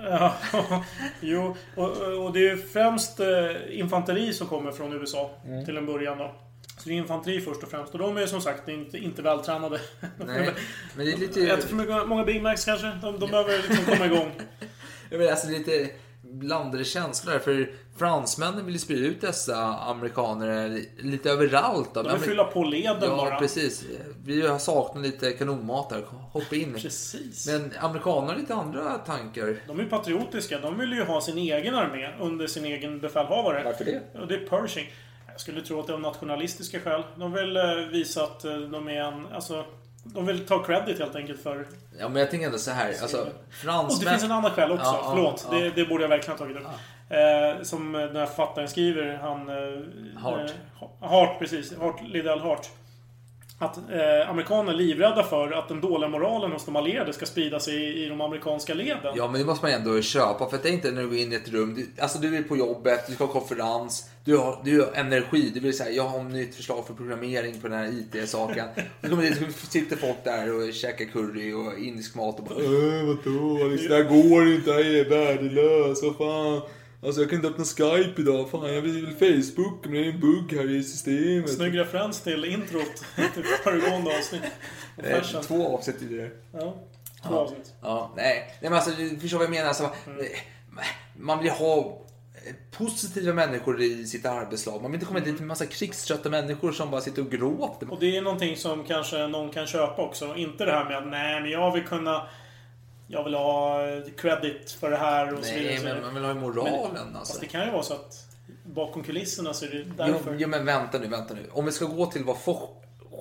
Ja, 0.10 0.36
jo, 1.22 1.56
och, 1.76 1.98
och 2.26 2.34
det 2.34 2.48
är 2.50 2.56
främst 2.74 3.20
eh, 3.20 3.80
infanteri 3.80 4.34
som 4.34 4.48
kommer 4.48 4.72
från 4.72 4.94
USA 4.94 5.32
Mm. 5.46 5.66
till 5.66 5.78
en 5.78 5.86
början 5.86 6.18
då. 6.18 6.36
Så 6.78 6.90
det 6.90 6.96
är 6.96 6.98
infanteri 6.98 7.42
först 7.42 7.64
och 7.64 7.70
främst. 7.70 7.94
Och 7.94 8.00
de 8.00 8.18
är 8.18 8.26
som 8.26 8.42
sagt 8.42 8.68
inte, 8.70 8.98
inte 8.98 9.22
vältränade. 9.22 9.80
Nej, 10.26 10.54
men 10.96 11.06
det 11.06 11.12
är 11.14 11.18
lite... 11.18 11.42
Äter 11.42 11.68
för 11.68 11.76
mycket, 11.76 12.08
många 12.08 12.24
Big 12.24 12.42
Macs 12.42 12.66
kanske. 12.66 12.92
De, 13.02 13.20
de 13.20 13.32
behöver 13.32 13.58
liksom 13.70 13.86
komma 13.86 14.06
igång. 14.06 14.32
Jag 15.10 15.18
menar, 15.18 15.32
alltså, 15.32 15.50
lite 15.50 15.90
blandade 16.22 16.84
känslor 16.84 17.40
för 17.40 17.70
fransmännen 17.98 18.66
vill 18.66 18.80
sprida 18.80 19.08
ut 19.08 19.22
dessa 19.22 19.58
amerikaner 19.78 20.82
lite 20.98 21.30
överallt. 21.32 21.90
Då. 21.94 22.04
De 22.04 22.12
vill 22.14 22.22
fylla 22.22 22.44
på 22.44 22.64
leden 22.64 22.98
Ja, 23.02 23.16
bara. 23.18 23.40
precis. 23.40 23.84
Vi 24.26 24.48
har 24.48 24.60
saknat 24.60 25.04
lite 25.04 25.32
kanonmat 25.32 25.90
där. 25.90 26.04
Hoppa 26.32 26.56
in. 26.56 26.74
Precis. 26.74 27.48
Men 27.48 27.74
amerikanerna 27.80 28.32
har 28.34 28.40
lite 28.40 28.56
andra 28.56 28.98
tankar. 28.98 29.58
De 29.68 29.80
är 29.80 29.86
patriotiska. 29.86 30.60
De 30.60 30.78
vill 30.78 30.94
ju 30.94 31.04
ha 31.04 31.22
sin 31.22 31.38
egen 31.38 31.76
armé 31.76 32.10
under 32.20 32.48
sin 32.48 32.66
egen 32.66 33.00
befälhavare. 33.00 33.64
Varför 33.64 33.86
det? 33.86 34.20
Och 34.22 34.28
det 34.28 34.36
är 34.36 34.48
Pershing. 34.48 34.92
Jag 35.32 35.40
skulle 35.42 35.62
tro 35.62 35.80
att 35.80 35.88
det 35.88 35.94
är 35.94 35.96
av 35.96 36.02
nationalistiska 36.02 36.80
skäl. 36.80 37.04
De 37.16 37.32
vill 37.34 37.58
eh, 37.58 37.64
visa 37.92 38.24
att 38.24 38.46
eh, 38.46 38.58
de 38.58 38.88
är 38.88 39.02
en... 39.02 39.26
Alltså, 39.34 39.66
de 40.04 40.26
vill 40.26 40.46
ta 40.46 40.64
credit 40.64 41.00
helt 41.00 41.16
enkelt 41.16 41.44
för... 41.44 41.68
Ja, 42.00 42.10
men 42.10 42.20
jag 42.20 42.32
tänker 42.32 42.46
ändå 42.46 42.58
så 42.58 42.72
här. 42.72 42.88
Alltså, 43.02 43.18
Och 43.22 43.28
fransmän... 43.50 44.06
det 44.06 44.12
finns 44.12 44.24
en 44.24 44.32
annan 44.32 44.52
skäl 44.52 44.72
också. 44.72 44.84
Ja, 44.86 45.00
ja, 45.04 45.12
Förlåt. 45.16 45.48
ja. 45.52 45.58
Det, 45.58 45.70
det 45.70 45.86
borde 45.86 46.04
jag 46.04 46.10
verkligen 46.10 46.38
ha 46.40 46.46
tagit 46.46 46.58
upp. 46.58 46.68
Eh, 47.10 47.64
som 47.64 47.92
den 47.92 48.16
här 48.16 48.26
författaren 48.26 48.68
skriver. 48.68 49.18
Han... 49.22 49.50
Eh, 49.50 50.22
Hart. 50.22 50.50
Eh, 51.02 51.10
Hart, 51.10 51.40
precis. 51.40 51.78
Hart, 51.78 52.02
Liddell 52.08 52.40
Hart. 52.40 52.70
Att 53.60 53.78
eh, 53.78 54.30
amerikaner 54.30 54.74
är 54.74 54.78
livrädda 54.78 55.24
för 55.24 55.52
att 55.52 55.68
den 55.68 55.82
dåliga 55.82 56.10
moralen 56.10 56.52
hos 56.52 56.66
de 56.66 56.76
allierade 56.76 57.14
ska 57.14 57.26
sprida 57.26 57.60
sig 57.60 57.76
i, 57.76 58.06
i 58.06 58.10
de 58.10 58.22
amerikanska 58.22 58.74
leden. 58.74 59.14
Ja, 59.16 59.28
men 59.28 59.42
det 59.42 59.48
måste 59.48 59.66
man 59.66 59.74
ändå 59.74 60.02
köpa. 60.02 60.50
För 60.50 60.58
det 60.64 60.70
är 60.70 60.74
inte 60.74 60.92
när 60.92 61.02
du 61.02 61.08
går 61.08 61.18
in 61.18 61.34
i 61.34 61.36
ett 61.36 61.50
rum. 61.50 61.76
Du, 61.76 62.02
alltså, 62.02 62.20
du 62.20 62.38
är 62.38 62.44
på 62.44 62.58
jobbet, 62.58 63.08
du 63.08 63.14
ska 63.14 63.26
ha 63.26 63.34
konferens. 63.34 64.10
Du 64.24 64.38
har, 64.38 64.62
du 64.64 64.82
har 64.82 64.92
energi. 64.94 65.52
Du 65.54 65.60
vill 65.60 65.78
säga, 65.78 65.92
jag 65.92 66.04
har 66.04 66.20
ett 66.20 66.32
nytt 66.32 66.56
förslag 66.56 66.88
för 66.88 66.94
programmering 66.94 67.62
på 67.62 67.68
den 67.68 67.78
här 67.80 67.88
IT-saken. 67.88 68.68
Du 69.02 69.10
kommer 69.10 69.24
dit, 69.24 69.38
så 69.38 69.68
sitter 69.68 69.96
folk 69.96 70.24
där 70.24 70.54
och 70.56 70.74
käkar 70.74 71.06
curry 71.06 71.54
och 71.54 71.80
indisk 71.80 72.16
mat 72.16 72.40
och 72.40 72.46
bara 72.46 72.60
äh, 72.60 73.06
vadå? 73.06 73.58
Det 73.88 73.96
här 73.96 74.04
går 74.04 74.54
inte, 74.54 74.70
jag 74.70 74.82
är 74.82 75.10
värdelös. 75.10 76.04
Vad 76.04 76.18
fan? 76.18 76.62
Alltså 77.04 77.22
jag 77.22 77.30
kan 77.30 77.38
inte 77.38 77.48
öppna 77.48 77.64
Skype 77.66 78.22
idag. 78.22 78.50
Fan, 78.50 78.74
jag 78.74 78.82
vill 78.82 79.08
Facebook, 79.08 79.80
men 79.84 79.94
det 79.94 80.00
är 80.00 80.12
en 80.12 80.20
bugg 80.20 80.54
här 80.54 80.72
i 80.72 80.84
systemet. 80.84 81.54
Snygg 81.54 81.80
referens 81.80 82.22
till 82.22 82.46
introt 82.46 83.04
till 83.34 83.44
föregående 83.64 84.18
avsnitt. 84.18 84.44
Eh. 84.98 85.42
Två 85.42 85.78
avsnitt 85.78 86.02
i 86.02 86.06
det. 86.06 86.32
Ja, 86.52 86.76
två 87.28 87.36
avsnitt. 87.36 87.74
Ja, 87.82 88.14
nej. 88.16 88.48
nej 88.62 88.70
men 88.70 88.74
alltså, 88.74 88.92
du 88.92 89.20
förstår 89.20 89.38
vad 89.38 89.46
jag 89.46 89.52
menar. 89.52 89.68
Alltså, 89.68 89.90
Mm. 90.78 90.86
Man 91.18 91.40
vill 91.40 91.52
ha 91.52 92.02
positiva 92.78 93.34
människor 93.34 93.82
i 93.82 94.06
sitt 94.06 94.26
arbetslag. 94.26 94.82
Man 94.82 94.92
vill 94.92 94.96
inte 94.96 95.06
komma 95.06 95.20
dit 95.20 95.34
med 95.34 95.42
en 95.42 95.48
massa 95.48 95.66
krigströtta 95.66 96.30
människor 96.30 96.72
som 96.72 96.92
bara 96.92 97.02
sitter 97.02 97.22
och 97.22 97.32
gråter. 97.32 97.92
Och 97.92 98.00
det 98.00 98.18
är 98.18 98.22
någonting 98.22 98.58
som 98.58 98.84
kanske 98.84 99.28
någon 99.28 99.50
kan 99.50 99.68
köpa 99.68 100.02
också. 100.02 100.36
Inte 100.36 100.66
det 100.66 100.72
här 100.72 100.86
med 100.86 100.98
att 100.98 101.08
nej, 101.08 101.42
men 101.42 101.52
jag 101.52 101.72
vill 101.72 101.84
kunna... 101.84 102.28
Jag 103.08 103.24
vill 103.24 103.34
ha 103.34 103.80
credit 104.18 104.72
för 104.80 104.92
det 104.92 104.98
här 104.98 105.34
och 105.34 105.46
så 105.46 105.54
vidare. 105.54 105.66
Nej, 105.68 105.78
så 105.78 105.84
vidare. 105.84 105.96
men 106.02 106.04
man 106.06 106.14
vill 106.14 106.24
ha 106.24 106.34
ju 106.34 106.40
moralen 106.40 106.90
Men, 106.94 107.16
alltså. 107.16 107.34
Fast 107.34 107.42
det 107.42 107.48
kan 107.48 107.66
ju 107.66 107.72
vara 107.72 107.84
så 107.84 107.94
att 107.94 108.26
bakom 108.66 109.04
kulisserna 109.04 109.54
så 109.54 109.66
är 109.66 109.70
det 109.70 109.78
Jo, 109.78 109.94
därför. 109.98 110.36
jo, 110.40 110.48
men 110.48 110.66
vänta 110.66 110.98
nu, 111.00 111.08
vänta 111.08 111.34
nu. 111.34 111.50
Om 111.52 111.66
vi 111.66 111.72
ska 111.72 111.86
gå 111.86 112.06
till 112.06 112.24
vad 112.24 112.38
Foch 112.38 112.70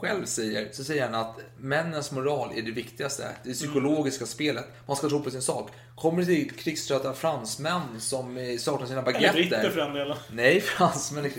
själv 0.00 0.24
säger, 0.24 0.68
så 0.72 0.84
säger 0.84 1.02
han 1.02 1.14
att 1.14 1.36
männens 1.58 2.12
moral 2.12 2.50
är 2.56 2.62
det 2.62 2.70
viktigaste. 2.70 3.28
Det 3.44 3.52
psykologiska 3.52 4.26
spelet. 4.26 4.64
Man 4.86 4.96
ska 4.96 5.08
tro 5.08 5.22
på 5.22 5.30
sin 5.30 5.42
sak. 5.42 5.70
Kommer 5.96 6.18
det 6.20 6.26
till 6.26 6.50
krigströtta 6.50 7.12
fransmän 7.12 7.80
som 8.00 8.36
eh, 8.36 8.58
saknar 8.58 8.86
sina 8.86 9.02
Eller 9.02 9.12
baguetter. 9.12 9.34
britter 9.34 9.70
för 9.70 9.80
den 9.80 9.92
delen. 9.94 10.16
Nej, 10.32 10.60
fransmän. 10.60 11.30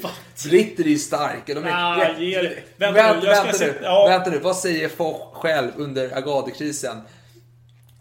Britter 0.49 0.83
är 0.83 0.87
ju 0.87 0.97
starka. 0.97 1.53
De 1.53 1.63
är... 1.63 1.71
Ah, 1.73 2.13
det. 2.19 2.55
Vänta 2.77 3.01
Vänta, 3.03 3.19
nu, 3.19 3.27
vänta, 3.27 3.57
nu. 3.59 3.79
ja. 3.83 4.07
vänta 4.07 4.29
nu. 4.29 4.39
Vad 4.39 4.55
säger 4.55 4.89
Foch 4.89 5.33
själv 5.33 5.71
under 5.75 6.17
Agadekrisen? 6.17 6.97
Eh, 6.97 7.03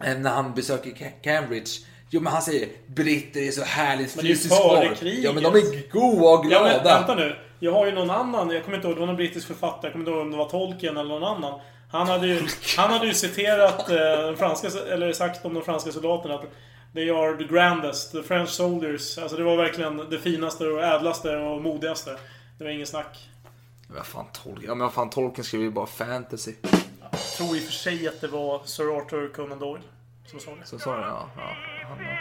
När 0.04 0.30
han 0.30 0.54
besöker 0.54 0.90
Ca- 0.90 1.12
Cambridge. 1.23 1.70
Jo 2.11 2.20
men 2.20 2.32
han 2.32 2.42
säger 2.42 2.68
britter 2.87 3.40
är 3.40 3.50
så 3.50 3.62
härligt 3.62 4.16
Men 4.16 4.25
det 4.25 4.30
fysiskt 4.30 4.54
före 4.56 4.87
folk. 4.87 4.99
kriget. 4.99 5.25
Ja 5.25 5.32
men 5.32 5.42
de 5.42 5.54
är 5.54 5.90
goa 5.92 6.38
och 6.38 6.44
Ja, 6.44 6.49
glada. 6.49 6.64
men 6.75 6.84
vänta 6.84 7.14
nu. 7.14 7.37
Jag 7.61 7.73
har 7.73 7.87
ju 7.87 7.92
någon 7.92 8.11
annan, 8.11 8.50
jag 8.50 8.64
kommer 8.64 8.76
inte 8.76 8.88
ihåg, 8.88 8.96
det 8.96 9.00
var 9.00 9.06
någon 9.06 9.16
brittisk 9.16 9.46
författare, 9.46 9.80
jag 9.82 9.92
kommer 9.92 10.02
inte 10.02 10.11
ihåg 10.11 10.20
om 10.20 10.30
det 10.30 10.37
var 10.37 10.49
Tolkien 10.49 10.96
eller 10.96 11.08
någon 11.18 11.25
annan. 11.37 11.61
Han 11.92 12.06
hade 12.08 12.26
ju, 12.26 12.42
han 12.76 12.90
hade 12.90 13.06
ju 13.06 13.14
citerat 13.14 13.90
eh, 13.90 14.34
franska, 14.38 14.68
eller 14.92 15.12
sagt 15.12 15.44
om 15.44 15.54
de 15.54 15.62
franska 15.62 15.92
soldaterna 15.92 16.34
att 16.34 16.42
They 16.94 17.11
are 17.11 17.37
the 17.37 17.44
grandest, 17.44 18.12
the 18.12 18.23
French 18.23 18.49
soldiers. 18.50 19.18
Alltså 19.18 19.37
det 19.37 19.42
var 19.44 19.56
verkligen 19.56 20.11
det 20.11 20.18
finaste 20.18 20.66
och 20.66 20.82
ädlaste 20.84 21.37
och 21.37 21.62
modigaste. 21.62 22.16
Det 22.58 22.64
var 22.64 22.70
ingen 22.70 22.87
snack. 22.87 23.28
Vad 23.88 24.06
fan 24.06 24.25
Tolkien? 24.32 24.64
Ja 24.68 24.75
men 24.75 24.78
vad 24.84 24.92
fan 24.92 25.11
Tolkien 25.11 25.44
skriver 25.44 25.64
ju 25.64 25.70
bara 25.70 25.87
fantasy. 25.87 26.52
Jag 27.11 27.20
tror 27.37 27.56
i 27.56 27.61
och 27.61 27.62
för 27.64 27.73
sig 27.73 28.08
att 28.08 28.20
det 28.20 28.28
var 28.28 28.61
Sir 28.64 28.96
Arthur 28.99 29.28
Conan 29.28 29.58
Doyle 29.58 29.82
som 30.26 30.40
sa 30.40 30.50
det. 30.50 30.66
Så 30.66 30.78
sa 30.78 30.97
det 30.97 31.02
ja. 31.02 31.31
ja. 31.37 31.57
Han, 31.88 31.99
ja. 32.00 32.16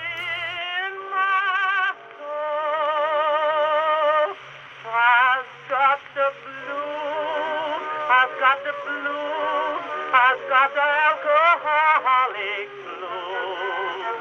I've 4.95 5.47
got 5.69 5.99
the 6.17 6.27
blues, 6.43 7.83
I've 8.17 8.33
got 8.43 8.57
the 8.67 8.73
blues, 8.85 9.83
I've 10.23 10.43
got 10.53 10.69
the 10.77 10.87
alcoholic 11.09 12.69
blues. 12.83 14.19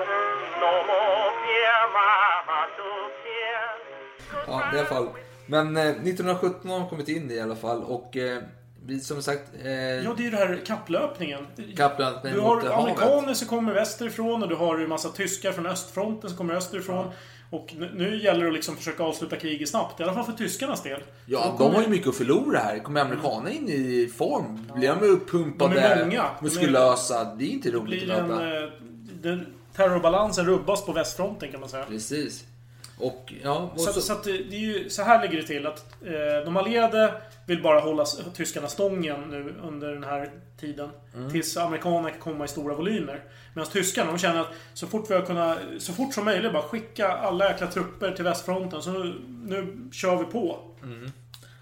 No 0.62 0.72
more 0.88 1.28
beer, 1.42 1.82
my 1.96 2.12
heart 2.48 2.70
to 2.78 2.88
tears. 3.22 3.82
ja 4.46 4.72
i 4.72 4.78
alla 4.78 4.86
fall. 4.86 5.08
Men 5.46 5.76
eh, 5.76 5.82
1917 5.82 6.70
har 6.70 6.78
de 6.78 6.88
kommit 6.88 7.08
in 7.08 7.30
i 7.30 7.40
alla 7.40 7.56
fall 7.56 7.82
och 7.84 8.16
eh, 8.16 8.42
som 9.02 9.22
sagt... 9.22 9.50
Eh, 9.64 9.70
Ja, 9.72 10.14
det 10.16 10.22
är 10.22 10.24
ju 10.24 10.30
det 10.30 10.36
här 10.36 10.60
kapplöpningen. 10.66 11.46
Kapplöpningen 11.76 12.38
Du 12.38 12.44
har 12.44 12.56
havet. 12.56 12.72
amerikaner 12.72 13.34
som 13.34 13.48
kommer 13.48 13.72
västerifrån 13.74 14.42
och 14.42 14.48
du 14.48 14.54
har 14.54 14.78
ju 14.78 14.86
massa 14.86 15.08
tyskar 15.08 15.52
från 15.52 15.66
östfronten 15.66 16.30
som 16.30 16.36
kommer 16.38 16.54
österifrån. 16.54 17.06
Och 17.50 17.74
nu, 17.94 18.22
gäller 18.22 18.40
det 18.42 18.48
att 18.48 18.54
liksom 18.54 18.76
försöka 18.76 19.02
avsluta 19.02 19.36
kriget 19.36 19.68
snabbt. 19.68 20.00
I 20.00 20.02
alla 20.02 20.14
fall 20.14 20.24
för 20.24 20.32
tyskarnas 20.32 20.82
del. 20.82 21.00
Ja, 21.26 21.54
de 21.58 21.74
har 21.74 21.82
ju 21.82 21.88
mycket 21.88 22.08
att 22.08 22.16
förlora 22.16 22.58
här. 22.58 22.78
Kommer 22.78 23.00
amerikanerna 23.00 23.50
in 23.50 23.68
i 23.68 24.12
form? 24.16 24.66
Blir 24.74 24.88
de 25.00 25.06
uppumpade, 25.06 25.74
De 25.74 25.80
är 25.80 26.04
många. 26.04 26.24
Muskulösa? 26.42 27.34
Det 27.38 27.44
är 27.44 27.48
inte 27.48 27.70
roligt 27.70 28.10
att 28.10 28.28
möta. 28.28 28.62
eh, 28.62 28.68
den, 29.22 29.46
terrorbalansen 29.76 30.46
rubbas 30.46 30.86
på 30.86 30.92
västfronten 30.92 31.50
kan 31.50 31.60
man 31.60 31.68
säga. 31.68 31.84
Precis. 31.84 32.44
Och 33.02 33.32
ja, 33.42 33.70
och 33.74 33.80
Så, 33.80 33.92
så, 33.92 34.00
så, 34.00 34.12
att 34.12 34.24
det, 34.24 34.32
det 34.32 34.56
är 34.56 34.60
ju, 34.60 34.90
så 34.90 35.02
här 35.02 35.22
ligger 35.22 35.36
det 35.36 35.46
till 35.46 35.66
att 35.66 36.02
eh, 36.04 36.44
de 36.44 36.56
allierade 36.56 37.14
vill 37.46 37.62
bara 37.62 37.80
hålla 37.80 38.04
tyskarna 38.34 38.68
stången 38.68 39.20
nu 39.30 39.54
under 39.62 39.94
den 39.94 40.04
här 40.04 40.30
tiden. 40.60 40.90
Mm. 41.14 41.30
Tills 41.30 41.56
amerikanerna 41.56 42.10
kan 42.10 42.20
komma 42.20 42.44
i 42.44 42.48
stora 42.48 42.74
volymer. 42.74 43.24
Medan 43.54 43.70
tyskarna, 43.70 44.10
de 44.10 44.18
känner 44.18 44.40
att 44.40 44.52
så 44.74 44.86
fort 44.86 45.10
vi 45.10 45.14
har 45.14 45.22
kunnat, 45.22 45.58
så 45.78 45.92
fort 45.92 46.14
som 46.14 46.24
möjligt 46.24 46.52
bara 46.52 46.62
skicka 46.62 47.08
alla 47.08 47.48
jäkla 47.48 47.66
trupper 47.66 48.12
till 48.12 48.24
västfronten. 48.24 48.82
Så 48.82 48.90
nu, 48.90 49.14
nu 49.28 49.90
kör 49.92 50.16
vi 50.16 50.24
på. 50.24 50.58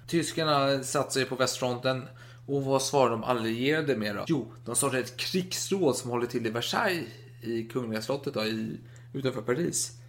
Tyskarna 0.07 0.83
satsar 0.83 1.21
ju 1.21 1.27
på 1.27 1.35
västfronten. 1.35 2.09
Och 2.47 2.65
vad 2.65 2.83
svarar 2.83 3.11
de 3.11 3.25
allierade 3.25 3.97
med 3.97 4.17
då? 4.17 4.25
Jo, 4.27 4.53
de 4.65 4.77
startar 4.77 4.99
ett 4.99 5.17
krigsråd 5.17 5.97
som 5.97 6.11
håller 6.11 6.27
till 6.27 6.47
i 6.47 6.51
Versailles 6.51 7.09
i 7.43 7.63
Kungliga 7.63 8.03
slottet 8.03 8.35
då, 8.35 8.45
i, 8.45 8.77
utanför 9.15 9.43
Paris. 9.43 10.00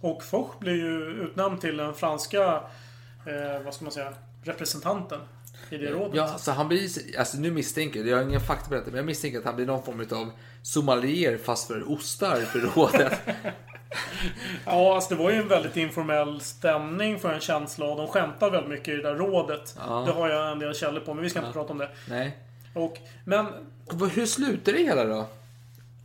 Och 0.00 0.24
Foch 0.24 0.58
blir 0.58 0.74
ju 0.74 1.04
utnämnd 1.04 1.60
till 1.60 1.76
den 1.76 1.94
franska, 1.94 2.62
eh, 3.26 3.62
vad 3.64 3.74
ska 3.74 3.84
man 3.84 3.92
säga, 3.92 4.12
representanten 4.42 5.20
i 5.70 5.76
det 5.76 5.90
rådet. 5.90 6.14
Ja, 6.14 6.38
så 6.38 6.50
han 6.50 6.68
blir, 6.68 6.88
alltså 7.18 7.38
nu 7.38 7.50
misstänker 7.50 8.00
jag, 8.00 8.08
jag 8.08 8.16
har 8.16 8.22
ingen 8.22 8.40
fakta 8.40 8.68
på 8.68 8.74
detta, 8.74 8.86
men 8.86 8.96
jag 8.96 9.06
misstänker 9.06 9.38
att 9.38 9.44
han 9.44 9.56
blir 9.56 9.66
någon 9.66 9.82
form 9.82 10.06
av 10.12 10.30
sommelier 10.62 11.38
fast 11.38 11.66
för 11.66 11.92
ostar 11.92 12.36
för 12.36 12.58
rådet. 12.58 13.12
Ja, 14.66 14.94
alltså 14.94 15.14
det 15.14 15.22
var 15.22 15.30
ju 15.30 15.36
en 15.36 15.48
väldigt 15.48 15.76
informell 15.76 16.40
stämning 16.40 17.18
för 17.18 17.32
en 17.32 17.40
känsla 17.40 17.86
och 17.86 17.96
de 17.96 18.08
skämtar 18.08 18.50
väldigt 18.50 18.70
mycket 18.70 18.88
i 18.88 18.96
det 18.96 19.02
där 19.02 19.14
rådet. 19.14 19.76
Ja. 19.78 20.02
Det 20.06 20.12
har 20.12 20.28
jag 20.28 20.52
en 20.52 20.58
del 20.58 20.74
källor 20.74 21.00
på, 21.00 21.14
men 21.14 21.22
vi 21.24 21.30
ska 21.30 21.38
inte 21.38 21.52
prata 21.52 21.72
om 21.72 21.78
det. 21.78 21.88
Nej. 22.08 22.38
Och, 22.74 22.98
men 23.24 23.46
Hur 24.14 24.26
slutar 24.26 24.72
det 24.72 24.78
hela 24.78 25.04
då? 25.04 25.26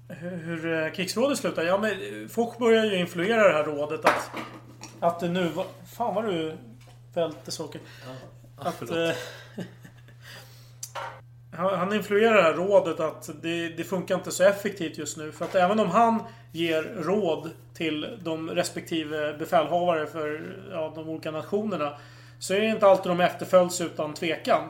Hur, 0.07 0.37
hur 0.37 0.83
eh, 0.83 0.91
krigsrådet 0.91 1.37
slutar? 1.37 1.63
Ja, 1.63 1.77
men 1.77 1.91
eh, 1.91 2.27
folk 2.27 2.57
börjar 2.57 2.85
ju 2.85 2.99
influera 2.99 3.47
det 3.47 3.53
här 3.53 3.63
rådet 3.63 4.05
att... 4.05 4.31
Att 4.99 5.19
det 5.19 5.29
nu. 5.29 5.51
Fan 5.95 6.15
vad 6.15 6.25
du 6.25 6.57
välter 7.13 7.51
saker. 7.51 7.81
att... 8.57 8.81
Eh, 8.81 9.11
han 11.51 11.79
han 11.79 11.93
influerar 11.93 12.35
det 12.35 12.41
här 12.41 12.53
rådet 12.53 12.99
att 12.99 13.29
det, 13.41 13.69
det 13.69 13.83
funkar 13.83 14.15
inte 14.15 14.31
så 14.31 14.43
effektivt 14.43 14.97
just 14.97 15.17
nu. 15.17 15.31
För 15.31 15.45
att 15.45 15.55
även 15.55 15.79
om 15.79 15.89
han 15.89 16.23
ger 16.51 16.83
råd 16.83 17.49
till 17.73 18.19
de 18.23 18.49
respektive 18.49 19.33
befälhavare 19.33 20.07
för 20.07 20.55
ja, 20.71 20.91
de 20.95 21.09
olika 21.09 21.31
nationerna. 21.31 21.97
Så 22.39 22.53
är 22.53 22.59
det 22.59 22.67
inte 22.67 22.87
alltid 22.87 23.11
de 23.11 23.19
efterföljs 23.19 23.81
utan 23.81 24.13
tvekan. 24.13 24.69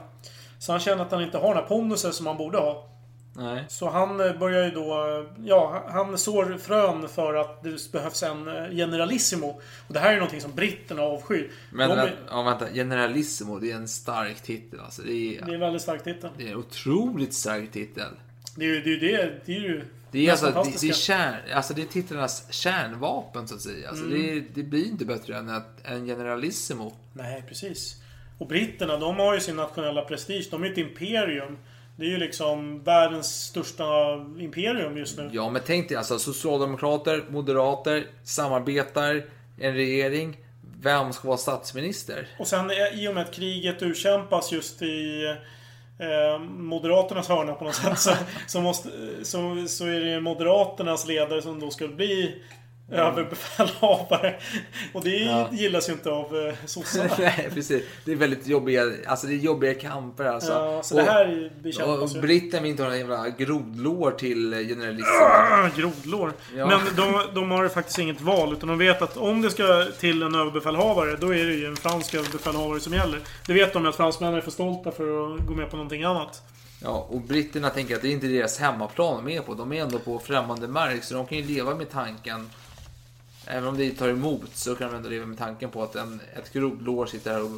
Så 0.59 0.71
han 0.71 0.79
känner 0.79 1.05
att 1.05 1.11
han 1.11 1.23
inte 1.23 1.37
har 1.37 1.47
den 1.47 1.57
här 1.57 1.69
pondusen 1.69 2.13
som 2.13 2.27
han 2.27 2.37
borde 2.37 2.57
ha. 2.57 2.89
Nej. 3.37 3.65
Så 3.69 3.89
han 3.89 4.19
eh, 4.19 4.37
börjar 4.39 4.65
ju 4.65 4.71
då... 4.71 5.17
eh, 5.19 5.45
Ja, 5.45 5.83
han 5.89 6.17
sår 6.17 6.57
frön 6.57 7.09
för 7.09 7.33
att 7.33 7.63
det 7.63 7.91
behövs 7.91 8.23
en 8.23 8.47
eh, 8.47 8.69
generalissimo. 8.69 9.61
Och 9.87 9.93
det 9.93 9.99
här 9.99 10.11
är 10.11 10.15
någonting 10.17 10.41
som 10.41 10.55
britterna 10.55 11.01
avskyr. 11.01 11.51
Men 11.71 11.89
De 11.89 11.93
är- 11.99 12.05
vänta, 12.05 12.17
ja, 12.29 12.41
vänta, 12.41 12.67
Generalissimo, 12.73 13.59
det 13.59 13.71
är 13.71 13.75
en 13.75 13.87
stark 13.87 14.41
titel 14.41 14.79
alltså. 14.79 15.01
Det 15.01 15.11
är, 15.37 15.41
Det 15.45 15.51
är 15.51 15.53
en 15.53 15.59
väldigt 15.59 15.81
stark 15.81 16.03
titel. 16.03 16.29
det 16.37 16.43
är 16.47 16.51
en 16.51 16.57
otroligt 16.57 17.33
stark 17.33 17.71
titel. 17.71 18.09
Det 18.55 18.65
är 18.65 18.69
ju 18.69 18.81
det. 18.81 18.89
Är 18.89 18.93
ju 18.93 18.99
det, 19.17 19.39
det, 19.45 19.55
är 19.55 19.59
ju 19.61 19.83
Det 20.11 20.27
är, 20.27 20.31
alltså, 20.31 20.45
det, 20.45 20.81
det, 20.81 20.89
är 20.89 20.93
kärn, 20.93 21.35
alltså 21.53 21.73
det 21.73 21.81
är 21.81 21.85
titlarnas 21.85 22.53
kärnvapen 22.53 23.47
så 23.47 23.55
att 23.55 23.61
säga. 23.61 23.89
Alltså 23.89 24.05
Mm. 24.05 24.21
det, 24.21 24.39
det 24.61 24.63
blir 24.63 24.85
inte 24.85 25.05
bättre 25.05 25.37
än 25.37 25.49
att, 25.49 25.67
en 25.83 26.05
Generalissimo. 26.05 26.93
Nej, 27.13 27.43
precis. 27.47 27.95
Och 28.37 28.47
britterna, 28.47 28.97
de 28.97 29.15
har 29.15 29.33
ju 29.33 29.39
sin 29.39 29.55
nationella 29.55 30.01
prestige. 30.01 30.47
De 30.51 30.61
är 30.63 30.67
ju 30.67 30.71
ett 30.71 30.77
imperium. 30.77 31.57
Det 31.95 32.05
är 32.05 32.09
ju 32.09 32.17
liksom 32.17 32.83
världens 32.83 33.43
största 33.43 33.85
imperium 34.39 34.97
just 34.97 35.17
nu. 35.17 35.29
Ja, 35.33 35.49
men 35.49 35.61
tänk 35.65 35.89
dig 35.89 35.97
alltså 35.97 36.19
socialdemokrater, 36.19 37.23
moderater 37.29 38.07
samarbetar 38.23 39.25
en 39.59 39.73
regering. 39.73 40.37
Vem 40.81 41.13
ska 41.13 41.27
vara 41.27 41.37
statsminister? 41.37 42.27
Och 42.39 42.47
sen 42.47 42.71
i 42.93 43.07
och 43.07 43.13
med 43.13 43.23
att 43.23 43.33
kriget 43.33 43.81
utkämpas 43.81 44.51
just 44.51 44.81
i 44.81 45.25
eh, 45.99 46.39
Moderaternas 46.39 47.29
hörna 47.29 47.53
på 47.53 47.63
något 47.63 47.75
sätt 47.75 47.99
så, 47.99 48.11
så, 48.47 48.61
måste, 48.61 48.89
så, 49.23 49.65
så 49.67 49.85
är 49.85 49.99
det 49.99 50.21
Moderaternas 50.21 51.07
ledare 51.07 51.41
som 51.41 51.59
då 51.59 51.71
skulle 51.71 51.95
bli 51.95 52.43
överbefälhavare. 52.91 54.35
Och 54.93 55.03
det 55.03 55.09
Ja. 55.17 55.49
gillas 55.51 55.89
ju 55.89 55.93
inte 55.93 56.09
av 56.11 56.37
eh, 56.47 56.53
sossarna. 56.65 57.09
Nej, 57.19 57.49
precis. 57.53 57.83
Det 58.05 58.11
är 58.11 58.15
väldigt 58.15 58.47
jobbiga, 58.47 58.83
alltså 59.07 59.27
det 59.27 59.33
är 59.33 59.37
jobbiga 59.37 59.73
kamper 59.73 60.25
alltså. 60.25 60.51
Ja, 60.51 60.83
så 60.83 60.95
det 60.95 61.01
här 61.03 61.51
bekämpas 61.63 62.11
och 62.11 62.15
ju. 62.15 62.21
Britten 62.21 62.63
vill 62.63 62.71
inte 62.71 62.83
ha 62.83 62.89
några 62.89 62.97
jävla 62.99 63.29
grodlår 63.29 64.11
till 64.11 64.51
generalissimo. 64.53 65.25
Ah, 65.25 65.69
Grodlår. 65.77 66.33
Ja. 66.55 66.67
Men 66.67 66.79
de, 66.95 67.21
de 67.33 67.51
har 67.51 67.67
faktiskt 67.67 67.99
inget 67.99 68.21
val. 68.21 68.53
Utan 68.53 68.69
de 68.69 68.77
vet 68.77 69.01
att 69.01 69.17
om 69.17 69.41
det 69.41 69.49
ska 69.49 69.85
till 69.99 70.21
en 70.23 70.35
överbefälhavare, 70.35 71.15
då 71.15 71.33
är 71.35 71.45
det 71.45 71.53
ju 71.53 71.65
en 71.65 71.75
fransk 71.75 72.13
överbefälhavare 72.13 72.79
som 72.79 72.93
gäller. 72.93 73.19
Det 73.47 73.53
vet 73.53 73.73
de 73.73 73.85
att 73.85 73.95
fransmännen 73.95 74.35
är 74.35 74.41
för 74.41 74.51
stolta 74.51 74.91
för 74.91 75.03
att 75.35 75.39
gå 75.47 75.53
med 75.53 75.69
på 75.69 75.75
någonting 75.77 76.03
annat. 76.03 76.41
Ja, 76.81 77.07
och 77.09 77.21
britterna 77.21 77.69
tänker 77.69 77.95
att 77.95 78.01
det 78.01 78.07
är 78.07 78.11
inte 78.11 78.27
deras 78.27 78.59
hemmaplan 78.59 79.25
de 79.25 79.33
är 79.37 79.41
på. 79.41 79.53
De 79.53 79.73
är 79.73 79.81
ändå 79.81 79.99
på 79.99 80.19
främmande 80.19 80.67
mark, 80.67 81.03
så 81.03 81.13
de 81.13 81.25
kan 81.25 81.37
ju 81.37 81.43
leva 81.43 81.75
med 81.75 81.91
tanken. 81.91 82.49
Även 83.47 83.67
om 83.67 83.77
det 83.77 83.91
tar 83.91 84.09
emot 84.09 84.49
så 84.55 84.75
kan 84.75 84.89
de 84.91 84.95
ändå 84.97 85.09
leva 85.09 85.25
med 85.25 85.37
tanken 85.37 85.69
på 85.71 85.83
att 85.83 85.95
en, 85.95 86.21
ett 86.35 86.53
grodlår 86.53 87.05
sitter 87.05 87.31
här 87.31 87.43
och 87.43 87.51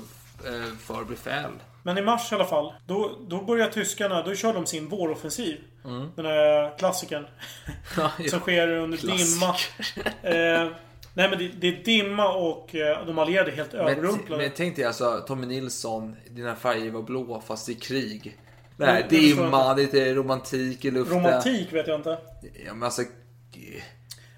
eh, 0.48 0.76
för 0.80 1.04
befäl. 1.04 1.52
Men 1.84 1.98
i 1.98 2.02
mars 2.02 2.32
i 2.32 2.36
alla 2.36 2.46
fall, 2.46 2.74
då, 2.86 3.12
då 3.28 3.42
börjar 3.42 3.68
tyskarna, 3.68 4.24
då 4.24 4.36
kör 4.36 4.54
de 4.54 4.66
sin 4.66 4.90
våroffensiv. 4.90 5.60
Mm. 5.86 6.12
Den 6.16 6.26
här 6.26 6.78
klassikern. 6.78 7.26
Ja, 7.98 8.12
ja. 8.20 8.30
som 8.30 8.40
sker 8.40 8.68
under 8.68 8.98
Klassiker. 8.98 9.26
dimma. 9.26 10.66
Eh, 10.66 10.72
Nej 11.14 11.30
men 11.30 11.40
det, 11.40 11.48
det 11.48 11.68
är 11.68 11.84
dimma 11.84 12.34
och 12.34 12.76
eh, 12.76 13.06
de 13.06 13.20
allierade 13.20 13.52
är 13.52 13.56
helt 13.56 13.74
Men, 13.74 13.82
överrumplade. 13.82 14.44
men 14.44 14.52
tänk 14.56 14.76
dig 14.76 14.86
alltså 14.86 15.24
Tommy 15.28 15.48
Nilsson, 15.48 16.16
dina 16.30 16.56
färger 16.56 16.92
var 16.92 17.02
blå 17.02 17.42
fast 17.48 17.70
i 17.70 17.76
krig. 17.76 18.38
Det 18.78 18.86
här 18.86 18.96
Mm, 18.98 19.08
det 19.10 19.20
förstår 19.20 19.44
dimma, 19.44 19.74
lite 19.74 20.14
romantik 20.14 20.86
i 20.86 20.92
luften. 20.92 21.18
Romantik 21.18 21.74
vet 21.74 21.88
jag 21.88 22.00
inte. 22.00 22.18
Ja 22.66 22.74
men 22.74 22.84
alltså... 22.84 23.02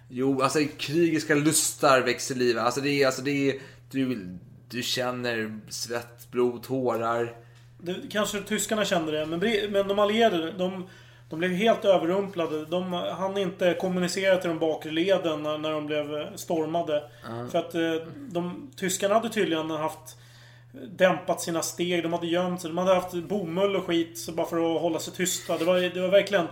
Jo, 0.09 0.41
alltså 0.41 0.59
krigiska 0.77 1.35
lustar 1.35 2.01
växer 2.01 2.35
i 2.35 2.37
livet. 2.37 2.63
Alltså 2.63 2.81
det 2.81 2.89
är, 2.89 3.05
alltså 3.05 3.21
det 3.21 3.49
är... 3.49 3.55
Du, 3.91 4.37
du 4.69 4.83
känner 4.83 5.59
svett, 5.69 6.31
blod, 6.31 6.63
tårar. 6.63 7.35
Det, 7.77 7.95
kanske 8.11 8.41
tyskarna 8.41 8.85
kände 8.85 9.11
det, 9.11 9.25
men, 9.25 9.39
men 9.71 9.87
de 9.87 9.99
allierade, 9.99 10.51
de, 10.51 10.87
de 11.29 11.39
blev 11.39 11.51
helt 11.51 11.85
överrumplade. 11.85 12.65
De 12.65 12.93
hann 12.93 13.37
inte 13.37 13.77
kommunicera 13.81 14.37
till 14.37 14.49
de 14.49 14.59
bakre 14.59 14.91
leden 14.91 15.43
när, 15.43 15.57
när 15.57 15.71
de 15.71 15.85
blev 15.85 16.35
stormade. 16.37 17.03
För 17.51 17.59
att 17.59 17.75
eh, 17.75 18.07
de, 18.15 18.71
tyskarna 18.75 19.13
hade 19.13 19.29
tydligen 19.29 19.69
haft 19.69 20.17
dämpat 20.91 21.41
sina 21.41 21.61
steg. 21.61 22.03
De 22.03 22.13
hade 22.13 22.27
gömt 22.27 22.61
sig. 22.61 22.69
De 22.69 22.77
hade 22.77 22.95
haft 22.95 23.13
bomull 23.13 23.75
och 23.75 23.85
skit 23.85 24.17
så 24.17 24.31
bara 24.31 24.47
för 24.47 24.75
att 24.75 24.81
hålla 24.81 24.99
sig 24.99 25.13
tysta. 25.13 25.57
Det 25.57 25.65
var, 25.65 25.79
det 25.93 26.01
var 26.01 26.09
verkligen 26.09 26.47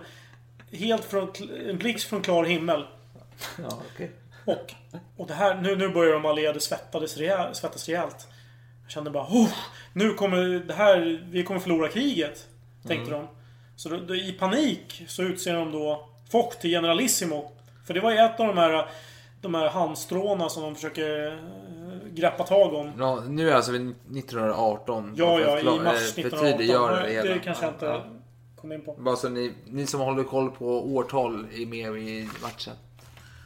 helt 0.70 1.04
från, 1.04 1.28
en 1.68 1.78
blixt 1.78 2.08
från 2.08 2.22
klar 2.22 2.44
himmel. 2.44 2.84
Ja, 3.62 3.82
okej. 3.94 4.10
Och, 4.44 4.74
och 5.16 5.26
det 5.26 5.34
här, 5.34 5.54
nu, 5.54 5.76
nu 5.76 5.88
börjar 5.88 6.12
de 6.12 6.24
allierade 6.26 6.60
svettades 6.60 7.16
rejäl, 7.16 7.54
svettas 7.54 7.88
rejält. 7.88 8.28
Jag 8.82 8.90
kände 8.90 9.10
bara 9.10 9.24
oh, 9.24 9.52
Nu 9.92 10.14
kommer 10.14 10.66
det 10.66 10.74
här, 10.74 11.26
vi 11.30 11.44
kommer 11.44 11.60
förlora 11.60 11.88
kriget. 11.88 12.46
Tänkte 12.86 13.10
de. 13.10 13.26
Så 13.76 13.88
då, 13.88 13.96
då, 13.96 14.14
i 14.14 14.32
panik 14.32 15.04
så 15.08 15.22
utser 15.22 15.54
de 15.54 15.72
då 15.72 16.08
Foch 16.30 16.54
till 16.60 16.70
generalissimo. 16.70 17.52
För 17.86 17.94
det 17.94 18.00
var 18.00 18.10
ju 18.10 18.18
ett 18.18 18.40
av 18.40 18.46
de 18.46 18.58
här, 18.58 18.88
de 19.40 19.54
här 19.54 19.68
halmstråna 19.68 20.48
som 20.48 20.62
de 20.62 20.74
försöker 20.74 21.26
eh, 21.26 21.38
greppa 22.14 22.44
tag 22.44 22.74
om. 22.74 22.92
Ja, 22.98 23.22
nu 23.28 23.50
är 23.50 23.54
alltså 23.54 23.72
vi 23.72 23.78
1918. 23.78 25.14
Ja, 25.16 25.40
ja, 25.40 25.58
i 25.58 25.64
mars 25.64 25.76
eh, 25.76 25.82
för 25.82 26.20
1918. 26.20 26.46
tydliggöra 26.46 27.02
det 27.02 27.12
hela. 27.12 27.34
det 27.34 27.38
kanske 27.38 27.64
jag 27.64 27.74
inte 27.74 27.86
Ja. 27.86 28.04
kom 28.60 28.72
in 28.72 28.84
på. 28.84 28.94
Bara 28.98 29.16
så 29.16 29.28
ni, 29.28 29.52
ni 29.66 29.86
som 29.86 30.00
håller 30.00 30.24
koll 30.24 30.50
på 30.50 30.94
årtal 30.94 31.46
är 31.52 31.66
med 31.66 32.02
i 32.02 32.28
matchen. 32.42 32.74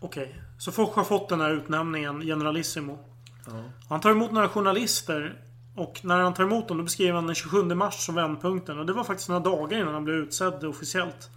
Okej. 0.02 0.34
Så 0.58 0.72
Foch 0.72 0.94
har 0.94 1.04
fått 1.04 1.28
den 1.28 1.40
här 1.40 1.50
utnämningen, 1.50 2.20
generalissimo. 2.20 2.98
Han 3.88 4.00
tar 4.00 4.10
emot 4.10 4.32
några 4.32 4.48
journalister. 4.48 5.34
Och 5.76 6.00
när 6.02 6.20
han 6.20 6.34
tar 6.34 6.44
emot 6.44 6.68
dem 6.68 6.76
då 6.78 6.84
beskriver 6.84 7.12
han 7.12 7.26
den 7.26 7.34
27 7.34 7.62
mars 7.62 7.94
som 7.94 8.14
vändpunkten. 8.14 8.78
Och 8.78 8.86
det 8.86 8.92
var 8.92 9.04
faktiskt 9.04 9.28
några 9.28 9.40
dagar 9.40 9.78
innan 9.78 9.94
han 9.94 10.04
blev 10.04 10.16
utsedd 10.16 10.64
officiellt. 10.64 11.30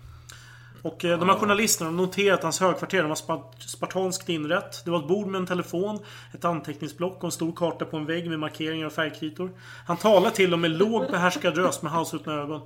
Och 0.81 1.05
eh, 1.05 1.19
de 1.19 1.29
här 1.29 1.35
journalisterna 1.35 1.89
har 1.89 1.97
noterat 1.97 2.37
att 2.37 2.43
hans 2.43 2.59
högkvarter 2.59 3.03
var 3.03 3.15
spart- 3.15 3.61
spartanskt 3.61 4.29
inrett. 4.29 4.85
Det 4.85 4.91
var 4.91 4.99
ett 4.99 5.07
bord 5.07 5.27
med 5.27 5.39
en 5.39 5.47
telefon, 5.47 5.99
ett 6.33 6.45
anteckningsblock 6.45 7.17
och 7.17 7.23
en 7.23 7.31
stor 7.31 7.51
karta 7.51 7.85
på 7.85 7.97
en 7.97 8.05
vägg 8.05 8.29
med 8.29 8.39
markeringar 8.39 8.85
och 8.85 8.93
färgkritor. 8.93 9.51
Han 9.87 9.97
talar 9.97 10.29
till 10.29 10.49
dem 10.49 10.61
med 10.61 10.71
låg 10.71 11.11
behärskad 11.11 11.57
röst 11.57 11.81
med 11.81 11.91
halsslutna 11.91 12.33
ögon. 12.33 12.61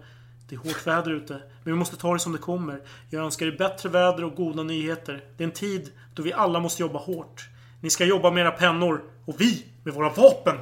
Det 0.50 0.56
är 0.56 0.60
hårt 0.60 0.88
väder 0.88 1.12
ute, 1.12 1.34
men 1.34 1.74
vi 1.74 1.80
måste 1.80 1.96
ta 1.98 2.14
det 2.14 2.20
som 2.20 2.32
det 2.32 2.38
kommer. 2.38 2.82
Jag 3.10 3.24
önskar 3.26 3.46
er 3.46 3.52
bättre 3.58 3.90
väder 3.90 4.24
och 4.24 4.36
goda 4.36 4.64
nyheter. 4.64 5.24
Det 5.38 5.44
är 5.44 5.48
en 5.48 5.54
tid 5.54 5.92
då 6.14 6.24
vi 6.24 6.34
alla 6.34 6.60
måste 6.60 6.82
jobba 6.82 7.00
hårt. 7.00 7.48
Ni 7.82 7.90
ska 7.90 8.06
jobba 8.06 8.32
med 8.32 8.42
era 8.42 8.52
pennor 8.52 9.04
och 9.26 9.42
vi 9.42 9.66
med 9.84 9.94
våra 9.94 10.10
vapen. 10.10 10.58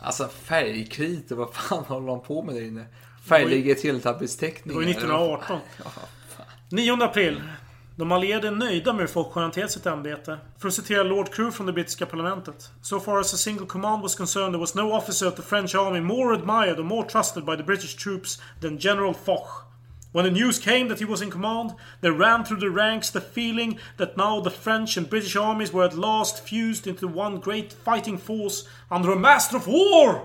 Alltså 0.00 0.28
färgkritor, 0.28 1.36
vad 1.36 1.54
fan 1.54 1.84
håller 1.88 2.06
de 2.06 2.22
på 2.22 2.42
med 2.42 2.54
där 2.54 2.62
inne? 2.62 2.84
Färgliga 3.28 3.74
Det 3.74 3.80
tilltappningsteckningar. 3.80 4.74
var 4.74 4.82
ju 4.82 4.90
1918. 4.90 5.58
9 6.68 6.92
april. 7.04 7.42
De 7.96 8.12
allierade 8.12 8.48
är 8.48 8.52
nöjda 8.52 8.92
med 8.92 9.00
hur 9.00 9.06
folk 9.06 9.34
har 9.34 9.42
hanterat 9.42 9.70
sitt 9.70 9.86
ämbete. 9.86 10.38
För 10.58 10.68
att 10.68 10.74
citera 10.74 11.02
Lord 11.02 11.34
Crew 11.34 11.56
från 11.56 11.66
det 11.66 11.72
brittiska 11.72 12.06
parlamentet. 12.06 12.70
So 12.82 13.00
far 13.00 13.20
as 13.20 13.34
a 13.34 13.36
single 13.36 13.66
command 13.66 14.02
was 14.02 14.14
concerned 14.14 14.52
there 14.52 14.60
was 14.60 14.74
no 14.74 14.92
officer 14.92 15.28
of 15.28 15.34
the 15.34 15.42
French 15.42 15.74
army 15.74 16.00
more 16.00 16.34
admired 16.34 16.78
or 16.78 16.84
more 16.84 17.08
trusted 17.08 17.44
by 17.44 17.56
the 17.56 17.62
British 17.62 17.96
troops 17.96 18.42
than 18.60 18.78
General 18.78 19.14
Foch. 19.14 19.64
When 20.12 20.24
the 20.24 20.30
news 20.30 20.58
came 20.58 20.88
that 20.88 21.00
he 21.00 21.04
was 21.04 21.22
in 21.22 21.30
command, 21.30 21.70
there 22.00 22.12
ran 22.12 22.44
through 22.44 22.60
the 22.60 22.70
ranks 22.70 23.10
the 23.10 23.20
feeling 23.20 23.78
that 23.96 24.16
now 24.16 24.40
the 24.40 24.50
French 24.50 24.96
and 24.96 25.10
British 25.10 25.36
armies 25.36 25.72
were 25.72 25.86
at 25.86 25.98
last 25.98 26.48
fused 26.48 26.86
into 26.86 27.08
one 27.08 27.40
great 27.40 27.72
fighting 27.72 28.18
force 28.18 28.68
under 28.90 29.12
a 29.12 29.16
master 29.16 29.56
of 29.56 29.66
war! 29.66 30.20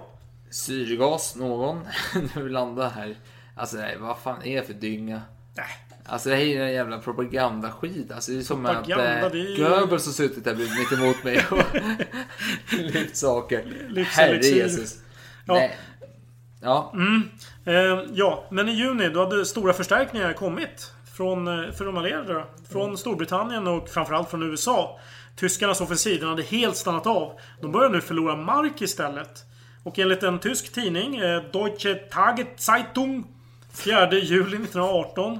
Syrgas, 0.50 1.36
någon? 1.36 1.88
nu 2.36 2.50
landar 2.50 2.90
här. 2.90 3.16
Alltså 3.56 3.78
nej, 3.78 3.98
vad 3.98 4.18
fan 4.18 4.44
är 4.44 4.56
det 4.56 4.68
för 4.68 4.74
dynga? 4.74 5.22
Nej. 5.56 5.89
Alltså 6.10 6.30
det 6.30 6.36
här 6.36 6.42
är 6.42 6.48
ju 6.48 6.62
en 6.62 6.74
jävla 6.74 7.00
propagandaskit. 7.00 8.12
Alltså 8.12 8.32
det 8.32 8.38
är 8.38 8.42
som 8.42 8.66
att 8.66 8.74
Propaganda, 8.74 9.26
eh, 9.26 9.32
det 9.32 9.40
är 9.40 9.80
Goebbels 9.80 10.06
har 10.06 10.14
suttit 10.14 10.44
där 10.44 10.56
mitt 10.56 10.92
emot 10.92 11.24
mig 11.24 11.46
och 11.52 11.64
lyft 12.94 13.18
saker. 13.18 13.64
Herre. 14.10 14.38
Jesus. 14.38 14.98
Ja. 15.46 15.54
Nej. 15.54 15.78
Ja, 16.62 16.94
Eh, 17.66 18.04
ja, 18.14 18.48
men 18.52 18.70
i 18.70 18.72
juni 18.72 19.10
då 19.10 19.20
hade 19.20 19.46
stora 19.46 19.74
förstärkningar 19.74 20.34
kommit. 20.34 20.92
Från, 21.18 21.48
eh, 21.48 21.72
för 21.72 21.86
de 21.86 21.98
allierade. 21.98 22.44
Från 22.72 22.98
Storbritannien 22.98 23.68
och 23.68 23.90
framförallt 23.90 24.30
från 24.30 24.44
USA. 24.44 25.00
Tyskarnas 25.36 25.82
offensiv 25.82 26.20
den 26.20 26.30
hade 26.30 26.44
helt 26.44 26.78
stannat 26.78 27.08
av. 27.08 27.40
De 27.62 27.72
börjar 27.72 27.90
nu 27.90 28.02
förlora 28.02 28.36
mark 28.36 28.82
istället. 28.82 29.46
Och 29.84 30.00
enligt 30.00 30.24
en 30.24 30.40
tysk 30.40 30.74
tidning, 30.74 31.16
eh, 31.16 31.44
Deutsche 31.52 31.96
Tageszeitung, 31.96 33.28
4 33.74 34.12
juli 34.12 34.58
1918. 34.58 35.40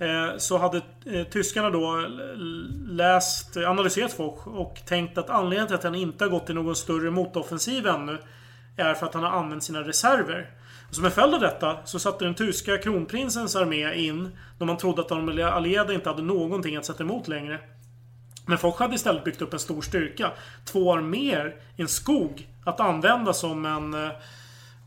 Eh, 0.00 0.36
så 0.38 0.58
hade 0.58 0.82
eh, 1.06 1.24
tyskarna 1.24 1.70
då 1.70 2.06
läst, 2.88 3.56
analyserat 3.56 4.12
Foch 4.12 4.46
och 4.46 4.80
tänkt 4.86 5.18
att 5.18 5.30
anledningen 5.30 5.66
till 5.66 5.76
att 5.76 5.84
han 5.84 5.94
inte 5.94 6.24
har 6.24 6.30
gått 6.30 6.50
i 6.50 6.54
någon 6.54 6.76
större 6.76 7.10
motoffensiv 7.10 7.86
ännu 7.86 8.18
är 8.76 8.94
för 8.94 9.06
att 9.06 9.14
han 9.14 9.22
har 9.22 9.30
använt 9.30 9.64
sina 9.64 9.80
reserver. 9.80 10.50
Och 10.88 10.94
som 10.94 11.04
en 11.04 11.10
följd 11.10 11.34
av 11.34 11.40
detta 11.40 11.76
så 11.84 11.98
satte 11.98 12.24
den 12.24 12.34
tyska 12.34 12.78
kronprinsens 12.78 13.56
armé 13.56 13.94
in 13.94 14.30
då 14.58 14.64
man 14.64 14.76
trodde 14.76 15.00
att 15.00 15.08
de 15.08 15.28
allierade 15.42 15.94
inte 15.94 16.08
hade 16.08 16.22
någonting 16.22 16.76
att 16.76 16.84
sätta 16.84 17.02
emot 17.02 17.28
längre. 17.28 17.60
Men 18.46 18.58
Foch 18.58 18.78
hade 18.78 18.94
istället 18.94 19.24
byggt 19.24 19.42
upp 19.42 19.52
en 19.52 19.58
stor 19.58 19.82
styrka. 19.82 20.32
Två 20.64 20.92
arméer 20.92 21.56
i 21.76 21.82
en 21.82 21.88
skog 21.88 22.48
att 22.64 22.80
använda 22.80 23.32
som 23.32 23.66
en 23.66 23.94
eh, 24.04 24.10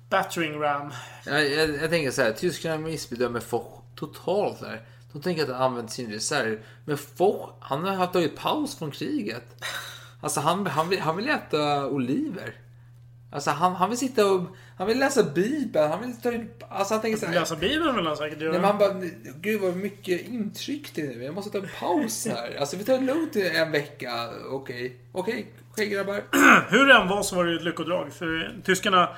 battering 0.09 0.59
ram. 0.59 0.93
jag, 1.25 1.51
jag, 1.51 1.69
jag 1.69 1.89
tänker 1.89 2.11
så 2.11 2.21
här. 2.21 2.31
Tyskarna 2.31 2.77
missbedömer 2.77 3.39
Foch 3.39 3.83
totalt 3.95 4.61
här. 4.61 4.81
De 5.13 5.21
tänker 5.21 5.43
att 5.43 5.49
han 5.49 5.61
använt 5.61 5.91
sin 5.91 6.11
reserv. 6.11 6.59
Men 6.85 6.97
Foch, 6.97 7.49
han 7.59 7.83
har 7.83 8.07
tagit 8.07 8.35
paus 8.35 8.77
från 8.77 8.91
kriget. 8.91 9.63
Alltså 10.21 10.39
han, 10.39 10.67
han, 10.67 10.89
vill, 10.89 10.99
han 10.99 11.17
vill 11.17 11.29
äta 11.29 11.87
oliver. 11.87 12.55
Alltså 13.31 13.51
han, 13.51 13.75
han 13.75 13.89
vill 13.89 13.99
sitta 13.99 14.31
och... 14.31 14.41
Han 14.77 14.87
vill 14.87 14.99
läsa 14.99 15.23
Bibeln. 15.23 15.91
Han 15.91 16.01
vill 16.01 16.15
ta 16.21 16.31
Alltså 16.69 16.93
han 16.93 17.01
tänker 17.01 17.19
så 17.19 17.25
här. 17.25 17.33
Läsa 17.33 17.55
Bibeln 17.55 17.95
vill 17.95 18.07
han 18.07 18.17
säkert 18.17 18.41
göra. 18.41 18.51
Nej, 18.51 18.61
men 18.61 18.69
han 18.69 18.79
bara, 18.79 19.09
gud 19.41 19.61
vad 19.61 19.75
mycket 19.75 20.27
intryck 20.27 20.91
det 20.95 21.01
är 21.01 21.07
nu. 21.07 21.23
Jag 21.23 21.35
måste 21.35 21.51
ta 21.51 21.57
en 21.57 21.69
paus 21.79 22.27
här. 22.27 22.57
Alltså 22.59 22.77
vi 22.77 22.83
tar 22.83 22.97
det 22.97 23.05
lugnt 23.05 23.35
i 23.35 23.49
en 23.49 23.71
vecka. 23.71 24.29
Okej, 24.49 24.97
okej, 25.11 25.47
okej 25.71 25.87
grabbar. 25.87 26.23
Hur 26.69 26.85
det 26.85 26.93
än 26.93 27.07
var 27.07 27.23
så 27.23 27.35
var 27.35 27.45
det 27.45 27.51
ju 27.51 27.57
ett 27.57 27.63
lyckodrag. 27.63 28.13
För 28.13 28.55
tyskarna 28.63 29.09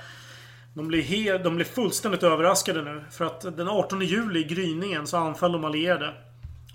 de 0.76 0.88
blir, 0.88 1.02
he- 1.02 1.44
de 1.44 1.56
blir 1.56 1.66
fullständigt 1.66 2.24
överraskade 2.24 2.82
nu. 2.82 3.04
För 3.12 3.26
att 3.26 3.58
den 3.58 3.68
18 3.68 4.02
juli 4.02 4.40
i 4.40 4.44
gryningen 4.44 5.08
så 5.08 5.18
anföll 5.18 5.52
de 5.52 5.66
allierade. 5.66 6.14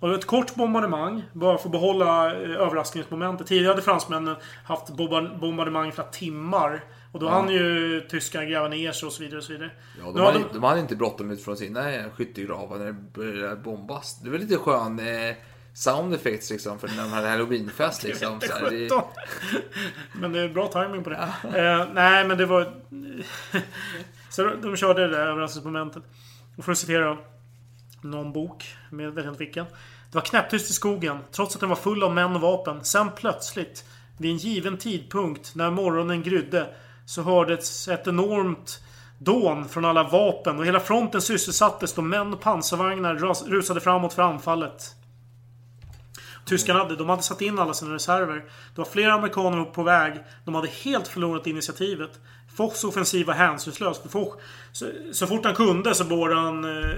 Och 0.01 0.09
det 0.09 0.13
var 0.13 0.19
ett 0.19 0.27
kort 0.27 0.55
bombardemang. 0.55 1.23
Bara 1.33 1.59
för 1.59 1.69
att 1.69 1.73
behålla 1.73 2.27
eh, 2.35 2.51
överraskningsmomentet. 2.51 3.47
Tidigare 3.47 3.73
hade 3.73 3.83
fransmännen 3.83 4.37
haft 4.65 4.89
bombar- 4.91 5.39
bombardemang 5.41 5.89
i 5.89 5.93
flera 5.93 6.09
timmar. 6.09 6.85
Och 7.13 7.21
då 7.21 7.29
hann 7.29 7.49
ju 7.49 8.01
tyskarna 8.11 8.45
gräva 8.45 8.69
ner 8.69 8.93
sig 8.93 9.07
och 9.07 9.13
så 9.13 9.23
vidare. 9.23 9.39
Och 9.39 9.45
så 9.45 9.53
vidare. 9.53 9.71
Ja, 9.99 10.13
de, 10.13 10.19
har 10.21 10.33
hade, 10.33 10.45
de 10.53 10.63
hade 10.63 10.81
inte 10.81 10.97
bråttom 10.97 11.31
ut 11.31 11.45
från 11.45 11.57
sina 11.57 11.83
skyttegravar 12.15 12.79
när 12.79 12.87
det 12.87 12.93
började 12.93 13.57
bombas. 13.57 14.21
Det 14.25 14.31
var 14.31 14.39
lite 14.39 14.57
skön 14.57 14.99
eh, 14.99 15.35
sound 15.81 16.14
effects 16.14 16.51
liksom 16.51 16.79
för 16.79 16.88
när 16.88 17.03
de 17.03 17.12
hade 17.12 17.29
halloweenfest 17.29 18.03
liksom. 18.05 18.40
Så 18.40 18.53
här, 18.53 18.71
det, 18.71 18.88
17. 18.90 19.03
Men 20.12 20.33
det 20.33 20.40
är 20.40 20.49
bra 20.49 20.69
timing 20.69 21.05
på 21.05 21.11
det. 21.11 21.16
Eh, 21.45 21.87
nej, 21.93 22.25
men 22.25 22.38
det 22.38 22.47
var... 22.47 22.62
så 24.31 24.45
de, 24.45 24.62
de 24.62 24.77
körde 24.77 25.09
det 25.09 25.16
där 25.16 25.27
överraskningsmomentet. 25.27 26.03
Och 26.57 26.64
för 26.64 26.73
att 26.73 26.79
citera 26.79 27.19
någon 28.01 28.33
bok, 28.33 28.77
men 28.90 29.05
jag 29.05 29.12
vet 29.12 29.27
inte 29.27 29.38
vilken. 29.38 29.64
Det 30.11 30.14
var 30.14 30.23
knäpptyst 30.23 30.71
i 30.71 30.73
skogen, 30.73 31.19
trots 31.33 31.55
att 31.55 31.61
den 31.61 31.69
var 31.69 31.77
full 31.77 32.03
av 32.03 32.14
män 32.14 32.35
och 32.35 32.40
vapen. 32.40 32.85
Sen 32.85 33.11
plötsligt, 33.16 33.85
vid 34.19 34.31
en 34.31 34.37
given 34.37 34.79
tidpunkt, 34.79 35.55
när 35.55 35.71
morgonen 35.71 36.23
grydde, 36.23 36.75
så 37.07 37.23
hördes 37.23 37.88
ett 37.88 38.07
enormt 38.07 38.81
dån 39.19 39.69
från 39.69 39.85
alla 39.85 40.03
vapen 40.03 40.59
och 40.59 40.66
hela 40.66 40.81
fronten 40.81 41.23
sysselsattes 41.23 41.95
då 41.95 42.03
män 42.03 42.33
och 42.33 42.40
pansarvagnar 42.40 43.14
rusade 43.51 43.81
framåt 43.81 44.12
för 44.12 44.23
anfallet. 44.23 44.97
Tyskarna 46.44 46.79
hade, 46.79 46.96
de 46.96 47.09
hade 47.09 47.22
satt 47.22 47.40
in 47.40 47.59
alla 47.59 47.74
sina 47.74 47.94
reserver. 47.94 48.35
Det 48.74 48.79
var 48.81 48.85
flera 48.85 49.12
amerikaner 49.12 49.64
på 49.64 49.83
väg. 49.83 50.14
De 50.44 50.55
hade 50.55 50.68
helt 50.68 51.09
förlorat 51.09 51.46
initiativet. 51.46 52.11
Fochs 52.57 52.85
offensiv 52.85 53.26
var 53.26 53.35
hänsynslös. 53.35 53.98
För 53.98 54.09
Foch, 54.09 54.35
så, 54.72 54.87
så 55.12 55.26
fort 55.26 55.44
han 55.44 55.55
kunde 55.55 55.94
så 55.94 56.05
borde 56.05 56.35
han 56.35 56.64
eh, 56.64 56.90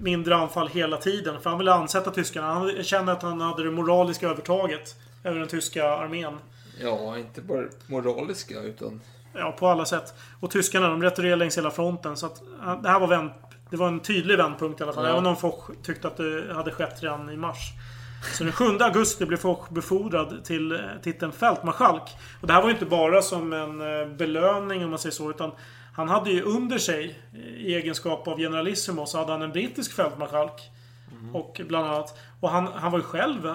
mindre 0.00 0.36
anfall 0.36 0.68
hela 0.68 0.96
tiden. 0.96 1.40
För 1.40 1.50
han 1.50 1.58
ville 1.58 1.72
ansätta 1.72 2.10
tyskarna. 2.10 2.54
Han 2.54 2.82
kände 2.82 3.12
att 3.12 3.22
han 3.22 3.40
hade 3.40 3.64
det 3.64 3.70
moraliska 3.70 4.28
övertaget 4.28 4.94
över 5.24 5.38
den 5.38 5.48
tyska 5.48 5.88
armén. 5.88 6.38
Ja, 6.80 7.18
inte 7.18 7.40
bara 7.40 7.64
moraliska 7.86 8.60
utan... 8.60 9.00
Ja, 9.32 9.52
på 9.58 9.68
alla 9.68 9.84
sätt. 9.84 10.14
Och 10.40 10.50
tyskarna, 10.50 10.88
de 10.88 11.02
retirerade 11.02 11.36
längs 11.36 11.58
hela 11.58 11.70
fronten. 11.70 12.16
Så 12.16 12.26
att, 12.26 12.42
det 12.82 12.88
här 12.88 13.00
var 13.00 13.06
vänd, 13.06 13.30
Det 13.70 13.76
var 13.76 13.88
en 13.88 14.00
tydlig 14.00 14.36
vändpunkt 14.36 14.80
i 14.80 14.82
alla 14.82 14.92
fall. 14.92 15.04
Ja. 15.04 15.10
Även 15.10 15.26
om 15.26 15.36
Foch 15.36 15.70
tyckte 15.82 16.08
att 16.08 16.16
det 16.16 16.54
hade 16.54 16.70
skett 16.70 17.02
redan 17.02 17.30
i 17.30 17.36
mars. 17.36 17.72
Så 18.32 18.44
den 18.44 18.52
7 18.52 18.64
augusti 18.80 19.26
blev 19.26 19.36
Foch 19.36 19.68
befordrad 19.70 20.44
till 20.44 20.72
eh, 20.72 20.78
titeln 21.02 21.32
fältmarskalk. 21.32 22.02
Och 22.40 22.46
det 22.46 22.52
här 22.52 22.60
var 22.60 22.68
ju 22.68 22.74
inte 22.74 22.86
bara 22.86 23.22
som 23.22 23.52
en 23.52 23.80
eh, 23.80 24.08
belöning 24.16 24.84
om 24.84 24.90
man 24.90 24.98
säger 24.98 25.12
så. 25.12 25.30
Utan 25.30 25.52
han 25.94 26.08
hade 26.08 26.30
ju 26.30 26.42
under 26.42 26.78
sig, 26.78 27.18
eh, 27.32 27.40
i 27.40 27.74
egenskap 27.74 28.28
av 28.28 28.38
generalissimo, 28.38 29.06
så 29.06 29.18
hade 29.18 29.32
han 29.32 29.42
en 29.42 29.52
brittisk 29.52 29.92
fältmarskalk. 29.92 30.70
Och 31.32 31.60
bland 31.68 31.86
annat. 31.86 32.18
Och 32.40 32.50
han, 32.50 32.66
han 32.74 32.92
var 32.92 32.98
ju 32.98 33.04
själv 33.04 33.54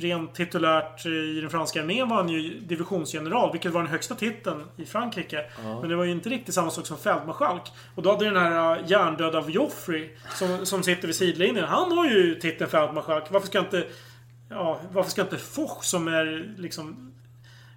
rent 0.00 0.34
titulärt 0.34 1.06
i 1.06 1.40
den 1.40 1.50
franska 1.50 1.80
armén 1.80 2.08
var 2.08 2.16
han 2.16 2.28
ju 2.28 2.60
divisionsgeneral. 2.60 3.52
Vilket 3.52 3.72
var 3.72 3.82
den 3.82 3.90
högsta 3.90 4.14
titeln 4.14 4.64
i 4.76 4.84
Frankrike. 4.84 5.44
Men 5.80 5.88
det 5.88 5.96
var 5.96 6.04
ju 6.04 6.10
inte 6.10 6.28
riktigt 6.28 6.54
samma 6.54 6.70
sak 6.70 6.86
som 6.86 6.98
fältmarskalk. 6.98 7.62
Och 7.94 8.02
då 8.02 8.12
hade 8.12 8.24
den 8.24 8.36
här 8.36 8.78
eh, 8.78 8.90
hjärndöda 8.90 9.38
av 9.38 9.50
Joffrey 9.50 10.08
som, 10.34 10.66
som 10.66 10.82
sitter 10.82 11.06
vid 11.06 11.16
sidlinjen. 11.16 11.64
Han 11.64 11.92
har 11.92 12.06
ju 12.06 12.34
titeln 12.34 12.70
fältmarskalk. 12.70 13.24
Varför 13.30 13.46
ska 13.46 13.58
inte... 13.58 13.84
Ja, 14.50 14.80
varför 14.92 15.10
ska 15.10 15.22
inte 15.22 15.38
Foch 15.38 15.84
som 15.84 16.08
är 16.08 16.54
liksom 16.58 17.12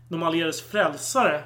de 0.10 0.24
allierades 0.24 0.62
frälsare. 0.62 1.42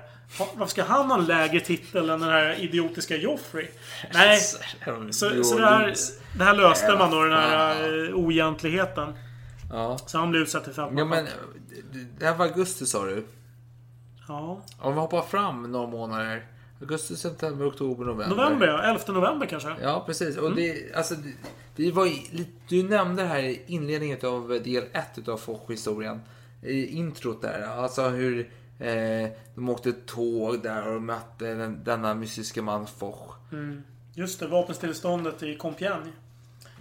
Varför 0.53 0.71
ska 0.71 0.83
han 0.83 1.11
ha 1.11 1.19
en 1.19 1.25
lägre 1.25 1.59
titel 1.59 2.09
än 2.09 2.19
den 2.19 2.29
här 2.29 2.59
idiotiska 2.59 3.15
Joffrey? 3.15 3.67
Nej, 4.13 4.39
så, 5.11 5.43
så 5.43 5.57
det, 5.57 5.65
här, 5.65 5.93
det 6.37 6.43
här 6.43 6.55
löste 6.55 6.95
man 6.95 7.11
då, 7.11 7.23
den 7.23 7.33
här 7.33 8.07
eh, 8.07 8.15
oegentligheten. 8.15 9.13
Ja. 9.69 9.97
Så 9.97 10.17
han 10.17 10.29
blev 10.31 10.41
utsedd 10.41 10.63
till 10.63 10.73
ja, 10.77 10.87
fältmarskalk. 10.87 11.29
men 11.89 12.05
det 12.19 12.25
här 12.25 12.35
var 12.35 12.45
augusti 12.45 12.85
sa 12.85 13.05
du. 13.05 13.25
Ja. 14.27 14.61
Om 14.79 14.93
vi 14.93 14.99
hoppar 14.99 15.21
fram 15.21 15.71
några 15.71 15.87
månader. 15.87 16.47
Augusti, 16.81 17.15
september, 17.15 17.67
oktober, 17.67 18.05
november. 18.05 18.35
November 18.35 18.67
ja. 18.67 18.83
11 18.83 19.13
november 19.13 19.45
kanske. 19.45 19.75
Ja, 19.81 20.03
precis. 20.05 20.37
Mm. 20.37 20.45
Och 20.45 20.55
det, 20.55 20.95
alltså, 20.95 21.15
det, 21.15 21.33
vi 21.75 21.91
var 21.91 22.09
du 22.67 22.83
nämnde 22.83 23.23
här 23.23 23.39
i 23.39 23.61
inledningen 23.67 24.17
av 24.23 24.47
del 24.63 24.83
1 24.93 25.27
av 25.27 25.37
Foch-historien. 25.37 26.21
I 26.61 26.85
introt 26.85 27.41
där. 27.41 27.61
Alltså 27.61 28.09
hur 28.09 28.39
eh, 28.79 29.29
de 29.55 29.69
åkte 29.69 29.91
tåg 29.91 30.63
där 30.63 30.87
och 30.87 31.01
mötte 31.01 31.53
den, 31.53 31.83
denna 31.83 32.13
mystiska 32.13 32.61
man 32.61 32.87
Foch. 32.87 33.35
Just 34.13 34.39
det, 34.39 34.47
vapenstilleståndet 34.47 35.43
i 35.43 35.57
Compiègne. 35.57 36.11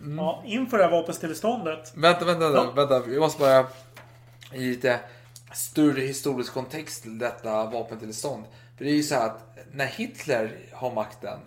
Mm. 0.03 0.19
Ja, 0.19 0.43
inför 0.47 0.79
det 0.79 0.85
här 0.85 0.91
vapenstilleståndet. 0.91 1.93
Vänta, 1.97 2.25
vänta, 2.25 2.45
Ja. 2.45 2.51
vänta, 2.51 2.75
vänta. 2.75 3.01
Vi 3.09 3.19
måste 3.21 3.41
bara 3.41 3.67
i 4.53 4.59
lite 4.69 5.01
större 5.55 6.01
historisk 6.01 6.53
kontext 6.55 7.03
till 7.03 7.19
detta 7.19 7.65
vapentillstånd. 7.71 8.45
För 8.77 8.85
det 8.85 8.91
är 8.91 8.95
ju 8.95 9.03
så 9.03 9.15
här 9.15 9.27
att 9.27 9.59
när 9.73 9.87
Hitler 9.87 10.53
har 10.73 10.93
makten. 10.95 11.39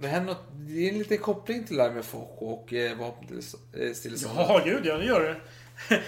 Det, 0.00 0.08
händer 0.08 0.32
något, 0.34 0.44
det 0.52 0.88
är 0.88 0.92
en 0.92 0.98
liten 0.98 1.18
koppling 1.18 1.64
till 1.66 1.76
det 1.76 1.82
här 1.82 1.90
med 1.90 2.04
Foch 2.04 2.42
och 2.42 2.72
eh, 2.72 2.98
vapenstilleståndet. 2.98 4.46
Ja, 4.48 4.60
gud 4.64 4.86
ja, 4.86 4.96
det 4.96 5.04
gör 5.04 5.20
det. 5.20 5.36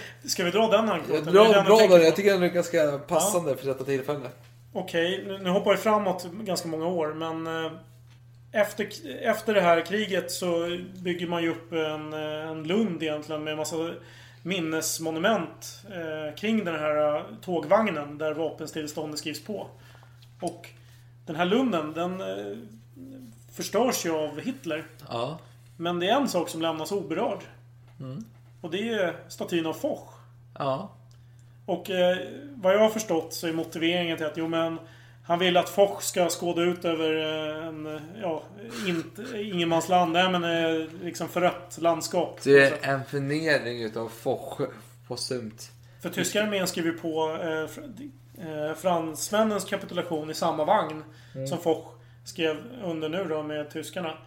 Ska 0.29 0.43
vi 0.43 0.51
dra 0.51 0.67
den? 0.67 0.87
Ja, 0.87 0.99
Det 1.07 1.17
är 1.17 1.21
bra, 1.21 1.43
den. 1.43 1.51
Jag 1.51 2.09
på. 2.09 2.15
tycker 2.15 2.33
den 2.33 2.43
är 2.43 2.47
ganska 2.47 2.97
passande 3.07 3.55
för 3.57 3.67
detta 3.67 3.83
tillfälle. 3.83 4.29
Okej, 4.73 5.23
nu, 5.27 5.37
nu 5.37 5.49
hoppar 5.49 5.71
vi 5.71 5.77
framåt 5.77 6.25
ganska 6.31 6.67
många 6.67 6.87
år, 6.87 7.13
men... 7.13 7.47
Efter, 8.51 8.89
efter 9.21 9.53
det 9.53 9.61
här 9.61 9.85
kriget 9.85 10.31
så 10.31 10.77
bygger 10.95 11.27
man 11.27 11.43
ju 11.43 11.49
upp 11.49 11.71
en, 11.71 12.13
en 12.13 12.63
lund 12.63 13.03
egentligen 13.03 13.43
med 13.43 13.51
en 13.51 13.57
massa 13.57 13.93
minnesmonument 14.43 15.83
eh, 15.89 16.35
kring 16.35 16.65
den 16.65 16.75
här 16.75 17.15
eh, 17.15 17.23
tågvagnen 17.41 18.17
där 18.17 18.33
vapenstilleståndet 18.33 19.19
skrivs 19.19 19.43
på. 19.43 19.67
Och 20.41 20.69
den 21.25 21.35
här 21.35 21.45
lunden, 21.45 21.93
den 21.93 22.21
eh, 22.21 22.57
förstörs 23.51 24.05
ju 24.05 24.11
av 24.11 24.39
Hitler. 24.39 24.85
Ja. 25.09 25.39
Men 25.77 25.99
det 25.99 26.09
är 26.09 26.15
en 26.15 26.29
sak 26.29 26.49
som 26.49 26.61
lämnas 26.61 26.91
oberörd. 26.91 27.39
Och 28.61 28.71
det 28.71 28.89
är 28.89 29.15
statyn 29.27 29.65
av 29.65 29.73
Foch. 29.73 30.13
Ja. 30.59 30.91
Och 31.65 31.89
eh, 31.89 32.17
vad 32.55 32.73
jag 32.73 32.79
har 32.79 32.89
förstått 32.89 33.33
så 33.33 33.47
är 33.47 33.53
motiveringen 33.53 34.17
till 34.17 34.25
att 34.25 34.37
jo 34.37 34.47
men 34.47 34.79
han 35.23 35.39
vill 35.39 35.57
att 35.57 35.69
Foch 35.69 36.01
ska 36.01 36.29
skåda 36.29 36.61
ut 36.61 36.85
över 36.85 37.15
eh, 37.15 37.67
en, 37.67 38.01
ja, 38.21 38.43
ingenmansland. 39.35 40.11
Nej 40.11 40.31
men 40.31 40.43
eh, 40.43 40.87
liksom 41.03 41.27
förött 41.29 41.77
landskap. 41.81 42.39
Det 42.43 42.85
är 42.85 42.93
en 42.93 43.05
förnedring 43.05 43.83
utav 43.83 44.09
Foch 44.09 44.61
postumt. 45.07 45.71
För 46.01 46.09
tyska 46.09 46.43
armén 46.43 46.67
skrev 46.67 46.85
ju 46.85 46.93
på 46.93 47.37
eh, 47.41 48.47
eh, 48.47 48.75
fransmännens 48.75 49.65
kapitulation 49.65 50.29
i 50.29 50.33
samma 50.33 50.65
vagn 50.65 51.03
som 51.49 51.57
Foch 51.57 51.93
skrev 52.23 52.57
under 52.83 53.09
nu 53.09 53.25
då 53.29 53.43
med 53.43 53.71
tyskarna. 53.71 54.17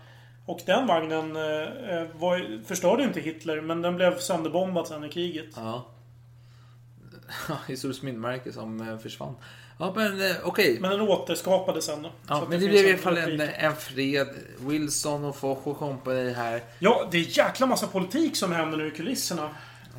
Och 0.46 0.60
den 0.66 0.86
vagnen 0.86 1.36
eh, 1.36 2.06
var, 2.14 2.64
förstörde 2.64 3.02
inte 3.02 3.20
Hitler 3.20 3.60
men 3.60 3.82
den 3.82 3.96
blev 3.96 4.18
sönderbombad 4.18 4.88
sen 4.88 5.04
i 5.04 5.08
kriget. 5.08 5.50
Ja. 5.56 5.86
Historiskt 7.68 8.02
minnesmärke 8.02 8.52
som 8.52 8.98
försvann. 9.02 9.34
Ja, 9.78 9.92
men 9.96 10.30
eh, 10.30 10.36
okej. 10.44 10.78
Men 10.80 10.90
den 10.90 11.00
återskapades 11.00 11.84
sen 11.84 12.02
då. 12.02 12.10
Ja, 12.28 12.46
men 12.48 12.60
det 12.60 12.68
blev 12.68 12.84
i 12.84 12.88
en 12.88 12.94
alla 12.94 13.02
fall 13.02 13.18
en, 13.18 13.40
en 13.40 13.76
fred. 13.76 14.28
Wilson 14.58 15.24
och 15.24 15.36
Foch 15.36 15.66
och 15.66 15.78
company 15.78 16.30
här. 16.32 16.62
Ja, 16.78 17.08
det 17.10 17.18
är 17.18 17.38
jäkla 17.38 17.66
massa 17.66 17.86
politik 17.86 18.36
som 18.36 18.52
händer 18.52 18.78
nu 18.78 18.86
i 18.88 18.90
kulisserna. 18.90 19.48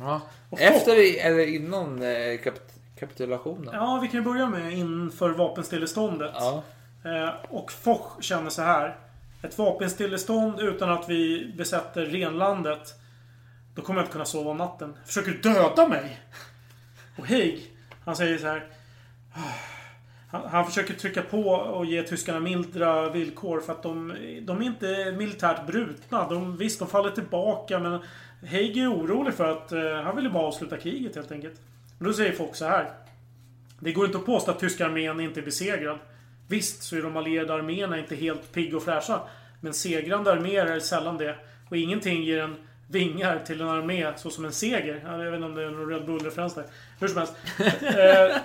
Ja. 0.00 0.20
Efter 0.58 0.92
eller 1.26 1.46
innan 1.54 2.02
eh, 2.02 2.06
kap- 2.38 2.70
kapitulationen? 2.98 3.70
Ja, 3.74 3.98
vi 4.02 4.08
kan 4.08 4.20
ju 4.20 4.24
börja 4.24 4.46
med 4.46 4.72
inför 4.72 5.30
vapenstilleståndet. 5.30 6.30
Ja. 6.34 6.62
Eh, 7.04 7.34
och 7.48 7.72
Foch 7.72 8.22
känner 8.22 8.50
så 8.50 8.62
här. 8.62 8.96
Ett 9.42 9.58
vapenstillestånd 9.58 10.60
utan 10.60 10.90
att 10.90 11.08
vi 11.08 11.52
besätter 11.56 12.06
renlandet. 12.06 12.94
Då 13.74 13.82
kommer 13.82 14.00
jag 14.00 14.04
inte 14.04 14.12
kunna 14.12 14.24
sova 14.24 14.50
om 14.50 14.56
natten. 14.56 14.96
Försöker 15.06 15.30
du 15.30 15.38
döda 15.38 15.88
mig? 15.88 16.20
Och 17.18 17.26
Haig, 17.28 17.70
han 18.04 18.16
säger 18.16 18.38
så 18.38 18.46
här. 18.46 18.66
Han, 20.30 20.48
han 20.50 20.66
försöker 20.66 20.94
trycka 20.94 21.22
på 21.22 21.48
och 21.50 21.86
ge 21.86 22.02
tyskarna 22.02 22.40
mildra 22.40 23.10
villkor 23.10 23.60
för 23.60 23.72
att 23.72 23.82
de, 23.82 24.14
de 24.42 24.60
är 24.60 24.66
inte 24.66 25.14
militärt 25.18 25.66
brutna. 25.66 26.28
De, 26.28 26.56
visst, 26.56 26.78
de 26.78 26.88
faller 26.88 27.10
tillbaka 27.10 27.78
men 27.78 28.00
Haig 28.50 28.76
är 28.76 28.92
orolig 28.92 29.34
för 29.34 29.52
att 29.52 29.72
eh, 29.72 30.02
han 30.02 30.16
vill 30.16 30.24
ju 30.24 30.30
bara 30.30 30.46
avsluta 30.46 30.76
kriget 30.76 31.16
helt 31.16 31.32
enkelt. 31.32 31.60
Men 31.98 32.08
då 32.08 32.14
säger 32.14 32.32
folk 32.32 32.54
så 32.54 32.64
här. 32.64 32.90
Det 33.80 33.92
går 33.92 34.06
inte 34.06 34.18
att 34.18 34.26
påstå 34.26 34.50
att 34.50 34.60
tyska 34.60 34.86
armén 34.86 35.20
inte 35.20 35.40
är 35.40 35.44
besegrad. 35.44 35.98
Visst 36.48 36.82
så 36.82 36.96
är 36.96 37.02
de 37.02 37.16
allierade 37.16 37.54
arméerna 37.54 37.98
inte 37.98 38.16
helt 38.16 38.52
pigga 38.52 38.76
och 38.76 38.82
fräscha. 38.82 39.20
Men 39.60 39.74
segrande 39.74 40.32
arméer 40.32 40.66
är 40.66 40.80
sällan 40.80 41.18
det. 41.18 41.36
Och 41.70 41.76
ingenting 41.76 42.22
ger 42.22 42.42
en 42.42 42.56
vingar 42.88 43.38
till 43.46 43.60
en 43.60 43.68
armé 43.68 44.12
så 44.16 44.30
som 44.30 44.44
en 44.44 44.52
seger. 44.52 45.02
Jag 45.04 45.30
vet 45.30 45.34
inte 45.34 45.46
om 45.46 45.54
det 45.54 45.62
är 45.62 45.70
någon 45.70 45.88
Red 45.88 46.06
Bull-referens 46.06 46.54
där. 46.54 46.64
Hur 47.00 47.08
som 47.08 47.18
helst. 47.18 47.34
Eh, 47.82 48.36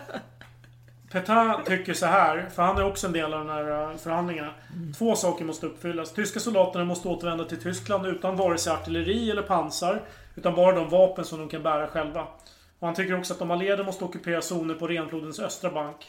Petain 1.12 1.64
tycker 1.66 1.94
så 1.94 2.06
här, 2.06 2.50
för 2.56 2.64
han 2.64 2.78
är 2.78 2.84
också 2.86 3.08
en 3.08 3.14
del 3.14 3.34
av 3.34 3.40
de 3.46 3.50
här 3.50 3.92
eh, 3.92 3.98
förhandlingarna. 3.98 4.54
Två 4.98 5.16
saker 5.16 5.46
måste 5.46 5.66
uppfyllas. 5.66 6.14
Tyska 6.14 6.40
soldaterna 6.40 6.86
måste 6.86 7.08
återvända 7.08 7.44
till 7.46 7.62
Tyskland 7.62 8.06
utan 8.06 8.36
vare 8.36 8.58
sig 8.58 8.74
artilleri 8.74 9.32
eller 9.32 9.42
pansar. 9.42 10.02
Utan 10.36 10.56
bara 10.56 10.76
de 10.76 10.90
vapen 10.90 11.26
som 11.26 11.40
de 11.40 11.50
kan 11.50 11.64
bära 11.64 11.88
själva. 11.88 12.28
Och 12.80 12.88
han 12.88 12.96
tycker 12.96 13.18
också 13.20 13.34
att 13.34 13.40
de 13.40 13.52
allierade 13.52 13.84
måste 13.84 14.04
ockupera 14.06 14.42
zoner 14.42 14.76
på 14.76 14.88
Renflodens 14.88 15.40
östra 15.40 15.70
bank. 15.72 16.08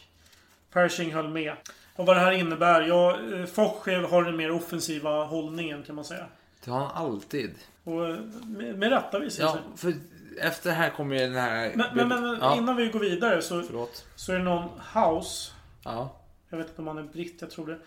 Pershing 0.73 1.15
höll 1.15 1.29
med. 1.29 1.53
Och 1.97 2.07
vad 2.07 2.17
det 2.17 2.21
här 2.21 2.33
innebär? 2.33 2.83
Ja, 2.83 3.11
eh, 3.35 3.45
Foch 3.47 3.87
har 4.11 4.25
den 4.25 4.37
mer 4.37 4.51
offensiva 4.51 5.25
hållningen 5.25 5.83
kan 5.83 5.95
man 5.95 6.05
säga. 6.05 6.25
Det 6.65 6.71
har 6.71 6.79
han 6.79 6.91
alltid. 7.07 7.55
Och 7.85 8.09
eh, 8.09 8.17
med, 8.47 8.79
med 8.79 8.91
rätta 8.91 9.19
visar 9.19 9.45
Ja, 9.45 9.53
sig. 9.53 9.61
för 9.77 9.95
efter 10.41 10.71
det 10.71 10.77
här 10.77 10.91
kommer 10.91 11.15
ju 11.17 11.21
den 11.21 11.35
här... 11.35 11.73
Men, 11.75 11.97
men, 11.97 12.09
men 12.09 12.39
ja, 12.41 12.57
innan 12.57 12.77
vi 12.77 12.89
går 12.89 13.01
vidare 13.01 13.43
så, 13.43 13.63
Förlåt. 13.63 14.07
så 14.15 14.33
är 14.33 14.37
det 14.37 14.45
någon 14.45 14.81
House. 14.95 15.53
Ja. 15.85 16.17
Jag 16.49 16.59
vet 16.59 16.69
inte 16.69 16.81
om 16.83 16.89
han 16.89 16.99
är 16.99 17.03
britt, 17.03 17.37
jag 17.41 17.51
tror 17.51 17.67
det. 17.67 17.79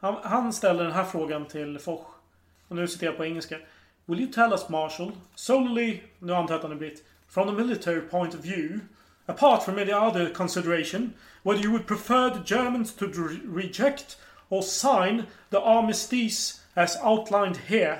Han, 0.00 0.16
han 0.22 0.52
ställer 0.52 0.84
den 0.84 0.92
här 0.92 1.04
frågan 1.04 1.44
till 1.44 1.78
Foch. 1.78 2.06
Och 2.68 2.76
nu 2.76 2.88
citerar 2.88 3.10
jag 3.10 3.16
på 3.16 3.24
engelska. 3.24 3.56
Will 4.06 4.20
you 4.20 4.32
tell 4.32 4.52
us 4.52 4.68
Marshall, 4.68 5.12
solely, 5.34 6.00
nu 6.18 6.34
antar 6.34 6.54
jag 6.54 6.58
att 6.58 6.62
han 6.62 6.72
är 6.72 6.76
britt, 6.76 7.04
from 7.28 7.46
the 7.46 7.62
military 7.62 8.00
point 8.00 8.34
of 8.34 8.40
view, 8.40 8.80
apart 9.26 9.62
from 9.62 9.78
any 9.78 9.92
other 9.92 10.34
consideration, 10.34 11.12
whether 11.42 11.62
you 11.62 11.72
would 11.72 11.86
prefer 11.86 12.30
the 12.30 12.54
Germans 12.54 12.94
to 12.94 13.04
re- 13.06 13.40
reject 13.62 14.18
or 14.48 14.62
sign 14.62 15.22
the 15.50 15.56
armistice 15.56 16.60
as 16.74 16.98
outlined 17.02 17.56
here? 17.56 17.98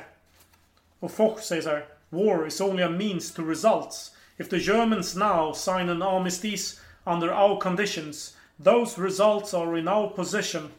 Och 0.98 1.10
Foch 1.10 1.40
säger 1.40 1.62
så 1.62 1.68
här. 1.68 1.84
War 2.10 2.46
is 2.46 2.60
only 2.60 2.82
a 2.82 2.90
means 2.90 3.30
to 3.32 3.42
results. 3.42 4.10
If 4.38 4.48
the 4.48 4.58
Germans 4.58 5.14
now 5.16 5.52
sign 5.52 5.88
an 5.88 6.02
armistice 6.02 6.80
under 7.06 7.32
our 7.32 7.60
conditions, 7.60 8.36
those 8.64 8.98
results 8.98 9.54
are 9.54 9.78
in 9.78 9.88
our 9.88 10.08
possession. 10.08 10.70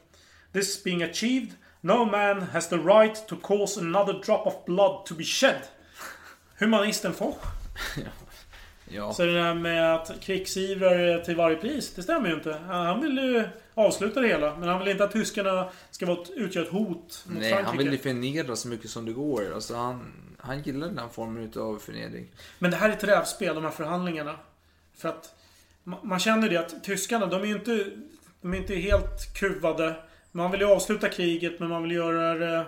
This 0.54 0.84
being 0.84 1.04
achieved, 1.04 1.56
no 1.82 2.06
man 2.06 2.42
has 2.42 2.68
the 2.68 2.80
right 2.80 3.16
to 3.28 3.36
cause 3.36 3.78
another 3.78 4.14
drop 4.14 4.46
of 4.48 4.66
blood 4.66 5.06
to 5.06 5.16
be 5.16 5.24
shed. 5.24 5.68
Humanisten 6.60 7.14
Foch. 7.14 7.46
Ja. 8.94 9.14
Så 9.14 9.26
det 9.26 9.34
där 9.34 9.54
med 9.54 9.96
att 9.96 10.22
krigsivrare 10.22 11.26
till 11.26 11.36
varje 11.36 11.56
pris, 11.56 11.94
det 11.96 12.04
stämmer 12.04 12.30
ju 12.30 12.36
inte. 12.36 12.54
Han 12.68 13.02
vill 13.02 13.18
ju 13.18 13.44
avsluta 13.74 14.22
det 14.22 14.28
hela. 14.28 14.58
Men 14.58 14.70
han 14.70 14.80
vill 14.80 14.88
inte 14.88 15.04
att 15.04 15.12
tyskarna 15.12 15.70
ska 15.92 16.06
vara, 16.06 16.20
utgöra 16.36 16.66
ett 16.66 16.72
hot 16.72 16.88
mot 16.88 17.24
Nej, 17.26 17.50
Frankrike. 17.50 17.64
han 17.64 17.78
vill 17.78 17.92
ju 17.92 17.98
förnedra 17.98 18.56
så 18.56 18.68
mycket 18.68 18.90
som 18.90 19.06
det 19.06 19.14
går. 19.14 19.54
Alltså, 19.54 19.76
han, 19.76 20.14
han 20.42 20.62
gillar 20.64 20.88
den 20.88 21.10
formen 21.10 21.52
av 21.58 21.80
förnedring. 21.80 22.28
Men 22.60 22.72
det 22.72 22.78
här 22.78 22.90
är 22.90 22.94
ett 22.94 23.04
rävspel, 23.04 23.56
de 23.56 23.64
här 23.64 23.72
förhandlingarna. 23.72 24.36
För 24.98 25.10
att 25.10 25.36
ma- 25.84 26.04
man 26.06 26.20
känner 26.20 26.50
det 26.50 26.58
att 26.58 26.84
tyskarna, 26.84 27.26
de 27.26 27.42
är 27.42 27.46
ju 27.46 27.54
inte, 27.54 27.86
de 28.42 28.54
är 28.54 28.58
inte 28.58 28.76
helt 28.76 29.34
kuvade. 29.36 29.96
Man 30.32 30.52
vill 30.52 30.62
ju 30.62 30.68
avsluta 30.68 31.10
kriget, 31.10 31.60
men 31.60 31.70
man 31.70 31.84
vill 31.84 31.92
göra 31.92 32.34
det... 32.34 32.66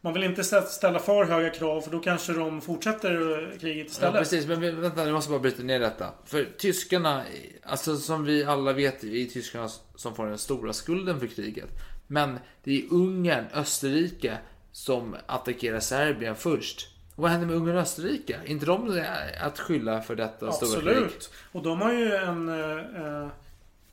Man 0.00 0.12
vill 0.14 0.22
inte 0.24 0.42
stä- 0.42 0.62
ställa 0.66 0.98
för 0.98 1.24
höga 1.24 1.50
krav, 1.50 1.80
för 1.80 1.90
då 1.90 1.98
kanske 2.00 2.32
de 2.32 2.60
fortsätter 2.60 3.42
eh, 3.52 3.58
kriget 3.58 3.86
Ja, 3.86 3.90
istället. 3.90 4.18
precis. 4.18 4.46
Men 4.46 4.60
vi- 4.60 4.70
vänta, 4.70 5.04
jag 5.04 5.12
måste 5.12 5.30
bara 5.30 5.40
bryta 5.40 5.62
ner 5.62 5.80
detta. 5.80 6.10
För 6.24 6.44
tyskarna, 6.58 7.24
alltså 7.62 7.96
som 7.96 8.24
vi 8.24 8.44
alla 8.44 8.72
vet, 8.72 9.04
är 9.04 9.08
det 9.08 9.24
tyskarna 9.26 9.68
som 9.94 10.14
får 10.14 10.26
den 10.26 10.38
stora 10.38 10.72
skulden 10.72 11.20
för 11.20 11.26
kriget. 11.26 11.68
Men 12.06 12.38
det 12.64 12.78
är 12.78 12.84
Ungern, 12.90 13.44
Österrike 13.54 14.38
som 14.76 15.16
attackerar 15.26 15.80
Serbien 15.80 16.36
först. 16.36 16.88
Vad 17.14 17.30
händer 17.30 17.46
med 17.46 17.56
Ungern 17.56 17.76
och 17.76 17.82
Österrike? 17.82 18.40
Är 18.44 18.50
inte 18.50 18.66
de 18.66 19.04
att 19.40 19.58
skylla 19.58 20.00
för 20.02 20.16
detta 20.16 20.52
stora 20.52 20.80
krig? 20.80 20.88
Absolut. 20.90 21.30
Och 21.52 21.62
de 21.62 21.80
har 21.80 21.92
ju 21.92 22.14
en... 22.14 22.48
eh, 22.48 23.22
eh, 23.22 23.28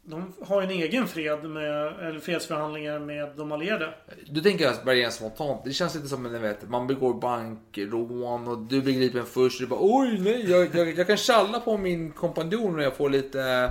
De 0.05 0.33
har 0.47 0.61
en 0.61 0.69
egen 0.69 1.07
fred 1.07 1.43
med, 1.43 1.87
eller 2.07 2.19
fredsförhandlingar 2.19 2.99
med 2.99 3.29
de 3.37 3.51
allierade. 3.51 3.93
Du 4.29 4.41
tänker 4.41 4.65
jag 4.65 4.75
bara 4.85 4.95
rent 4.95 5.13
spontant. 5.13 5.61
Det 5.65 5.73
känns 5.73 5.95
lite 5.95 6.07
som 6.07 6.25
en, 6.25 6.41
vet, 6.41 6.69
man 6.69 6.87
begår 6.87 7.13
bankrån 7.13 8.47
och 8.47 8.57
du 8.57 8.81
blir 8.81 8.93
gripen 8.93 9.25
först. 9.25 9.61
Och 9.61 9.67
du 9.67 9.69
bara 9.69 9.79
oj 9.81 10.19
nej, 10.19 10.49
jag, 10.51 10.75
jag, 10.75 10.97
jag 10.97 11.07
kan 11.07 11.17
tjalla 11.17 11.59
på 11.59 11.77
min 11.77 12.11
kompanjon 12.11 12.75
och 12.75 12.83
jag 12.83 12.95
får 12.95 13.09
lite 13.09 13.69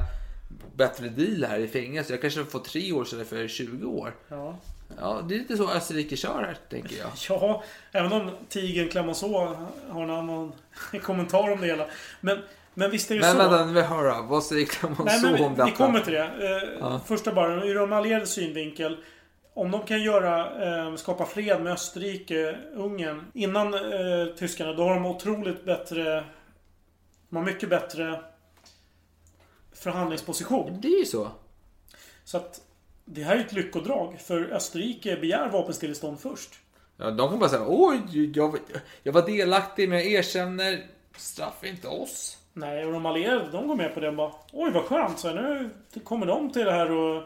bättre 0.77 1.09
deal 1.09 1.45
här 1.45 1.59
i 1.59 1.69
fängelse. 1.69 2.13
Jag 2.13 2.21
kanske 2.21 2.45
får 2.45 2.59
tre 2.59 2.93
år 2.93 3.03
istället 3.03 3.29
för 3.29 3.49
20 3.49 3.87
år. 3.87 4.15
Ja. 4.29 4.59
Ja, 5.01 5.21
det 5.29 5.35
är 5.35 5.39
lite 5.39 5.57
så 5.57 5.71
Österrike 5.71 6.17
kör 6.17 6.43
här, 6.43 6.57
tänker 6.71 6.97
jag. 6.97 7.09
Ja, 7.29 7.63
även 7.93 8.13
om 8.13 8.31
tigern 8.49 8.89
Clemenceau 8.89 9.57
har 9.89 10.03
en 10.03 10.11
annan 10.11 10.53
kommentar 11.03 11.53
om 11.53 11.61
det 11.61 11.67
hela. 11.67 11.87
Men, 12.21 12.39
men 12.75 12.91
visst 12.91 13.11
är 13.11 13.15
det 13.15 13.21
Men 13.21 13.33
så. 13.33 13.39
vänta, 13.39 13.59
nu 13.65 13.73
vill 13.73 13.77
jag 13.83 13.89
höra. 13.91 14.23
Vad 14.23 14.45
säger 14.45 14.67
Clemenceau 14.67 15.33
men 15.33 15.45
om 15.45 15.51
vi, 15.51 15.57
detta? 15.57 15.65
vi 15.65 15.73
kommer 15.73 16.01
till 16.01 16.13
det. 16.13 16.25
Eh, 16.25 16.69
Ja. 16.81 17.01
Första 17.07 17.33
bara, 17.33 17.65
ur 17.65 17.75
de 17.75 17.93
allierades 17.93 18.31
synvinkel. 18.33 18.97
Om 19.55 19.71
de 19.71 19.83
kan 19.83 20.03
göra, 20.03 20.39
eh, 20.89 20.97
skapa 20.97 21.27
fred 21.27 21.63
med 21.63 21.73
Österrike, 21.73 22.57
Ungern 22.75 23.25
innan 23.35 23.75
eh, 23.75 24.27
tyskarna, 24.39 24.73
då 24.73 24.83
har 24.85 24.95
de 24.95 25.07
otroligt 25.07 25.65
bättre... 25.65 26.25
De 27.29 27.37
har 27.37 27.45
mycket 27.45 27.69
bättre 27.69 28.21
förhandlingsposition. 29.75 30.79
Det 30.83 30.89
är 30.89 30.99
ju 30.99 31.05
så. 31.05 31.29
Så 32.25 32.37
att 32.37 32.61
det 33.15 33.23
här 33.23 33.37
är 33.37 33.41
ett 33.41 33.53
lyckodrag. 33.53 34.21
För 34.21 34.53
Österrike 34.53 35.17
begär 35.17 35.49
vapenstillestånd 35.49 36.21
först. 36.21 36.51
Ja, 36.97 37.11
de 37.11 37.31
kan 37.31 37.39
bara 37.39 37.51
säga 37.51 37.65
oj, 37.69 38.31
jag, 38.35 38.59
jag 39.03 39.13
var 39.13 39.27
delaktig 39.27 39.89
men 39.89 39.99
jag 39.99 40.07
erkänner. 40.07 40.87
Straffa 41.17 41.67
inte 41.67 41.89
oss. 41.89 42.39
Nej, 42.53 42.87
och 42.87 42.93
de 42.93 43.07
allierade 43.07 43.51
de 43.51 43.69
går 43.69 43.77
med 43.77 43.95
på 43.95 44.01
det 44.01 44.09
och 44.09 44.15
bara 44.15 44.33
Oj 44.53 44.71
vad 44.71 44.85
skönt, 44.85 45.19
så 45.19 45.33
nu 45.33 45.71
kommer 46.05 46.27
de 46.27 46.53
till 46.53 46.65
det 46.65 46.73
här 46.73 46.91
och 46.91 47.23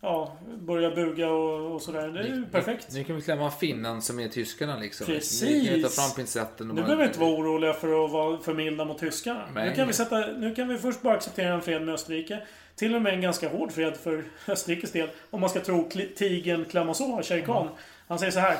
Ja, 0.00 0.36
börja 0.58 0.90
buga 0.90 1.30
och, 1.30 1.74
och 1.74 1.82
sådär. 1.82 2.08
Det 2.08 2.20
är 2.20 2.24
ju 2.24 2.46
perfekt. 2.46 2.88
Nu 2.92 3.04
kan 3.04 3.16
vi 3.16 3.22
klämma 3.22 3.50
finnen 3.50 4.02
som 4.02 4.20
är 4.20 4.28
tyskarna 4.28 4.76
liksom. 4.78 5.06
Precis. 5.06 5.42
Nu 5.42 5.64
kan 5.64 5.74
vi 5.74 5.82
ta 5.82 5.88
fram 5.88 6.10
pincetten 6.16 6.70
och 6.70 6.74
Nu 6.76 6.80
bara- 6.82 6.86
behöver 6.86 7.02
vi 7.02 7.08
inte 7.08 7.20
vara 7.20 7.30
oroliga 7.30 7.72
för 7.72 8.04
att 8.04 8.10
vara 8.10 8.38
för 8.38 8.54
milda 8.54 8.84
mot 8.84 8.98
tyskarna. 8.98 9.44
Nej. 9.54 9.68
Nu 9.68 9.74
kan, 9.76 9.86
vi 9.86 9.92
sätta, 9.92 10.26
nu 10.26 10.54
kan 10.54 10.68
vi 10.68 10.78
först 10.78 11.02
bara 11.02 11.14
acceptera 11.14 11.54
en 11.54 11.60
fred 11.62 11.82
med 11.82 11.94
Österrike. 11.94 12.42
Till 12.76 12.94
och 12.94 13.02
med 13.02 13.14
en 13.14 13.20
ganska 13.20 13.48
hård 13.48 13.72
fred 13.72 13.96
för 13.96 14.24
Österrikes 14.46 14.92
del. 14.92 15.08
Om 15.30 15.40
man 15.40 15.50
ska 15.50 15.60
tro 15.60 15.88
Clemenceau, 16.70 17.22
Shere 17.22 17.40
Khan. 17.40 17.62
Mm. 17.62 17.74
Han 18.08 18.18
säger 18.18 18.32
så 18.32 18.40
här. 18.40 18.56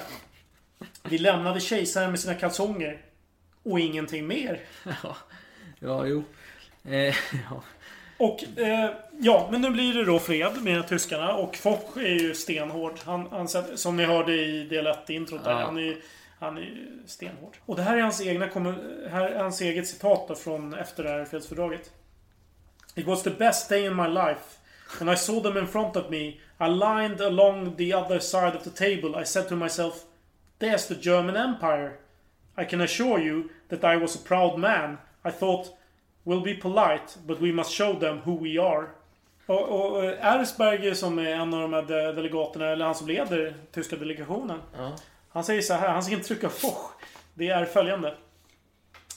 Vi 1.09 1.19
lämnade 1.19 1.61
kejsaren 1.61 2.11
med 2.11 2.21
sina 2.21 2.35
kalsonger. 2.35 3.01
Och 3.63 3.81
ingenting 3.81 4.27
mer. 4.27 4.61
Ja, 5.81 6.07
jo. 6.07 6.25
Eh, 6.85 6.93
ja. 7.51 7.63
Och 8.19 8.59
eh, 8.59 8.91
ja, 9.19 9.49
men 9.53 9.61
nu 9.61 9.71
blir 9.71 9.95
det 9.95 10.05
då 10.05 10.19
fred 10.19 10.63
med 10.63 10.89
tyskarna 10.89 11.35
och 11.35 11.57
Foch 11.57 11.97
är 11.97 12.21
ju 12.21 12.35
stenhård. 12.35 12.95
Han, 13.05 13.27
han, 13.31 13.49
som 13.75 13.97
ni 13.97 14.05
hörde 14.05 14.33
i 14.33 14.65
del 14.65 14.87
1 14.87 15.11
introt 15.11 15.45
där. 15.45 15.51
Ja. 15.51 15.57
Han 15.57 15.79
är 15.79 15.97
han 16.41 16.59
är 16.59 16.89
stenhård. 17.07 17.57
Och 17.67 17.77
det 17.77 17.83
här 17.83 17.97
är 17.97 18.01
hans 18.01 18.27
egna 18.27 18.47
här 19.11 19.29
är 19.29 19.43
hans 19.43 19.61
eget 19.61 19.89
citat 19.89 20.29
då 20.29 20.35
från 20.35 20.75
efter 20.75 21.03
det 21.03 21.11
här 21.11 21.25
fredsfördraget. 21.25 21.91
It 22.95 23.07
was 23.07 23.23
the 23.23 23.31
best 23.31 23.69
day 23.69 23.87
in 23.87 23.97
my 23.97 24.09
life. 24.09 24.59
When 24.99 25.09
I 25.09 25.17
saw 25.17 25.41
them 25.41 25.57
in 25.57 25.67
front 25.67 25.97
of 25.97 26.11
me, 26.11 26.41
I 26.61 26.69
lined 26.69 27.21
along 27.21 27.77
the 27.77 27.95
other 27.95 28.19
side 28.19 28.57
of 28.57 28.65
the 28.65 28.71
table. 28.71 29.23
I 29.23 29.25
said 29.25 29.49
to 29.49 29.57
myself, 29.57 30.05
There's 30.59 30.89
the 30.89 30.95
German 30.95 31.37
Empire. 31.37 31.99
I 32.57 32.65
can 32.65 32.81
assure 32.81 33.21
you 33.21 33.51
that 33.69 33.85
I 33.85 33.97
was 33.97 34.17
a 34.17 34.19
proud 34.19 34.59
man. 34.59 34.99
I 35.25 35.31
thought, 35.31 35.78
We'll 36.29 36.43
be 36.45 36.55
polite, 36.55 37.19
but 37.27 37.41
we 37.41 37.53
must 37.53 37.71
show 37.71 38.01
them 38.01 38.19
who 38.25 38.39
we 38.45 38.61
are. 38.63 38.87
Och, 39.47 39.69
och 39.69 40.05
eh, 40.05 40.35
Erzberger 40.35 40.95
som 40.95 41.19
är 41.19 41.25
en 41.35 41.55
av 41.55 41.61
de 41.61 41.73
här 41.73 41.83
de- 41.83 42.13
delegaterna, 42.17 42.67
eller 42.67 42.85
han 42.85 42.95
som 42.95 43.09
leder 43.09 43.55
tyska 43.73 43.97
delegationen. 43.97 44.61
Han 45.31 45.45
säger 45.45 45.63
så 45.63 45.75
här, 45.75 45.89
hans 45.89 46.13
intryck 46.13 46.45
av 46.45 46.49
Foch, 46.49 46.91
det 47.35 47.49
är 47.49 47.65
följande. 47.65 48.09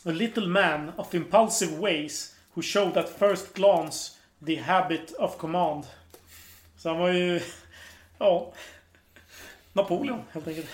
A 0.05 0.09
little 0.11 0.47
man 0.47 0.91
of 0.97 1.13
impulsive 1.15 1.77
ways 1.77 2.35
who 2.53 2.61
showed 2.61 2.97
at 2.97 3.09
first 3.19 3.53
glance 3.53 4.11
the 4.45 4.55
habit 4.55 5.15
of 5.19 5.37
command. 5.37 5.83
Så 6.77 6.89
han 6.89 6.99
var 6.99 7.09
ju, 7.09 7.41
ja, 8.17 8.53
Napoleon 9.73 10.21
helt 10.31 10.47
enkelt. 10.47 10.67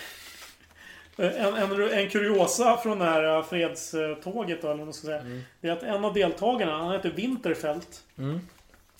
En, 1.18 1.54
en, 1.54 1.92
en 1.92 2.10
kuriosa 2.10 2.76
från 2.76 2.98
det 2.98 3.04
här 3.04 3.42
fredståget 3.42 4.62
då, 4.62 4.68
eller 4.68 4.78
vad 4.78 4.86
man 4.86 4.92
ska 4.92 5.06
säga. 5.06 5.22
Det 5.60 5.68
är 5.68 5.72
att 5.72 5.82
en 5.82 6.04
av 6.04 6.14
deltagarna, 6.14 6.78
han 6.78 6.92
heter 6.92 7.10
Winterfeldt. 7.10 8.04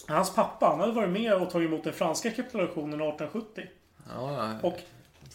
Hans 0.08 0.34
pappa, 0.34 0.66
han 0.66 0.80
hade 0.80 0.92
varit 0.92 1.10
med 1.10 1.34
och 1.34 1.50
tagit 1.50 1.68
emot 1.68 1.84
den 1.84 1.92
franska 1.92 2.30
kapitulationen 2.30 3.00
1870. 3.00 3.64
ja, 4.14 4.32
ja. 4.62 4.68
Och 4.68 4.80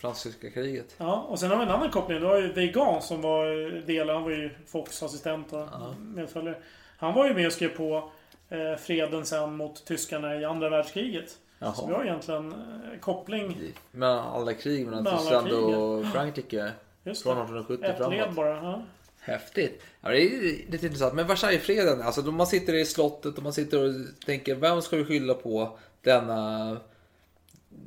Franska 0.02 0.50
kriget. 0.54 0.96
Ja, 0.98 1.26
och 1.30 1.40
sen 1.40 1.50
har 1.50 1.58
vi 1.58 1.64
en 1.64 1.70
annan 1.70 1.90
koppling. 1.92 2.20
Det 2.20 2.28
var 2.28 2.38
ju 2.38 2.54
Vegan 2.54 3.02
som 3.02 3.22
var 3.22 3.46
del, 3.86 4.10
han 4.10 4.24
var 4.24 4.30
ju 4.30 4.50
Fox 4.68 5.04
assistent 5.04 5.54
och 5.54 5.68
medföljare. 6.00 6.56
Han 6.98 7.14
var 7.14 7.28
ju 7.28 7.34
med 7.34 7.48
och 7.48 7.54
skrev 7.54 7.70
på 7.70 8.12
eh, 8.50 8.76
freden 8.80 9.26
sen 9.26 9.56
mot 9.56 9.86
tyskarna 9.86 10.36
i 10.36 10.46
andra 10.46 10.70
världskriget. 10.70 11.38
Jaha. 11.64 11.74
Så 11.74 11.88
vi 11.88 11.94
har 11.94 12.04
egentligen 12.04 12.52
eh, 12.54 13.00
koppling. 13.00 13.74
Mellan 13.92 14.20
alla 14.20 14.54
krig 14.54 14.86
mellan 14.88 15.18
Tyskland 15.18 15.52
och 15.52 16.06
Frankrike. 16.06 16.72
Just 17.04 17.24
Från 17.24 17.36
det. 17.38 17.44
1870 17.44 17.86
Ett 17.86 18.00
led 18.00 18.20
framåt. 18.20 18.36
bara. 18.36 18.50
Ja. 18.56 18.82
Häftigt. 19.20 19.82
Ja, 20.02 20.10
det 20.10 20.22
är 20.22 20.72
lite 20.72 20.86
intressant. 20.86 21.14
Men 21.14 21.28
Versaillesfreden, 21.28 22.02
alltså 22.02 22.22
då 22.22 22.32
man 22.32 22.48
sitter 22.48 22.74
i 22.74 22.86
slottet 22.86 23.38
och 23.38 23.44
man 23.44 23.54
sitter 23.54 23.84
och 23.86 23.94
tänker 24.26 24.56
vem 24.56 24.82
ska 24.82 24.96
vi 24.98 25.06
skylla 25.06 25.34
på 25.34 25.78
denna 26.02 26.78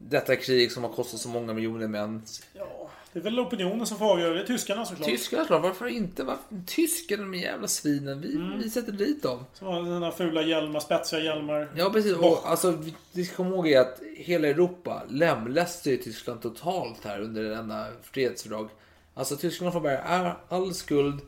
detta 0.09 0.37
krig 0.37 0.73
som 0.73 0.85
har 0.85 0.93
kostat 0.93 1.21
så 1.21 1.29
många 1.29 1.53
miljoner 1.53 1.87
män. 1.89 2.23
ja, 2.53 2.86
det 3.17 3.21
är 3.21 3.25
väl 3.25 3.41
opinionen 3.41 3.87
som 3.87 3.99
får 3.99 4.07
avgöra. 4.13 4.35
Det 4.35 4.41
är 4.41 4.47
tyskarna 4.47 4.85
såklart. 4.85 5.09
Tyskarna 5.09 5.43
såklart, 5.43 5.63
varför 5.63 5.87
inte? 5.87 6.25
Varför? 6.25 6.43
Tyskarna, 6.67 7.23
de 7.23 7.35
jävla 7.35 7.69
svinen. 7.69 8.21
Vi, 8.21 8.35
Mm. 8.35 8.59
vi 8.59 8.71
sätter 8.71 8.93
dit 8.93 9.23
dem. 9.23 9.45
Som 9.55 9.67
har 9.67 9.83
sina 9.85 10.11
fula 10.13 10.43
hjälmar, 10.43 10.81
spetsiga 10.81 11.21
hjälmar. 11.23 11.69
Ja 11.77 11.91
precis, 11.91 12.13
och 12.17 12.41
alltså 12.51 12.79
vi- 13.13 13.25
ska 13.25 13.37
komma 13.37 13.51
ihåg 13.51 13.75
att 13.75 14.01
hela 14.17 14.49
Europa 14.49 15.03
lemläste 15.09 15.91
ju 15.91 15.97
Tyskland 15.97 16.43
totalt 16.43 17.05
här 17.05 17.21
under 17.21 17.43
denna 17.43 17.87
fredsfördrag. 18.03 18.69
Alltså 19.15 19.37
Tyskland 19.37 19.73
får 19.73 19.81
bära 19.81 19.99
all- 20.03 20.33
all 20.49 20.75
skuld. 20.75 21.21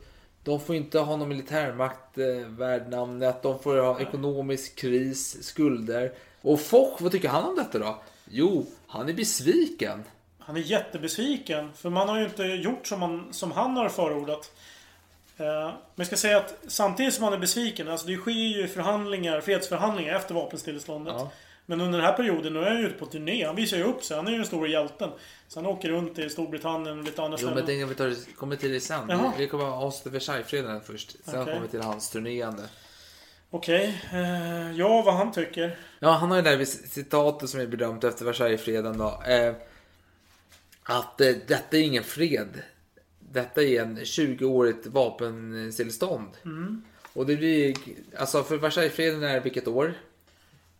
De 0.43 0.59
får 0.59 0.75
inte 0.75 0.99
ha 0.99 1.15
någon 1.15 1.29
militärmakt 1.29 2.17
eh, 2.17 2.25
värd 2.47 2.89
namnet. 2.89 3.43
De 3.43 3.59
får 3.59 3.77
ha 3.77 3.99
ekonomisk 3.99 4.75
kris, 4.75 5.43
skulder. 5.43 6.13
Och 6.41 6.59
Foch, 6.61 7.01
vad 7.01 7.11
tycker 7.11 7.29
han 7.29 7.43
om 7.49 7.55
detta 7.55 7.79
då? 7.79 7.97
Jo, 8.29 8.65
han 8.87 9.09
är 9.09 9.13
besviken. 9.13 10.03
Han 10.49 10.57
är 10.57 10.61
jättebesviken. 10.61 11.71
För 11.75 11.89
man 11.89 12.09
har 12.09 12.17
ju 12.17 12.25
inte 12.25 12.43
gjort 12.43 12.87
som, 12.87 12.99
man, 12.99 13.33
som 13.33 13.51
han 13.51 13.77
har 13.77 13.89
förordat. 13.89 14.51
Eh, 15.37 15.45
Men 15.45 15.73
jag 15.95 16.07
ska 16.07 16.15
säga 16.15 16.37
att 16.37 16.53
samtidigt 16.67 17.13
som 17.13 17.23
han 17.23 17.33
är 17.33 17.37
besviken, 17.37 17.87
alltså 17.87 18.07
det 18.07 18.17
sker 18.17 18.31
ju 18.31 18.67
förhandlingar, 18.67 19.41
fredsförhandlingar 19.41 20.15
efter 20.15 20.33
vapenstilleståndet. 20.35 21.13
Ja. 21.17 21.31
Men 21.65 21.81
under 21.81 21.99
den 21.99 22.07
här 22.07 22.13
perioden, 22.13 22.53
nu 22.53 22.59
är 22.59 22.69
han 22.69 22.77
ju 22.79 22.87
ute 22.87 22.99
på 22.99 23.05
turné. 23.05 23.45
Han 23.45 23.55
visar 23.55 23.77
ju 23.77 23.83
upp 23.83 24.03
sig. 24.03 24.17
Han 24.17 24.27
är 24.27 24.31
ju 24.31 24.37
den 24.37 24.45
stora 24.45 24.67
hjälten. 24.67 25.09
Så 25.47 25.59
han 25.59 25.65
åker 25.65 25.89
runt 25.89 26.19
i 26.19 26.29
Storbritannien 26.29 26.99
och 26.99 27.05
lite 27.05 27.21
andra 27.23 27.37
Jo, 27.41 27.45
men 27.47 27.53
ställen. 27.63 27.65
tänk 27.67 27.83
om 27.83 27.89
vi 27.89 27.95
tar, 28.15 28.35
kommer 28.35 28.55
till 28.55 28.71
det 28.71 28.79
sen. 28.79 29.05
Jaha. 29.09 29.33
Vi 29.37 29.47
kommer 29.47 29.67
att 29.67 29.83
avsluta 29.83 30.13
Versaillesfreden 30.13 30.81
först. 30.81 31.15
Sen 31.25 31.41
Okej. 31.41 31.53
kommer 31.53 31.65
vi 31.65 31.71
till 31.71 31.81
hans 31.81 32.09
turnerande. 32.09 32.63
Okej. 33.51 34.01
eh, 34.13 34.71
ja, 34.71 35.01
vad 35.01 35.13
han 35.13 35.31
tycker. 35.31 35.77
Ja, 35.99 36.09
han 36.11 36.29
har 36.29 36.37
ju 36.37 36.43
det 36.43 36.55
där 36.57 36.65
citatet 36.65 37.49
som 37.49 37.59
är 37.59 37.67
bedömt 37.67 38.03
efter 38.03 38.25
Versaillesfreden 38.25 38.97
då. 38.97 39.23
Att 40.89 41.21
eh, 41.21 41.35
detta 41.47 41.77
är 41.77 41.81
ingen 41.81 42.03
fred. 42.03 42.61
Detta 43.19 43.63
är 43.63 43.81
en 43.81 43.99
20-årigt 43.99 44.89
vapenstillestånd. 44.89 46.29
Och 47.13 47.19
Och 47.19 47.25
det 47.25 47.35
blir, 47.35 47.75
alltså 48.17 48.43
för 48.43 48.57
Versaillesfreden 48.57 49.23
är 49.23 49.39
vilket 49.39 49.67
år? 49.67 49.93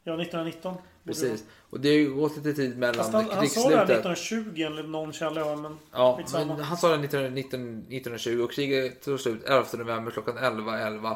Ja, 0.03 0.21
1919. 0.21 0.73
borde 0.73 0.83
det 1.03 1.27
Precis. 1.29 1.45
Och 1.69 1.79
det 1.79 1.89
har 1.89 1.95
ju 1.95 2.13
gått 2.13 2.37
lite 2.37 2.53
tid 2.53 2.79
vara. 2.79 2.93
Fast 2.93 3.13
mellan 3.13 3.29
han, 3.29 3.37
han 3.37 3.49
sa 3.49 3.69
det 3.69 3.75
här 3.75 3.85
krigsslutet. 3.85 4.05
1920 4.05 4.61
enligt 4.61 4.89
någon 4.89 5.13
källa 5.13 5.41
jag 5.41 5.59
men 5.59 5.77
Ja, 5.91 6.19
men 6.33 6.49
han 6.49 6.77
sa 6.77 6.89
det 6.89 6.97
19, 6.97 7.33
19, 7.33 7.77
1920 7.77 8.41
och 8.43 8.51
kriget 8.51 9.01
tog 9.01 9.19
slut 9.19 9.43
11 9.43 9.65
november 9.77 10.11
klockan 10.11 10.37
11.11 10.37 11.15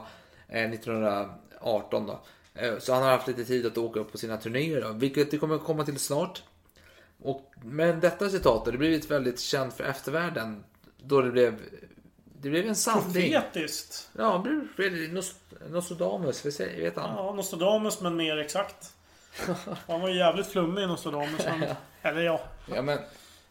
eh, 0.49 0.71
1918 0.71 2.07
då. 2.07 2.19
Eh, 2.55 2.77
så 2.79 2.93
han 2.93 3.03
har 3.03 3.11
haft 3.11 3.27
lite 3.27 3.45
tid 3.45 3.65
att 3.65 3.77
åka 3.77 3.99
upp 3.99 4.11
på 4.11 4.17
sina 4.17 4.37
turnéer 4.37 4.81
då, 4.81 4.91
vilket 4.91 5.31
det 5.31 5.37
kommer 5.37 5.57
komma 5.57 5.85
till 5.85 5.99
snart. 5.99 6.43
Och, 7.23 7.53
men 7.63 7.99
detta 7.99 8.29
citat, 8.29 8.65
det 8.65 8.71
blivit 8.71 9.11
väldigt 9.11 9.39
känt 9.39 9.73
för 9.73 9.83
eftervärlden 9.83 10.63
då 10.97 11.21
det 11.21 11.31
blev 11.31 11.59
det 12.41 12.49
blev 12.49 12.67
en 12.67 12.75
sanning. 12.75 13.33
Profetiskt. 13.33 14.09
Ja, 14.17 14.45
det 14.45 14.67
blev 14.75 15.13
Nos- 15.13 15.69
Nostradamus, 15.69 16.45
vet 16.59 16.95
han. 16.95 17.15
Ja, 17.17 17.33
Nostradamus 17.33 18.01
men 18.01 18.15
mer 18.15 18.37
exakt. 18.37 18.93
Han 19.87 20.01
var 20.01 20.09
ju 20.09 20.17
jävligt 20.17 20.47
flummig 20.47 20.87
Nostradamus. 20.87 21.45
Han, 21.45 21.63
eller 22.01 22.21
ja. 22.21 22.41
Ja, 22.75 22.81
men, 22.81 22.99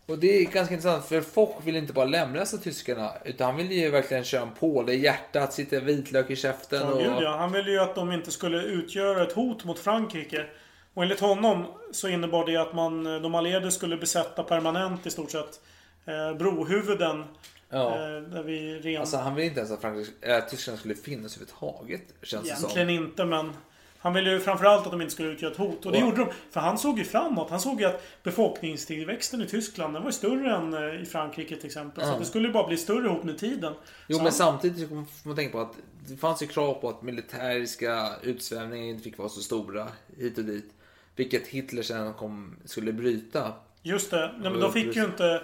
och 0.07 0.19
det 0.19 0.39
är 0.39 0.45
ganska 0.45 0.75
intressant 0.75 1.05
för 1.05 1.21
Foch 1.21 1.57
vill 1.65 1.77
inte 1.77 1.93
bara 1.93 2.05
lemlästa 2.05 2.57
tyskarna 2.57 3.13
utan 3.25 3.47
han 3.47 3.57
vill 3.57 3.73
ju 3.73 3.91
verkligen 3.91 4.25
köra 4.25 4.43
en 4.43 4.55
påle 4.55 4.93
i 4.93 5.01
hjärtat, 5.01 5.53
sitta 5.53 5.81
vitlök 5.81 6.31
i 6.31 6.37
käften. 6.37 6.81
Ja, 6.81 6.93
och, 6.93 6.99
gud, 6.99 7.23
ja. 7.23 7.37
Han 7.37 7.53
ville 7.53 7.71
ju 7.71 7.79
att 7.79 7.95
de 7.95 8.13
inte 8.13 8.31
skulle 8.31 8.63
utgöra 8.63 9.23
ett 9.23 9.33
hot 9.33 9.65
mot 9.65 9.79
Frankrike. 9.79 10.47
Och 10.95 11.03
enligt 11.03 11.21
honom 11.21 11.65
så 11.93 12.09
innebar 12.09 12.47
det 12.47 12.57
att 12.57 12.75
man, 12.75 13.05
de 13.05 13.35
allierade 13.35 13.71
skulle 13.71 13.97
besätta 13.97 14.43
permanent 14.43 15.07
i 15.07 15.11
stort 15.11 15.31
sett 15.31 15.61
eh, 16.05 16.37
brohuvuden. 16.39 17.25
Ja. 17.71 17.91
Eh, 17.91 18.23
där 18.23 18.43
vi 18.43 18.79
ren... 18.81 19.01
Alltså 19.01 19.17
han 19.17 19.35
vill 19.35 19.45
inte 19.45 19.61
ens 19.61 19.73
att 19.73 19.81
Frankrike, 19.81 20.37
äh, 20.37 20.45
Tyskland 20.45 20.79
skulle 20.79 20.95
finnas 20.95 21.37
överhuvudtaget. 21.37 22.03
Känns 22.23 22.49
det 22.49 22.57
som. 22.57 22.71
Egentligen 22.71 22.91
inte 23.05 23.25
men 23.25 23.53
han 23.99 24.13
ville 24.15 24.31
ju 24.31 24.41
framförallt 24.41 24.85
att 24.85 24.91
de 24.93 25.01
inte 25.01 25.13
skulle 25.15 25.29
utgöra 25.29 25.51
ett 25.53 25.57
hot. 25.59 25.87
Och 25.87 25.93
det 25.93 25.99
Ja. 25.99 26.05
gjorde 26.05 26.17
de. 26.17 26.27
För 26.51 26.61
han 26.61 26.79
såg 26.79 26.99
ju 26.99 27.05
framåt. 27.05 27.51
Han 27.51 27.61
såg 27.61 27.81
ju 27.81 27.87
att 27.87 28.03
befolkningstillväxten 28.23 29.43
i 29.43 29.47
Tyskland 29.47 29.95
den 29.95 30.03
var 30.03 30.09
ju 30.09 30.13
större 30.13 30.57
än 30.57 30.75
eh, 30.75 31.03
i 31.03 31.07
Frankrike 31.07 31.57
till 31.57 31.67
exempel. 31.67 32.05
Så 32.05 32.09
Ja. 32.11 32.13
att 32.13 32.19
det 32.21 32.25
skulle 32.27 32.47
ju 32.47 32.53
bara 32.53 32.67
bli 32.69 32.77
större 32.77 33.09
hot 33.09 33.25
med 33.25 33.39
tiden. 33.39 33.73
Jo 34.07 34.17
Så 34.17 34.23
men 34.23 34.25
han, 34.25 34.33
samtidigt 34.33 34.81
så 34.81 34.89
får 34.89 35.29
man 35.29 35.37
tänka 35.37 35.53
på 35.53 35.61
att 35.61 35.75
det 36.09 36.17
fanns 36.17 36.43
ju 36.43 36.47
krav 36.47 36.75
på 36.75 36.89
att 36.89 37.03
militäriska 37.03 38.09
utsvävningar 38.23 38.87
inte 38.87 39.03
fick 39.03 39.19
vara 39.19 39.29
så 39.29 39.41
stora 39.41 39.89
hit 40.19 40.39
och 40.39 40.45
dit. 40.45 40.73
Vilket 41.17 41.47
Hitler 41.49 41.83
sen 41.83 42.15
kom, 42.15 42.57
skulle 42.65 42.93
bryta. 42.93 43.53
Just 43.83 44.11
det. 44.11 44.33
Nej, 44.41 44.51
men 44.51 44.61
de 44.61 44.73
fick 44.73 44.97
ju 44.97 45.05
inte... 45.05 45.43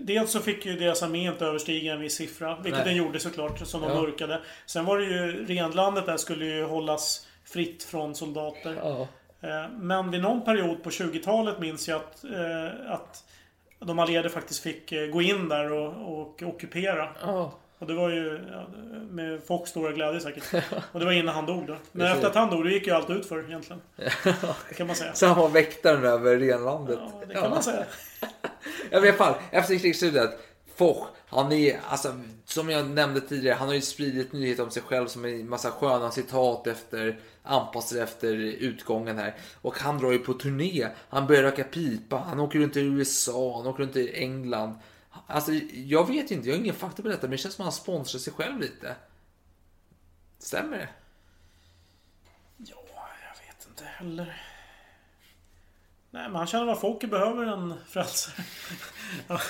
Dels 0.00 0.30
så 0.30 0.40
fick 0.40 0.66
ju 0.66 0.76
deras 0.76 1.02
armé 1.02 1.26
inte 1.26 1.44
överstiga 1.46 1.92
en 1.94 2.00
viss 2.00 2.14
siffra. 2.14 2.56
Vilket 2.56 2.84
Nej. 2.84 2.94
den 2.94 2.96
gjorde 2.96 3.20
såklart, 3.20 3.66
som 3.68 3.80
de 3.80 3.90
Ja. 3.90 4.00
mörkade. 4.02 4.40
Sen 4.66 4.84
var 4.84 4.98
det 4.98 5.04
ju... 5.04 5.44
Renlandet 5.46 6.06
där 6.06 6.16
skulle 6.16 6.44
ju 6.46 6.64
hållas 6.64 7.26
fritt 7.44 7.82
från 7.84 8.14
soldater. 8.14 8.74
Ja. 8.82 9.08
Eh, 9.40 9.70
Men 9.78 10.10
vid 10.10 10.20
någon 10.22 10.44
period 10.44 10.82
på 10.82 10.90
20-talet 10.90 11.58
minns 11.60 11.88
jag 11.88 11.96
att, 12.00 12.24
eh, 12.24 12.92
att 12.92 13.24
de 13.78 13.98
allierade 13.98 14.30
faktiskt 14.30 14.62
fick 14.62 14.92
eh, 14.92 15.06
gå 15.06 15.22
in 15.22 15.48
där 15.48 15.72
och, 15.72 16.18
och 16.20 16.42
ockupera. 16.42 17.08
Ja. 17.20 17.58
Och 17.78 17.86
det 17.86 17.94
var 17.94 18.10
ju 18.10 18.40
ja, 18.52 18.66
med 19.10 19.40
folks 19.46 19.70
stora 19.70 19.92
glädje 19.92 20.20
säkert. 20.20 20.64
Och 20.92 21.00
det 21.00 21.06
var 21.06 21.12
innan 21.12 21.34
han 21.34 21.46
dog 21.46 21.66
då. 21.66 21.76
Men 21.92 22.06
Precis. 22.06 22.14
efter 22.14 22.28
att 22.28 22.34
han 22.34 22.50
dog, 22.50 22.64
då 22.64 22.70
gick 22.70 22.86
ju 22.86 22.92
allt 22.92 23.10
ut 23.10 23.26
för 23.26 23.44
egentligen. 23.44 23.82
Kan 24.76 24.86
man 24.86 24.96
säga. 24.96 25.14
Så 25.14 25.26
han 25.26 25.38
var 25.38 25.48
väktaren 25.48 26.04
över 26.04 26.36
renlandet. 26.36 26.98
Ja, 27.02 27.22
det 27.28 27.34
kan 27.34 27.50
man 27.50 27.62
säga. 27.62 27.84
Ja, 28.90 29.04
i 29.04 29.08
alla 29.08 29.12
fall, 29.12 29.34
efter 29.50 29.78
krigsslutet. 29.78 30.38
Foch, 30.76 31.06
han 31.26 31.52
är, 31.52 31.80
alltså, 31.88 32.20
som 32.44 32.70
jag 32.70 32.90
nämnde 32.90 33.20
tidigare, 33.20 33.54
han 33.54 33.68
har 33.68 33.74
ju 33.74 33.80
spridit 33.80 34.32
nyheter 34.32 34.62
om 34.62 34.70
sig 34.70 34.82
själv 34.82 35.06
som 35.06 35.24
en 35.24 35.48
massa 35.48 35.70
sköna 35.70 36.10
citat 36.10 36.66
efter, 36.66 37.18
anpassade 37.42 38.02
efter 38.02 38.34
utgången 38.36 39.18
här. 39.18 39.34
Och 39.62 39.78
han 39.78 39.98
drar 39.98 40.12
ju 40.12 40.18
på 40.18 40.32
turné, 40.32 40.88
han 41.08 41.26
börjar 41.26 41.42
röka 41.42 41.64
pipa, 41.64 42.16
han 42.16 42.40
åker 42.40 42.58
runt 42.58 42.76
i 42.76 42.80
USA, 42.80 43.56
han 43.56 43.66
åker 43.66 43.82
runt 43.82 43.96
i 43.96 44.22
England. 44.22 44.74
Alltså, 45.30 45.52
jag 45.72 46.06
vet 46.08 46.30
inte, 46.30 46.48
jag 46.48 46.54
har 46.56 46.60
ingen 46.60 46.74
fakta 46.74 47.02
på 47.02 47.08
detta, 47.08 47.22
men 47.22 47.30
det 47.30 47.38
känns 47.38 47.54
som 47.54 47.62
att 47.62 47.66
han 47.66 47.80
sponsrar 47.80 48.18
sig 48.18 48.32
själv 48.32 48.60
lite. 48.60 48.96
Stämmer 50.38 50.78
det? 50.78 50.88
Ja, 52.56 52.76
jag 53.28 53.46
vet 53.46 53.66
inte 53.68 53.84
heller. 53.84 54.42
Nej, 56.10 56.22
men 56.28 56.34
han 56.34 56.46
känner 56.46 56.64
vad 56.64 56.80
folket 56.80 57.10
behöver 57.10 57.46
en 57.46 57.74
frälsare. 57.88 58.44
Ja. 59.28 59.40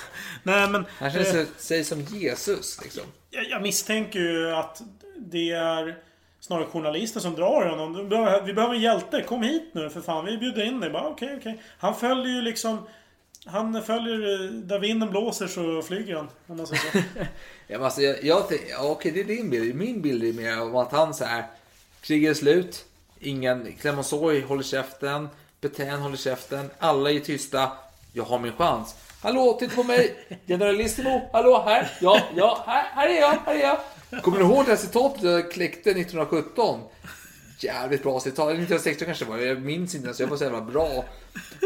Nej, 0.42 0.68
men... 0.68 0.86
Han 0.98 1.10
känner 1.10 1.26
eh, 1.26 1.32
sig, 1.32 1.46
sig 1.56 1.84
som 1.84 2.00
Jesus, 2.00 2.80
liksom. 2.82 3.02
Jag, 3.30 3.48
jag 3.50 3.62
misstänker 3.62 4.18
ju 4.18 4.50
att 4.54 4.82
det 5.16 5.50
är 5.50 5.98
snarare 6.40 6.66
journalister 6.66 7.20
som 7.20 7.34
drar 7.34 7.68
honom. 7.68 7.94
Vi 8.46 8.52
behöver- 8.54 8.74
en 8.74 8.80
hjälte. 8.80 9.22
Kom 9.22 9.42
hit 9.42 9.70
nu 9.74 9.90
för 9.90 10.00
fan. 10.00 10.24
Vi 10.24 10.38
bjuder 10.38 10.64
in 10.64 10.80
dig. 10.80 10.90
Bara 10.90 11.08
Okej, 11.08 11.36
okej. 11.40 11.62
Han 11.78 11.94
följer 11.94 12.34
ju 12.34 12.42
liksom... 12.42 12.86
Han 13.48 13.82
följer... 13.82 14.50
Där 14.50 14.78
vinden 14.78 15.10
blåser 15.10 15.46
så 15.46 15.82
flyger 15.82 16.16
han. 16.16 16.28
Om 16.46 16.56
man 16.56 16.66
säger 16.66 16.82
så. 16.92 16.98
Ja, 17.70 17.78
men 17.78 17.84
alltså, 17.84 18.00
jag, 18.00 18.24
jag, 18.24 18.38
okej, 18.38 18.58
okay, 18.58 18.90
okej, 18.90 19.12
det 19.12 19.20
är 19.20 19.24
din 19.24 19.50
bild. 19.50 19.74
Min 19.74 20.02
bild 20.02 20.24
är 20.24 20.32
mer 20.32 20.56
av 20.56 20.76
att 20.76 20.92
han 20.92 21.14
så 21.14 21.24
här. 21.24 21.44
Kriget 22.00 22.30
är 22.30 22.34
slut. 22.34 22.84
Ingen, 23.20 23.72
Clemenceau 23.80 24.40
håller 24.40 24.62
käften. 24.62 25.28
Petain 25.60 26.00
håller 26.00 26.16
käften. 26.16 26.70
Alla 26.78 27.10
är 27.10 27.20
tysta. 27.20 27.72
Jag 28.12 28.24
har 28.24 28.38
min 28.38 28.52
chans. 28.52 28.94
Hallå, 29.22 29.56
titta 29.60 29.74
på 29.74 29.82
mig! 29.82 30.16
Generalissimo, 30.46 31.30
hallå, 31.32 31.62
här! 31.66 31.92
Ja, 32.00 32.20
ja, 32.36 32.64
här, 32.66 32.84
här 32.94 33.08
är 33.08 33.20
jag, 33.20 33.38
här 33.46 33.54
är 33.54 33.60
jag! 33.60 33.78
Kommer 34.22 34.38
ni 34.38 34.44
ihåg 34.44 34.64
det 34.64 34.70
här 34.70 34.76
citatet 34.76 35.22
jag 35.22 35.52
kläckte 35.52 35.90
1917? 35.90 36.80
Jävligt 37.58 38.02
bra 38.02 38.20
citat. 38.20 38.38
Eller 38.38 38.62
1916 38.62 39.06
kanske 39.06 39.24
det 39.24 39.30
var. 39.30 39.38
Jag 39.38 39.62
minns 39.62 39.94
inte 39.94 40.06
ens. 40.06 40.20
Jag 40.20 40.26
var 40.26 40.36
så 40.36 40.44
jävla 40.44 40.60
bra. 40.60 41.04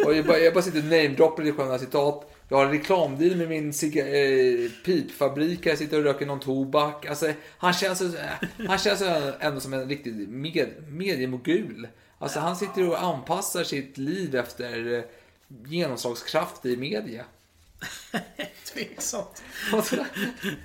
Och 0.06 0.14
jag, 0.14 0.26
bara, 0.26 0.38
jag 0.38 0.54
bara 0.54 0.62
sitter 0.62 0.78
och 0.78 0.84
namedroppar 0.84 1.42
lite 1.42 1.56
sköna 1.56 1.78
citat. 1.78 2.28
Jag 2.48 2.56
har 2.56 2.64
en 2.64 2.70
reklamdeal 2.70 3.36
med 3.36 3.48
min 3.48 3.68
eh, 3.68 4.70
pipfabrik. 4.84 5.66
Jag 5.66 5.78
sitter 5.78 5.98
och 5.98 6.04
röker 6.04 6.26
någon 6.26 6.40
tobak. 6.40 7.06
Alltså, 7.06 7.32
han 7.58 7.72
känns, 7.72 7.98
så- 7.98 8.12
han 8.68 8.78
känns 8.78 8.98
så 8.98 9.32
ändå 9.40 9.60
som 9.60 9.72
en 9.72 9.88
riktig 9.88 10.28
med, 10.28 10.68
mediemogul. 10.88 11.88
Alltså, 12.18 12.40
han 12.40 12.56
sitter 12.56 12.88
och 12.88 13.02
anpassar 13.02 13.64
sitt 13.64 13.98
liv 13.98 14.34
efter 14.34 14.94
eh, 14.98 15.04
genomslagskraft 15.66 16.66
i 16.66 16.76
media. 16.76 17.24
Tveksamt. 18.74 19.42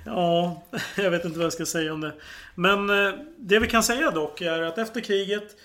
Ja, 0.06 0.62
jag 0.96 1.10
vet 1.10 1.24
inte 1.24 1.38
vad 1.38 1.44
jag 1.46 1.52
ska 1.52 1.66
säga 1.66 1.92
om 1.92 2.00
det. 2.00 2.14
Men 2.54 2.90
eh, 2.90 3.14
det 3.38 3.58
vi 3.58 3.66
kan 3.66 3.82
säga 3.82 4.10
dock 4.10 4.40
är 4.40 4.62
att 4.62 4.78
efter 4.78 5.00
kriget 5.00 5.56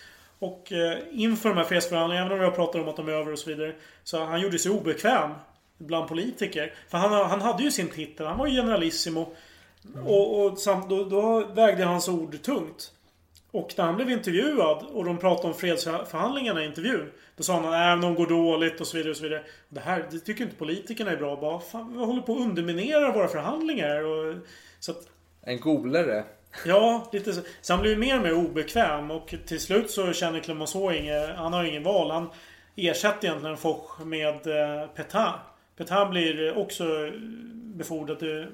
och 0.43 0.71
eh, 0.71 0.97
inför 1.11 1.49
de 1.49 1.57
här 1.57 1.65
fredsförhandlingarna, 1.65 2.25
även 2.25 2.37
om 2.37 2.43
jag 2.43 2.55
pratar 2.55 2.79
om 2.79 2.87
att 2.87 2.95
de 2.95 3.07
är 3.07 3.11
över 3.11 3.31
och 3.31 3.39
så 3.39 3.49
vidare. 3.49 3.75
Så 4.03 4.23
han 4.23 4.41
gjorde 4.41 4.59
sig 4.59 4.71
obekväm 4.71 5.31
bland 5.77 6.07
politiker. 6.07 6.73
För 6.89 6.97
han, 6.97 7.29
han 7.29 7.41
hade 7.41 7.63
ju 7.63 7.71
sin 7.71 7.89
titel. 7.89 8.25
Han 8.25 8.37
var 8.37 8.47
ju 8.47 8.61
generalissimo. 8.61 9.35
Och, 10.05 10.45
och 10.45 10.59
samt, 10.59 10.89
då, 10.89 11.03
då 11.03 11.45
vägde 11.45 11.83
hans 11.83 12.09
ord 12.09 12.41
tungt. 12.41 12.91
Och 13.51 13.73
när 13.77 13.85
han 13.85 13.95
blev 13.95 14.09
intervjuad 14.09 14.85
och 14.93 15.05
de 15.05 15.17
pratade 15.17 15.47
om 15.47 15.53
fredsförhandlingarna 15.53 16.63
i 16.63 16.65
intervjun. 16.65 17.11
Då 17.37 17.43
sa 17.43 17.53
han 17.53 17.65
att 17.65 17.97
äh, 17.97 18.01
de 18.01 18.15
går 18.15 18.27
dåligt 18.27 18.81
och 18.81 18.87
så 18.87 18.97
vidare. 18.97 19.11
Och 19.11 19.17
så 19.17 19.23
vidare. 19.23 19.43
Det 19.69 19.79
här 19.79 20.05
det 20.11 20.19
tycker 20.19 20.43
inte 20.43 20.55
politikerna 20.55 21.11
är 21.11 21.17
bra. 21.17 21.35
Bara, 21.35 21.59
fan, 21.59 21.93
vi 21.93 22.05
håller 22.05 22.21
på 22.21 22.33
att 22.33 22.41
underminera 22.41 23.11
våra 23.11 23.27
förhandlingar. 23.27 24.03
Och, 24.03 24.35
så 24.79 24.91
att, 24.91 25.07
En 25.41 25.59
golare. 25.59 26.23
Ja, 26.65 27.09
lite 27.11 27.33
så. 27.33 27.41
Så 27.61 27.73
han 27.73 27.81
blev 27.81 27.99
mer 27.99 28.17
och 28.17 28.23
mer 28.23 28.33
obekväm. 28.33 29.11
Och 29.11 29.35
till 29.45 29.59
slut 29.59 29.91
så 29.91 30.13
känner 30.13 30.39
Clemenceau 30.39 30.91
inget, 30.91 31.35
han 31.35 31.53
har 31.53 31.63
ingen 31.63 31.83
val. 31.83 32.11
Han 32.11 32.29
ersätter 32.75 33.27
egentligen 33.27 33.57
Foch 33.57 33.99
med 34.05 34.47
eh, 34.47 34.87
Petain. 34.95 35.39
Petain 35.77 36.09
blir 36.09 36.57
också 36.57 36.83
befordrad 37.53 38.19
till 38.19 38.41
eh, 38.41 38.47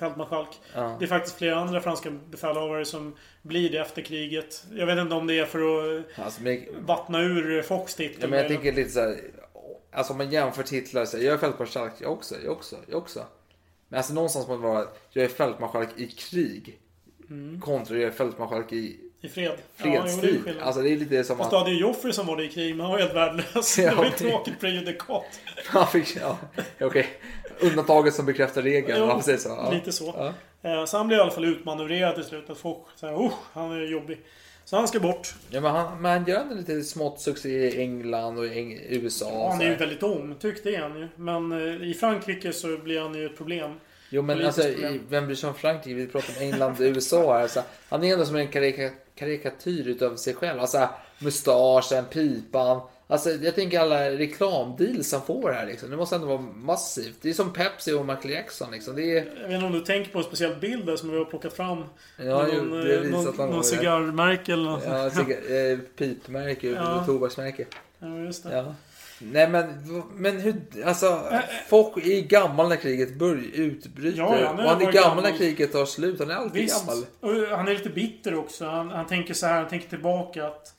fältmarskalk. 0.00 0.48
Ja. 0.74 0.96
Det 0.98 1.04
är 1.04 1.08
faktiskt 1.08 1.38
flera 1.38 1.56
andra 1.56 1.80
franska 1.80 2.10
befälhavare 2.10 2.84
som 2.84 3.16
blir 3.42 3.70
det 3.70 3.78
efter 3.78 4.02
kriget. 4.02 4.64
Jag 4.72 4.86
vet 4.86 4.98
inte 4.98 5.14
om 5.14 5.26
det 5.26 5.38
är 5.38 5.46
för 5.46 5.58
att 5.58 6.06
Alltså, 6.18 6.42
men, 6.42 6.66
vattna 6.86 7.20
ur 7.20 7.62
Fox 7.62 7.94
titel. 7.94 8.18
Ja, 8.20 8.28
men 8.28 8.38
jag 8.38 8.48
tänker 8.48 8.72
lite 8.72 8.90
så 8.90 9.00
här. 9.00 9.16
Alltså 9.92 10.12
om 10.12 10.18
man 10.18 10.30
jämför 10.30 10.62
titlar. 10.62 11.04
Så 11.04 11.16
här, 11.16 11.24
jag 11.24 11.34
är 11.34 11.38
fältmarskalk, 11.38 11.92
jag 11.98 12.12
också, 12.12 12.34
jag 12.44 12.52
också, 12.52 12.76
jag 12.86 12.98
också. 12.98 13.26
Men 13.88 13.98
alltså 13.98 14.14
någonstans 14.14 14.48
måste 14.48 14.62
det 14.62 14.68
vara. 14.68 14.86
Jag 15.10 15.24
är 15.24 15.28
fältmarskalk 15.28 15.88
i 15.96 16.06
krig. 16.06 16.78
Kontra 17.60 17.96
jag 17.96 18.04
är 18.06 18.10
fältmarskalk 18.10 18.72
i 18.72 18.96
I 19.20 19.28
fred. 19.28 19.52
Mm. 19.78 19.94
Ja, 19.94 20.02
det 20.02 20.08
fredstid. 20.08 20.54
alltså 20.62 20.82
det 20.82 20.90
är 20.90 20.96
lite 20.96 21.24
som 21.24 21.36
Fast 21.36 21.46
att... 21.46 21.50
du 21.50 21.56
hade 21.56 21.70
ju 21.70 21.80
Joffrey 21.80 22.12
som 22.12 22.26
var 22.26 22.36
det 22.36 22.44
i 22.44 22.48
krig, 22.48 22.76
men 22.76 22.80
han 22.80 22.92
var 22.92 22.98
helt 22.98 23.14
värdelös. 23.14 23.78
Ja, 23.78 23.90
det 23.90 23.96
var 23.96 24.04
ju 24.04 24.10
det- 24.10 24.16
tråkigt 24.16 24.60
prejudikat. 24.60 25.40
Ja, 26.20 26.38
okej. 26.80 27.06
Undantaget 27.60 28.14
som 28.14 28.26
bekräftar 28.26 28.62
regeln. 28.62 29.06
man 29.06 29.22
säger 29.22 29.38
så. 29.38 29.48
Ja. 29.48 29.70
Lite 29.70 29.92
så. 29.92 30.32
Ja. 30.62 30.70
Eh, 30.70 30.84
Så 30.84 30.96
han 30.96 31.08
blev 31.08 31.18
i 31.18 31.22
alla 31.22 31.30
fall 31.30 31.44
utmanövrerad 31.44 32.14
till 32.14 32.24
slut. 32.24 32.50
Att 32.50 32.58
folk 32.58 32.78
säger 32.96 33.14
oh, 33.14 33.32
han 33.52 33.72
är 33.72 33.82
jobbig. 33.86 34.18
Så 34.64 34.76
han 34.76 34.88
ska 34.88 35.00
bort. 35.00 35.34
Ja, 35.50 35.60
men 35.60 35.70
han, 35.70 36.02
men 36.02 36.12
han 36.12 36.24
gör 36.28 36.40
en 36.40 36.56
lite 36.56 36.82
smått 36.82 37.20
succé 37.20 37.48
i 37.68 37.80
England 37.80 38.38
och 38.38 38.46
i 38.46 38.86
USA. 38.90 39.30
Ja, 39.32 39.48
han 39.50 39.60
är 39.60 39.70
ju 39.70 39.74
väldigt 39.76 40.02
omtyckt, 40.02 40.64
det 40.64 40.74
är 40.76 40.80
han 40.82 40.98
ju. 40.98 41.08
Men 41.16 41.52
eh, 41.52 41.88
i 41.90 41.94
Frankrike 41.94 42.52
så 42.52 42.76
blir 42.76 43.00
han 43.00 43.14
ju 43.14 43.26
ett 43.26 43.36
problem. 43.36 43.70
Jo 44.10 44.22
men 44.22 44.46
alltså, 44.46 44.62
i- 44.68 45.00
vem 45.08 45.26
bryr 45.26 45.36
sig 45.36 45.48
om 45.48 45.54
Frankrike? 45.54 45.94
Vi 45.94 46.06
pratar 46.06 46.32
om 46.36 46.42
England 46.42 46.72
och 46.72 46.80
USA 46.80 47.38
här. 47.38 47.48
Så 47.48 47.60
han 47.88 48.04
är 48.04 48.12
ändå 48.12 48.24
som 48.26 48.36
en 48.36 48.48
karika, 48.48 48.90
karikatyr 49.14 49.88
utav 49.88 50.16
sig 50.16 50.34
själv. 50.34 50.60
Alltså 50.60 50.88
mustaschen, 51.18 52.04
pipan. 52.04 52.80
Alltså 53.08 53.30
jag 53.30 53.54
tänker 53.54 53.80
alla 53.80 54.10
reklamdeals 54.10 55.12
han 55.12 55.22
får 55.22 55.50
här 55.52 55.66
liksom. 55.66 55.90
Det 55.90 55.96
måste 55.96 56.14
ändå 56.14 56.26
vara 56.26 56.40
massivt. 56.40 57.14
Det 57.22 57.28
är 57.30 57.32
som 57.34 57.52
Pepsi 57.52 57.92
och 57.92 58.06
Michael 58.06 58.30
Jackson 58.30 58.70
liksom. 58.72 58.96
Det 58.96 59.02
är... 59.18 59.24
Jag 59.40 59.48
vet 59.48 59.50
inte 59.54 59.66
om 59.66 59.72
du 59.72 59.80
tänker 59.80 60.12
på 60.12 60.18
en 60.18 60.24
speciell 60.24 60.56
bild 60.60 60.86
där 60.86 60.96
som 60.96 61.10
vi 61.10 61.18
har 61.18 61.24
plockat 61.24 61.52
fram. 61.52 61.84
Ja, 62.16 62.46
någon, 62.46 62.70
det 62.70 62.96
eh, 62.96 63.02
någon, 63.10 63.36
någon 63.50 63.64
cigarrmärke 63.64 64.52
eller 64.52 64.64
något. 64.70 64.84
Ja, 64.86 65.08
ciga- 65.10 65.72
eh, 65.72 65.78
pipmärke 65.96 66.66
Ja. 66.70 67.04
tobaksmärke. 67.06 67.66
Ja, 67.98 68.18
just 68.18 68.42
det. 68.42 68.56
Ja. 68.56 68.74
Nej 69.18 69.48
men, 69.48 69.66
men 70.14 70.40
hur, 70.40 70.54
alltså 70.84 71.28
folk 71.68 72.06
är 72.06 72.20
gammal 72.20 72.68
när 72.68 72.76
kriget 72.76 73.14
börj, 73.14 73.50
utbryter. 73.54 74.18
Ja, 74.18 74.38
ja, 74.40 74.50
och 74.50 74.56
han 74.56 74.80
är 74.80 74.84
var 74.84 74.92
gammal 74.92 75.16
när 75.16 75.22
gammal. 75.22 75.38
kriget 75.38 75.72
tar 75.72 75.84
slut. 75.86 76.18
Han 76.18 76.30
är 76.30 76.34
alltid 76.34 76.62
Visst. 76.62 76.86
gammal. 76.86 77.04
Och 77.20 77.56
han 77.56 77.68
är 77.68 77.72
lite 77.74 77.88
bitter 77.88 78.34
också. 78.34 78.66
Han, 78.66 78.90
han 78.90 79.06
tänker 79.06 79.34
så 79.34 79.46
här, 79.46 79.60
han 79.60 79.68
tänker 79.68 79.88
tillbaka 79.88 80.46
att 80.46 80.74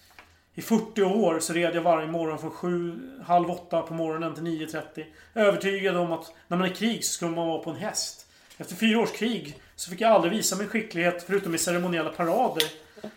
i 0.56 0.62
40 0.62 1.04
år 1.04 1.40
så 1.40 1.54
red 1.54 1.76
jag 1.76 1.82
varje 1.82 2.08
morgon 2.08 2.40
från 2.40 2.52
7, 2.52 3.00
halv 3.26 3.52
8 3.52 3.82
på 3.82 3.94
morgonen 3.94 4.34
till 4.36 4.44
9.30. 4.44 5.04
Övertygad 5.36 5.98
om 5.98 6.12
att 6.12 6.34
när 6.48 6.58
man 6.58 6.68
är 6.68 6.72
i 6.72 6.76
krig 6.76 7.06
så 7.06 7.14
ska 7.14 7.28
man 7.28 7.48
vara 7.48 7.60
på 7.64 7.70
en 7.70 7.76
häst. 7.76 8.28
Efter 8.58 8.76
fyra 8.76 9.00
års 9.00 9.12
krig 9.12 9.60
så 9.76 9.90
fick 9.92 10.02
jag 10.02 10.12
aldrig 10.12 10.34
visa 10.34 10.56
min 10.56 10.68
skicklighet 10.68 11.24
förutom 11.28 11.56
i 11.56 11.58
ceremoniella 11.58 12.10
parader. 12.10 12.64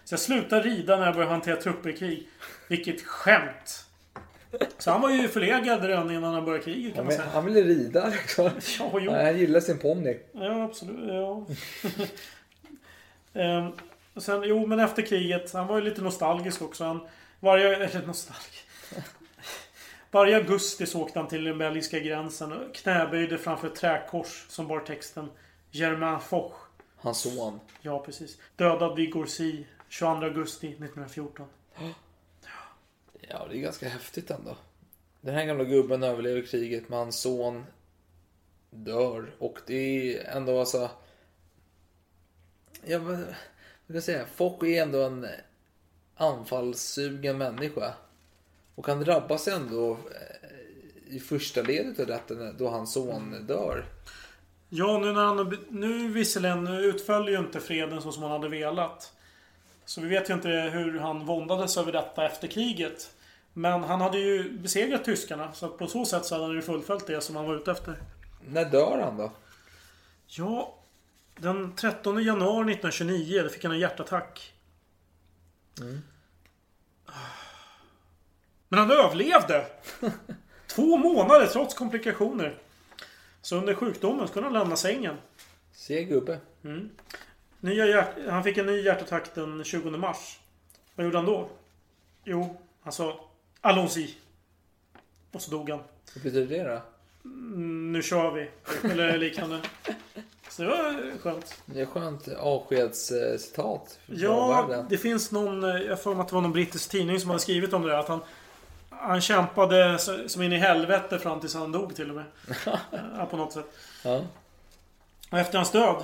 Så 0.05 0.13
jag 0.13 0.21
slutade 0.21 0.63
rida 0.63 0.97
när 0.97 1.05
jag 1.07 1.15
började 1.15 1.33
hantera 1.33 1.57
trupper 1.57 1.91
i 1.91 1.97
krig. 1.97 2.29
Vilket 2.69 3.03
skämt! 3.03 3.85
Så 4.79 4.91
han 4.91 5.01
var 5.01 5.11
ju 5.11 5.29
förlegad 5.29 5.85
redan 5.85 6.11
innan 6.11 6.35
han 6.35 6.45
började 6.45 6.65
kriget 6.65 6.95
kan 6.95 6.97
Han, 6.97 7.07
man 7.07 7.15
säga. 7.15 7.29
han 7.35 7.45
ville 7.45 7.63
rida 7.63 8.09
liksom. 8.09 8.45
Ja, 8.79 9.01
jo. 9.01 9.13
Han 9.13 9.39
gillar 9.39 9.61
sin 9.61 9.79
ponny. 9.79 10.19
Ja, 10.33 10.65
absolut. 10.65 11.09
Ja. 11.09 11.47
Ehm, 13.41 13.73
sen, 14.17 14.43
jo, 14.45 14.67
men 14.67 14.81
efter 14.81 15.03
kriget. 15.03 15.53
Han 15.53 15.67
var 15.67 15.77
ju 15.79 15.85
lite 15.85 16.03
nostalgisk 16.03 16.63
också. 16.63 16.85
Han, 16.85 17.01
varje, 17.41 17.77
eller 17.77 18.07
nostalgisk. 18.07 18.67
Varje 20.11 20.37
augusti 20.37 20.87
så 20.87 21.03
åkte 21.03 21.19
han 21.19 21.29
till 21.29 21.45
den 21.45 21.59
belgiska 21.59 21.99
gränsen 21.99 22.53
och 22.53 22.75
knäböjde 22.75 23.39
framför 23.39 23.67
ett 23.67 23.75
träkors 23.75 24.45
som 24.49 24.67
bar 24.69 24.81
texten 24.81 25.31
Germain 25.71 26.21
Foch. 26.21 26.53
Hans 26.97 27.21
son. 27.21 27.61
Ja, 27.83 27.99
precis. 27.99 28.39
Dödad 28.57 28.97
vid 28.97 29.13
Gorcy 29.13 29.65
22 29.89 30.25
augusti 30.27 30.67
1914. 30.67 31.47
Ja, 33.29 33.47
det 33.51 33.57
är 33.57 33.61
ganska 33.61 33.89
häftigt 33.89 34.31
ändå. 34.31 34.57
Den 35.21 35.35
här 35.35 35.45
gamla 35.45 35.65
gubben 35.65 36.03
överlever 36.03 36.43
kriget 36.43 36.89
men 36.89 36.99
hans 36.99 37.21
son 37.21 37.65
dör. 38.71 39.31
Och 39.39 39.59
det 39.67 39.75
är 39.75 40.37
ändå 40.37 40.61
alltså... 40.61 40.91
Ja, 42.85 42.99
vad 42.99 43.19
ska 43.19 43.95
jag 43.95 44.03
säga? 44.03 44.27
Fock 44.27 44.63
är 44.63 44.83
ändå 44.83 45.03
en 45.03 45.27
anfallssugen 46.15 47.39
människa. 47.39 47.95
Och 48.75 48.87
han 48.87 49.01
drabbas 49.01 49.49
ändå 49.49 49.93
eh, 49.93 51.15
i 51.17 51.21
första 51.21 51.63
ledet 51.63 52.01
av 52.01 52.07
detta 52.07 52.53
då 52.53 52.69
hans 52.69 52.93
son 52.93 53.47
dör. 53.47 53.85
Ja, 54.69 54.99
nu 54.99 55.13
när 55.13 55.25
han... 55.25 55.59
Nu 55.69 56.09
visserligen 56.09 56.65
nu 56.65 56.81
utföll 56.81 57.29
ju 57.29 57.39
inte 57.39 57.61
freden 57.61 58.03
så 58.03 58.13
som 58.13 58.23
han 58.23 58.33
hade 58.33 58.49
velat. 58.49 59.13
Så 59.91 60.01
vi 60.01 60.09
vet 60.09 60.31
ju 60.31 60.35
inte 60.35 60.49
hur 60.49 60.99
han 60.99 61.27
våndades 61.27 61.77
över 61.77 61.93
detta 61.93 62.27
efter 62.27 62.49
kriget. 62.49 63.11
Men 63.53 63.83
han 63.83 64.01
hade 64.01 64.19
ju 64.19 64.59
besegrat 64.59 65.05
tyskarna. 65.05 65.53
Så 65.53 65.69
på 65.69 65.87
så 65.87 66.05
sätt 66.05 66.25
så 66.25 66.35
hade 66.35 66.47
han 66.47 66.55
ju 66.55 66.63
fullföljt 66.63 67.07
det 67.07 67.21
som 67.21 67.37
han 67.37 67.47
var 67.47 67.57
ute 67.57 67.71
efter. 67.71 68.03
När 68.41 68.65
dör 68.65 69.01
han 69.03 69.17
då? 69.17 69.33
Ja, 70.27 70.79
den 71.37 71.77
13 71.77 72.25
januari 72.25 72.73
1929 72.73 73.43
då 73.43 73.49
fick 73.49 73.65
han 73.65 73.73
en 73.73 73.79
hjärtattack. 73.79 74.53
Men 78.69 78.79
han 78.79 78.91
överlevde! 78.91 79.67
Två 80.67 80.97
månader 80.97 81.47
trots 81.47 81.75
komplikationer. 81.75 82.59
Så 83.43 83.57
under 83.57 83.75
sjukdomen 83.75 84.29
kunde 84.29 84.49
han 84.49 84.59
lämna 84.59 84.77
sängen. 84.77 85.17
Se 85.73 86.05
gubbe. 86.05 86.41
Nya 87.61 88.07
han 88.29 88.45
fick 88.45 88.59
en 88.59 88.67
ny 88.67 88.81
hjärtattack 88.83 89.35
den 89.35 89.65
20 89.65 89.91
mars. 89.91 90.39
Vad 90.95 91.05
gjorde 91.05 91.19
han 91.19 91.27
då? 91.27 91.49
Jo, 92.25 92.57
han 92.83 92.93
sa 92.93 93.21
Allons-y. 93.61 94.15
Och 95.33 95.43
så 95.43 95.51
dog 95.51 95.71
han. 95.71 95.81
Vad 96.15 96.23
betyder 96.25 96.59
det 96.65 96.71
då? 96.71 96.81
Mm, 97.25 97.93
Nu 97.93 98.03
kör 98.03 98.31
vi. 98.31 98.51
Eller 98.91 99.19
liknande. 99.19 99.61
Så 100.49 100.63
det 100.63 100.69
var 100.69 101.19
skönt. 101.19 101.63
Det 101.67 101.81
är 101.81 101.87
skönt 101.87 102.29
avskedscitat. 102.29 103.99
Ja, 104.07 104.85
det 104.89 104.99
finns 104.99 105.31
någon... 105.33 105.63
Jag 105.63 106.03
får 106.03 106.15
mig 106.15 106.23
att 106.23 106.29
det 106.29 106.35
var 106.35 106.43
någon 106.43 106.53
brittisk 106.53 106.91
tidning 106.91 107.21
som 107.21 107.31
hade 107.31 107.41
skrivit 107.41 107.73
om 107.73 107.83
det 107.83 107.89
där. 107.89 107.99
Att 107.99 108.09
han, 108.09 108.21
han 108.91 109.21
kämpade 109.21 109.99
som 110.29 110.43
in 110.43 110.53
i 110.53 110.59
helvete 110.59 111.19
fram 111.19 111.41
tills 111.41 111.55
han 111.55 111.73
dog 111.73 111.97
till 111.97 112.11
och 112.11 112.17
med. 112.17 112.25
På 113.31 113.37
något 113.37 113.53
sätt. 113.53 113.67
Ja. 114.05 114.21
Och 115.31 115.39
efter 115.39 115.59
hans 115.59 115.71
död. 115.71 116.03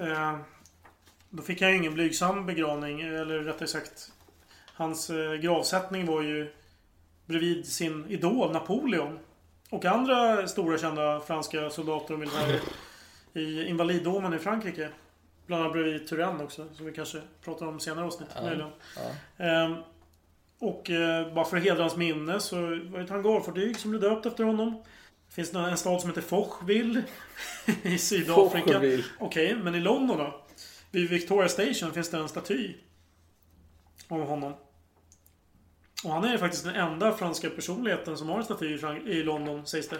Eh, 0.00 0.36
då 1.32 1.42
fick 1.42 1.60
han 1.60 1.70
ju 1.70 1.76
ingen 1.76 1.94
blygsam 1.94 2.46
begravning. 2.46 3.00
Eller 3.00 3.38
rättare 3.38 3.68
sagt. 3.68 4.12
Hans 4.74 5.10
eh, 5.10 5.34
gravsättning 5.34 6.06
var 6.06 6.22
ju 6.22 6.52
bredvid 7.26 7.66
sin 7.66 8.06
idol 8.08 8.52
Napoleon. 8.52 9.18
Och 9.70 9.84
andra 9.84 10.48
stora 10.48 10.78
kända 10.78 11.20
franska 11.20 11.70
soldater 11.70 12.14
och 12.14 12.20
militärer. 12.20 12.60
I 13.34 13.64
Invaliddomen 13.66 14.34
i 14.34 14.38
Frankrike. 14.38 14.88
Bland 15.46 15.62
annat 15.62 15.72
bredvid 15.72 16.08
Turenne 16.08 16.44
också. 16.44 16.66
Som 16.74 16.86
vi 16.86 16.92
kanske 16.92 17.20
pratar 17.44 17.66
om 17.66 17.80
senare 17.80 18.06
avsnitt. 18.06 18.28
möjligen. 18.42 18.70
Ehm, 19.38 19.74
och 20.58 20.90
eh, 20.90 21.34
bara 21.34 21.44
för 21.44 21.56
att 21.56 21.62
hedra 21.62 21.82
hans 21.82 21.96
minne 21.96 22.40
så 22.40 22.56
var 22.60 22.98
det 22.98 23.04
ett 23.04 23.10
hangarfartyg 23.10 23.78
som 23.78 23.90
blev 23.90 24.02
döpt 24.02 24.26
efter 24.26 24.44
honom. 24.44 24.82
Det 25.28 25.34
finns 25.34 25.54
en 25.54 25.76
stad 25.76 26.00
som 26.00 26.10
heter 26.10 26.22
Fochville 26.22 27.02
i 27.82 27.98
Sydafrika. 27.98 28.80
Okej, 29.18 29.54
men 29.54 29.74
i 29.74 29.80
London 29.80 30.18
då? 30.18 30.41
Vid 30.92 31.08
Victoria 31.08 31.48
Station 31.48 31.92
finns 31.92 32.10
det 32.10 32.16
en 32.18 32.28
staty. 32.28 32.74
Av 34.08 34.20
honom. 34.26 34.52
Och 36.04 36.10
han 36.10 36.24
är 36.24 36.38
faktiskt 36.38 36.64
den 36.64 36.74
enda 36.74 37.12
franska 37.12 37.50
personligheten 37.50 38.18
som 38.18 38.28
har 38.28 38.38
en 38.38 38.44
staty 38.44 38.78
i 39.06 39.22
London, 39.22 39.66
sägs 39.66 39.88
det. 39.88 39.98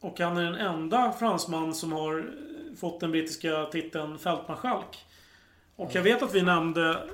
Och 0.00 0.20
han 0.20 0.36
är 0.36 0.42
den 0.44 0.54
enda 0.54 1.12
fransman 1.12 1.74
som 1.74 1.92
har 1.92 2.30
fått 2.76 3.00
den 3.00 3.10
brittiska 3.10 3.64
titeln 3.64 4.18
fältmarskalk. 4.18 5.04
Och 5.76 5.94
jag 5.94 6.02
vet 6.02 6.22
att 6.22 6.34
vi 6.34 6.42
nämnde 6.42 7.08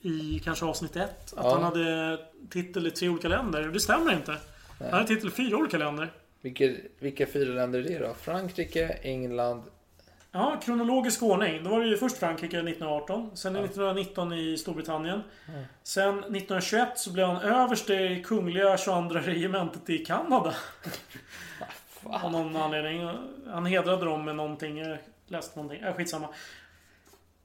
i 0.00 0.40
kanske 0.44 0.64
avsnitt 0.64 0.96
ett 0.96 1.32
att 1.36 1.44
Ja. 1.44 1.52
han 1.54 1.62
hade 1.62 2.18
titel 2.50 2.86
i 2.86 2.90
tre 2.90 3.08
olika 3.08 3.28
länder. 3.28 3.62
Det 3.62 3.80
stämmer 3.80 4.12
inte. 4.12 4.36
Han 4.78 4.92
hade 4.92 5.06
titel 5.06 5.28
i 5.28 5.30
fyra 5.32 5.56
olika 5.56 5.78
länder. 5.78 6.12
Vilka, 6.40 6.72
vilka 6.98 7.26
fyra 7.26 7.52
länder 7.54 7.78
är 7.78 7.82
det 8.00 8.06
då? 8.06 8.14
Frankrike, 8.14 8.88
England. 8.88 9.62
Ja, 10.36 10.60
kronologisk 10.62 11.22
ordning. 11.22 11.64
Då 11.64 11.70
var 11.70 11.80
det 11.80 11.86
ju 11.86 11.96
först 11.96 12.16
Frankrike 12.16 12.56
1918. 12.56 13.30
Sen 13.34 13.56
1919 13.56 14.32
i 14.32 14.56
Storbritannien. 14.56 15.22
Sen 15.82 16.18
1921 16.18 16.88
så 16.98 17.12
blev 17.12 17.26
han 17.26 17.42
överste 17.42 17.94
i 17.94 18.22
Kungliga 18.22 18.76
22 18.76 19.00
regementet 19.14 19.90
i 19.90 19.98
Kanada. 19.98 20.54
Av 22.02 22.32
någon 22.32 22.56
anledning. 22.56 23.10
Han 23.46 23.66
hedrade 23.66 24.04
dem 24.04 24.24
med 24.24 24.36
någonting. 24.36 24.78
Jag 24.78 24.98
läste 25.26 25.58
någonting. 25.58 25.82
Äh, 25.82 25.94
skitsamma. 25.94 26.28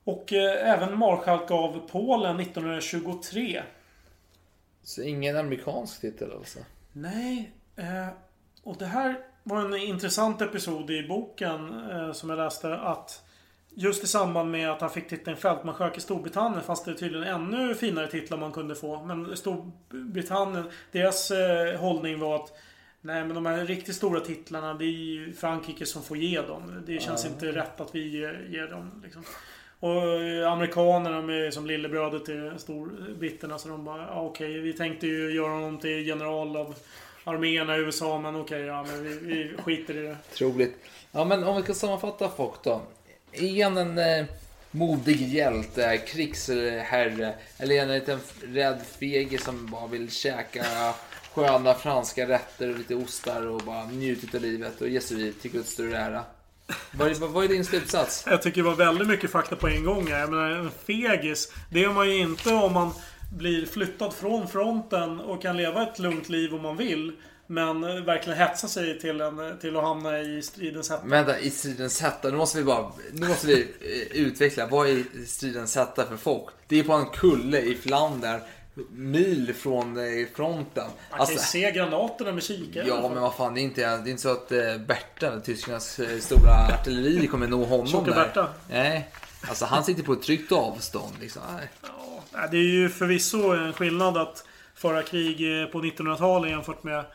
Och 0.03 0.33
eh, 0.33 0.69
även 0.73 0.97
marskalk 0.97 1.51
av 1.51 1.81
Polen 1.91 2.39
1923. 2.39 3.63
Så 4.83 5.01
ingen 5.01 5.37
amerikansk 5.37 6.01
titel 6.01 6.31
alltså? 6.31 6.59
Nej. 6.93 7.51
Eh, 7.75 8.07
och 8.63 8.77
det 8.77 8.85
här 8.85 9.28
var 9.49 9.61
en 9.61 9.75
intressant 9.75 10.41
episod 10.41 10.91
i 10.91 11.07
boken 11.07 11.89
eh, 11.91 12.11
som 12.11 12.29
jag 12.29 12.37
läste. 12.37 12.73
Att 12.77 13.23
just 13.69 14.03
i 14.03 14.07
samband 14.07 14.51
med 14.51 14.71
att 14.71 14.81
han 14.81 14.89
fick 14.89 15.07
titeln 15.07 15.37
fältmarskalk 15.37 15.97
i 15.97 16.01
Storbritannien 16.01 16.63
fanns 16.63 16.83
det 16.83 16.93
tydligen 16.93 17.27
ännu 17.27 17.75
finare 17.75 18.07
titlar 18.07 18.37
man 18.37 18.51
kunde 18.51 18.75
få. 18.75 19.03
Men 19.03 19.37
Storbritannien, 19.37 20.69
deras 20.91 21.31
eh, 21.31 21.79
hållning 21.79 22.19
var 22.19 22.35
att 22.35 22.53
Nej 23.01 23.25
men 23.25 23.35
de 23.35 23.45
här 23.45 23.65
riktigt 23.65 23.95
stora 23.95 24.19
titlarna 24.19 24.73
det 24.73 24.85
är 24.85 24.87
ju 24.87 25.33
Frankrike 25.33 25.85
som 25.85 26.03
får 26.03 26.17
ge 26.17 26.41
dem. 26.41 26.83
Det 26.87 27.01
känns 27.01 27.25
inte 27.25 27.51
rätt 27.51 27.81
att 27.81 27.95
vi 27.95 28.07
ger, 28.07 28.47
ger 28.49 28.67
dem. 28.67 29.01
Liksom. 29.03 29.23
Och 29.79 30.21
eh, 30.21 30.51
amerikanerna 30.51 31.33
är 31.33 31.51
som 31.51 31.65
lillebrödet 31.65 32.25
till 32.25 32.51
storbritterna 32.57 33.57
så 33.57 33.69
de 33.69 33.85
bara 33.85 34.01
ja, 34.01 34.21
okej 34.21 34.59
vi 34.59 34.73
tänkte 34.73 35.07
ju 35.07 35.31
göra 35.31 35.53
honom 35.53 35.77
till 35.77 36.07
general 36.07 36.57
av 36.57 36.75
arméerna 37.23 37.77
i 37.77 37.79
USA 37.79 38.19
men 38.19 38.35
okej 38.35 38.61
ja 38.61 38.83
men 38.83 39.03
vi, 39.03 39.17
vi 39.21 39.57
skiter 39.63 39.97
i 39.97 40.01
det. 40.01 40.17
Troligt. 40.33 40.75
Ja 41.11 41.25
men 41.25 41.43
om 41.43 41.55
vi 41.55 41.63
ska 41.63 41.73
sammanfatta 41.73 42.29
Fock 42.29 42.63
då. 42.63 42.81
Är 43.31 43.63
han 43.63 43.77
en 43.77 43.97
eh, 43.97 44.25
modig 44.71 45.21
hjälte, 45.21 45.97
krigsherre 45.97 47.33
eller 47.57 47.75
är 47.75 47.79
han 47.79 47.89
en 47.89 47.99
liten 47.99 48.19
rädd 48.43 48.81
fege 48.99 49.37
som 49.37 49.65
bara 49.65 49.87
vill 49.87 50.11
käka 50.11 50.65
sköna 51.33 51.73
franska 51.73 52.27
rätter 52.27 52.69
och 52.69 52.77
lite 52.77 52.95
ostar 52.95 53.47
och 53.47 53.61
bara 53.61 53.85
njuta 53.85 54.37
av 54.37 54.43
livet 54.43 54.81
och 54.81 54.89
ge 54.89 55.01
sig 55.01 55.17
vid 55.17 55.41
till 55.41 55.51
Guds 55.51 55.71
större 55.71 55.97
ära? 55.97 56.23
Vad 56.91 57.07
är, 57.07 57.27
vad 57.27 57.43
är 57.43 57.47
din 57.47 57.65
slutsats? 57.65 58.23
Jag 58.27 58.41
tycker 58.41 58.61
det 58.63 58.69
var 58.69 58.75
väldigt 58.75 59.07
mycket 59.07 59.31
fakta 59.31 59.55
på 59.55 59.67
en 59.67 59.83
gång. 59.83 60.07
här. 60.07 60.19
Jag 60.19 60.29
menar, 60.29 60.51
en 60.51 60.71
fegis. 60.71 61.53
Det 61.69 61.83
är 61.83 61.89
man 61.89 62.09
ju 62.09 62.17
inte 62.17 62.53
om 62.53 62.73
man 62.73 62.93
blir 63.29 63.65
flyttad 63.65 64.13
från 64.13 64.47
fronten 64.47 65.19
och 65.19 65.41
kan 65.41 65.57
leva 65.57 65.83
ett 65.83 65.99
lugnt 65.99 66.29
liv 66.29 66.53
om 66.55 66.61
man 66.61 66.77
vill. 66.77 67.11
Men 67.47 67.81
verkligen 68.05 68.39
hetsa 68.39 68.67
sig 68.67 68.99
till, 68.99 69.21
en, 69.21 69.57
till 69.61 69.77
att 69.77 69.83
hamna 69.83 70.19
i 70.19 70.41
stridens 70.41 70.89
hetta. 70.89 71.05
Vänta, 71.05 71.39
i 71.39 71.49
stridens 71.49 72.01
hetta. 72.01 72.29
Nu 72.29 72.37
måste 72.37 72.57
vi 72.57 72.63
bara 72.63 72.91
nu 73.13 73.27
måste 73.27 73.47
vi 73.47 73.61
eh, 73.61 74.21
utveckla. 74.21 74.67
Vad 74.67 74.89
är 74.89 75.25
stridens 75.25 75.75
hetta 75.75 76.05
för 76.05 76.17
folk? 76.17 76.45
Det 76.67 76.79
är 76.79 76.83
på 76.83 76.93
en 76.93 77.05
kulle 77.05 77.59
i 77.61 77.75
Flandern. 77.75 78.39
Mil 78.91 79.53
från 79.53 79.97
eh, 79.97 80.27
fronten. 80.35 80.87
Man 81.09 81.19
kan 81.25 81.35
ju 81.35 81.39
se 81.41 81.71
granaterna 81.71 82.31
med 82.31 82.43
kikare. 82.43 82.83
Alltså- 82.83 83.01
Ja, 83.03 83.09
men 83.13 83.21
vad 83.21 83.35
fan, 83.35 83.53
det 83.53 83.61
är 83.61 83.63
inte, 83.63 83.81
det 83.81 83.87
är 83.87 84.07
inte 84.07 84.21
så 84.21 84.31
att 84.31 84.51
eh, 84.51 84.77
Berta, 84.87 85.39
tyskarnas 85.39 85.99
stora 86.19 86.51
artilleri, 86.67 87.27
kommer 87.27 87.47
nå 87.47 87.65
honom 87.65 87.87
Tjocka 87.87 88.11
där. 88.11 88.15
Berta. 88.15 88.47
Nej, 88.69 89.09
alltså 89.49 89.65
han 89.65 89.83
sitter 89.83 90.03
på 90.03 90.13
ett 90.13 90.21
tryggt 90.21 90.51
avstånd 90.51 91.13
liksom. 91.21 91.41
Ja, 91.81 91.89
Det 92.31 92.57
är 92.57 92.61
ju 92.63 92.89
förvisso 92.89 93.51
en 93.51 93.73
skillnad 93.73 94.17
att 94.17 94.45
föra 94.75 95.03
krig 95.03 95.61
eh, 95.61 95.67
på 95.67 95.81
1900-talet 95.81 96.51
jämfört 96.51 96.83
med 96.83 97.05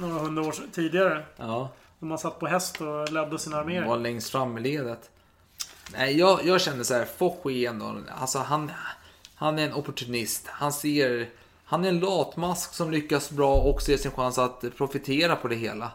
några 0.00 0.14
hundra 0.20 0.42
år 0.42 0.54
tidigare. 0.72 1.22
Ja, 1.36 1.68
När 1.98 2.08
man 2.08 2.18
satt 2.18 2.38
på 2.38 2.46
häst 2.46 2.80
och 2.80 3.12
ledde 3.12 3.38
sina 3.38 3.56
arméer. 3.56 3.84
var 3.84 3.98
längst 3.98 4.30
fram 4.30 4.58
i 4.58 4.60
ledet. 4.60 5.10
Nej, 5.92 6.18
jag, 6.18 6.40
jag 6.44 6.60
känner 6.60 6.84
så 6.84 6.94
här, 6.94 7.04
Foch 7.04 7.46
är 7.46 7.68
ändå, 7.68 7.96
alltså 8.20 8.38
han, 8.38 8.72
han 9.34 9.58
är 9.58 9.66
en 9.66 9.74
opportunist. 9.74 10.46
Han 10.48 10.72
ser, 10.72 11.28
han 11.64 11.84
är 11.84 11.88
en 11.88 12.00
latmask 12.00 12.74
som 12.74 12.90
lyckas 12.90 13.30
bra 13.30 13.56
och 13.56 13.82
ser 13.82 13.96
sin 13.96 14.10
chans 14.10 14.38
att 14.38 14.64
profitera 14.76 15.36
på 15.36 15.48
det 15.48 15.54
hela. 15.56 15.90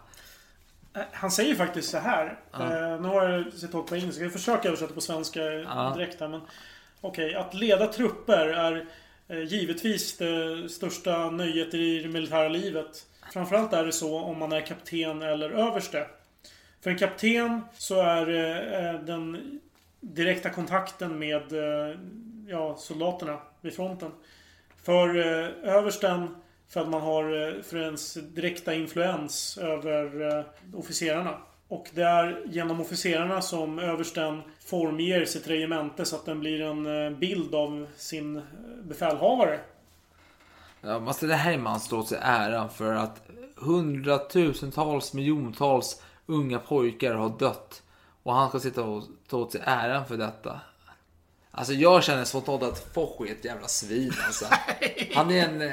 Eh, 0.93 1.01
Han 1.13 1.31
säger 1.31 1.55
faktiskt 1.55 1.89
så 1.91 1.97
här. 1.97 2.39
Eh, 2.53 3.01
nu 3.01 3.07
har 3.07 3.29
jag 3.29 3.53
citat 3.53 3.85
på 3.87 3.95
engelska. 3.95 4.23
Jag 4.23 4.33
försöker 4.33 4.69
översätta 4.69 4.93
på 4.93 5.01
svenska 5.01 5.39
direkt 5.95 6.19
här. 6.19 6.27
Men 6.27 6.41
okej, 7.05 7.35
att 7.35 7.53
leda 7.53 7.87
trupper 7.87 8.47
är 8.47 8.85
eh, 9.27 9.43
givetvis 9.43 10.17
det 10.17 10.69
största 10.69 11.29
nöjet 11.29 11.73
i 11.73 11.99
det 11.99 12.09
militära 12.09 12.49
livet. 12.49 13.05
Framförallt 13.33 13.73
är 13.73 13.85
det 13.85 13.91
så 13.91 14.19
om 14.19 14.39
man 14.39 14.51
är 14.51 14.61
kapten 14.61 15.21
eller 15.21 15.49
överste. 15.49 16.07
För 16.81 16.89
en 16.89 16.97
kapten 16.97 17.61
så 17.77 18.01
är 18.01 18.29
eh, 18.29 18.85
eh, 18.85 19.01
den 19.01 19.59
direkta 19.99 20.49
kontakten 20.49 21.19
med 21.19 21.43
ja, 22.47 22.75
soldaterna 22.77 23.39
vid 23.61 23.75
fronten. 23.75 24.11
För 24.83 25.15
översten 25.63 26.35
för 26.69 26.81
att 26.81 26.89
man 26.89 27.01
har 27.01 27.61
för 27.61 27.77
ens 27.77 28.13
direkta 28.13 28.73
influens 28.73 29.57
över 29.57 30.45
officerarna. 30.73 31.37
Och 31.67 31.89
det 31.93 32.03
är 32.03 32.41
genom 32.45 32.81
officerarna 32.81 33.41
som 33.41 33.79
översten 33.79 34.41
formger 34.65 35.25
sitt 35.25 35.47
regemente 35.47 36.05
så 36.05 36.15
att 36.15 36.25
den 36.25 36.39
blir 36.39 36.61
en 36.61 37.05
eh, 37.05 37.17
bild 37.17 37.55
av 37.55 37.87
sin 37.97 38.37
eh, 38.37 38.43
befälhavare. 38.83 39.59
Ja, 40.81 40.99
men 40.99 41.07
alltså 41.07 41.27
det 41.27 41.35
här 41.35 41.53
är 41.53 41.57
man 41.57 41.79
står 41.79 42.03
sig 42.03 42.19
äran 42.21 42.69
för 42.69 42.93
att 42.93 43.27
hundratusentals, 43.55 45.13
miljontals 45.13 46.01
unga 46.25 46.59
pojkar 46.59 47.15
har 47.15 47.29
dött. 47.39 47.81
Och 48.23 48.33
han 48.33 48.49
ska 48.49 48.59
sitta 48.59 48.83
och 48.83 49.03
ta 49.29 49.37
åt 49.37 49.51
sig 49.51 49.61
äran 49.65 50.05
för 50.05 50.17
detta. 50.17 50.59
Alltså 51.51 51.73
jag 51.73 52.03
känner 52.03 52.23
spontant 52.23 52.63
att 52.63 52.93
Foch 52.93 53.21
är 53.21 53.31
ett 53.31 53.45
jävla 53.45 53.67
svin 53.67 54.13
alltså. 54.25 54.45
Han 55.15 55.31
är 55.31 55.47
en... 55.47 55.71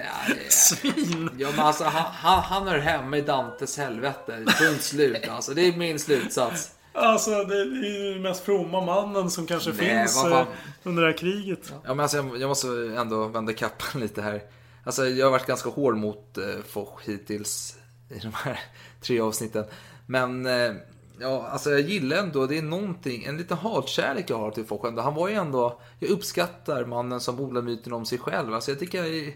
Svin! 0.49 1.31
Ja 1.39 1.51
men 1.57 1.61
alltså 1.61 1.85
han, 1.85 2.13
han, 2.13 2.43
han 2.43 2.69
hör 2.69 2.79
hemma 2.79 3.17
i 3.17 3.21
Dantes 3.21 3.79
helvete. 3.79 4.45
Punkt 4.59 4.83
slut 4.83 5.29
alltså. 5.29 5.55
Det 5.55 5.63
är 5.63 5.77
min 5.77 5.99
slutsats. 5.99 6.75
Alltså 6.93 7.31
det 7.31 7.61
är 7.61 7.65
ju 7.65 8.13
den 8.13 8.23
mest 8.23 8.45
fromma 8.45 8.81
mannen 8.81 9.31
som 9.31 9.47
kanske 9.47 9.71
Nej, 9.71 9.79
finns 9.79 10.25
eh, 10.25 10.47
under 10.83 11.03
det 11.03 11.09
här 11.09 11.19
kriget. 11.19 11.73
Ja 11.85 11.95
men 11.95 12.01
alltså 12.01 12.17
jag, 12.17 12.41
jag 12.41 12.49
måste 12.49 12.69
ändå 12.99 13.27
vända 13.27 13.53
kappan 13.53 14.01
lite 14.01 14.23
här. 14.23 14.43
Alltså 14.85 15.07
jag 15.07 15.27
har 15.27 15.31
varit 15.31 15.47
ganska 15.47 15.71
hård 15.71 15.97
mot 15.97 16.39
eh, 16.39 16.45
Foch 16.69 17.03
hittills 17.05 17.77
i 18.09 18.19
de 18.19 18.33
här 18.35 18.61
tre 19.01 19.21
avsnitten. 19.21 19.65
Men 20.07 20.47
eh, 20.47 20.73
ja, 21.21 21.47
alltså 21.47 21.71
jag 21.71 21.81
gillar 21.81 22.17
ändå, 22.17 22.47
det 22.47 22.59
är 22.59 22.63
någonting, 22.63 23.25
en 23.25 23.37
liten 23.37 23.57
hatkärlek 23.57 24.31
jag 24.31 24.39
har 24.39 24.51
till 24.51 24.65
Foch 24.65 24.85
ändå. 24.85 25.03
Han 25.03 25.15
var 25.15 25.29
ju 25.29 25.35
ändå, 25.35 25.81
jag 25.99 26.11
uppskattar 26.11 26.85
mannen 26.85 27.21
som 27.21 27.41
odlar 27.41 27.63
myten 27.63 27.93
om 27.93 28.07
sig 28.07 28.19
själv. 28.19 28.55
Alltså 28.55 28.71
jag 28.71 28.79
tycker 28.79 29.05
jag 29.05 29.35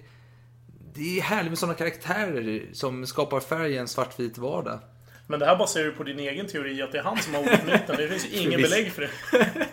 det 0.94 1.18
är 1.18 1.22
härligt 1.22 1.50
med 1.50 1.58
sådana 1.58 1.78
karaktärer 1.78 2.66
som 2.72 3.06
skapar 3.06 3.40
färg 3.40 3.72
i 3.72 3.78
en 3.78 3.88
svartvit 3.88 4.38
vardag. 4.38 4.78
Men 5.26 5.40
det 5.40 5.46
här 5.46 5.56
baserar 5.56 5.84
ju 5.84 5.92
på 5.92 6.02
din 6.02 6.18
egen 6.18 6.46
teori 6.46 6.82
att 6.82 6.92
det 6.92 6.98
är 6.98 7.02
han 7.02 7.18
som 7.18 7.34
har 7.34 7.40
odlat 7.40 7.66
myten. 7.66 7.96
Det 7.96 8.08
finns 8.08 8.26
ju 8.26 8.38
ingen 8.46 8.62
belägg 8.62 8.92
för 8.92 9.02
det. 9.02 9.10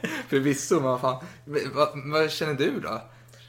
Förvisso, 0.30 0.76
men 0.76 0.84
vad 0.84 1.02
fan. 1.02 1.26
Vad, 1.74 1.90
vad 2.12 2.32
känner 2.32 2.54
du 2.54 2.80
då? 2.80 3.02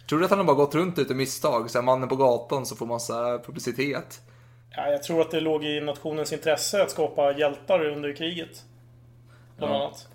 Tror 0.09 0.18
du 0.18 0.24
att 0.24 0.30
han 0.30 0.38
har 0.38 0.46
bara 0.46 0.57
gått 0.57 0.74
runt 0.74 0.98
ute 0.98 1.14
misstag? 1.14 1.70
Så 1.70 1.78
här, 1.78 1.84
mannen 1.84 2.09
på 2.09 2.16
gatan 2.16 2.66
så 2.66 2.76
får 2.76 2.86
massa 2.86 3.38
publicitet. 3.38 4.20
Ja, 4.70 4.88
jag 4.90 5.02
tror 5.02 5.20
att 5.20 5.30
det 5.30 5.40
låg 5.40 5.64
i 5.64 5.80
nationens 5.80 6.32
intresse 6.32 6.82
att 6.82 6.90
skapa 6.90 7.32
hjältar 7.32 7.84
under 7.84 8.12
kriget. 8.16 8.62
Bland 9.59 9.72
Ja. 9.74 9.80
annat. 9.84 10.09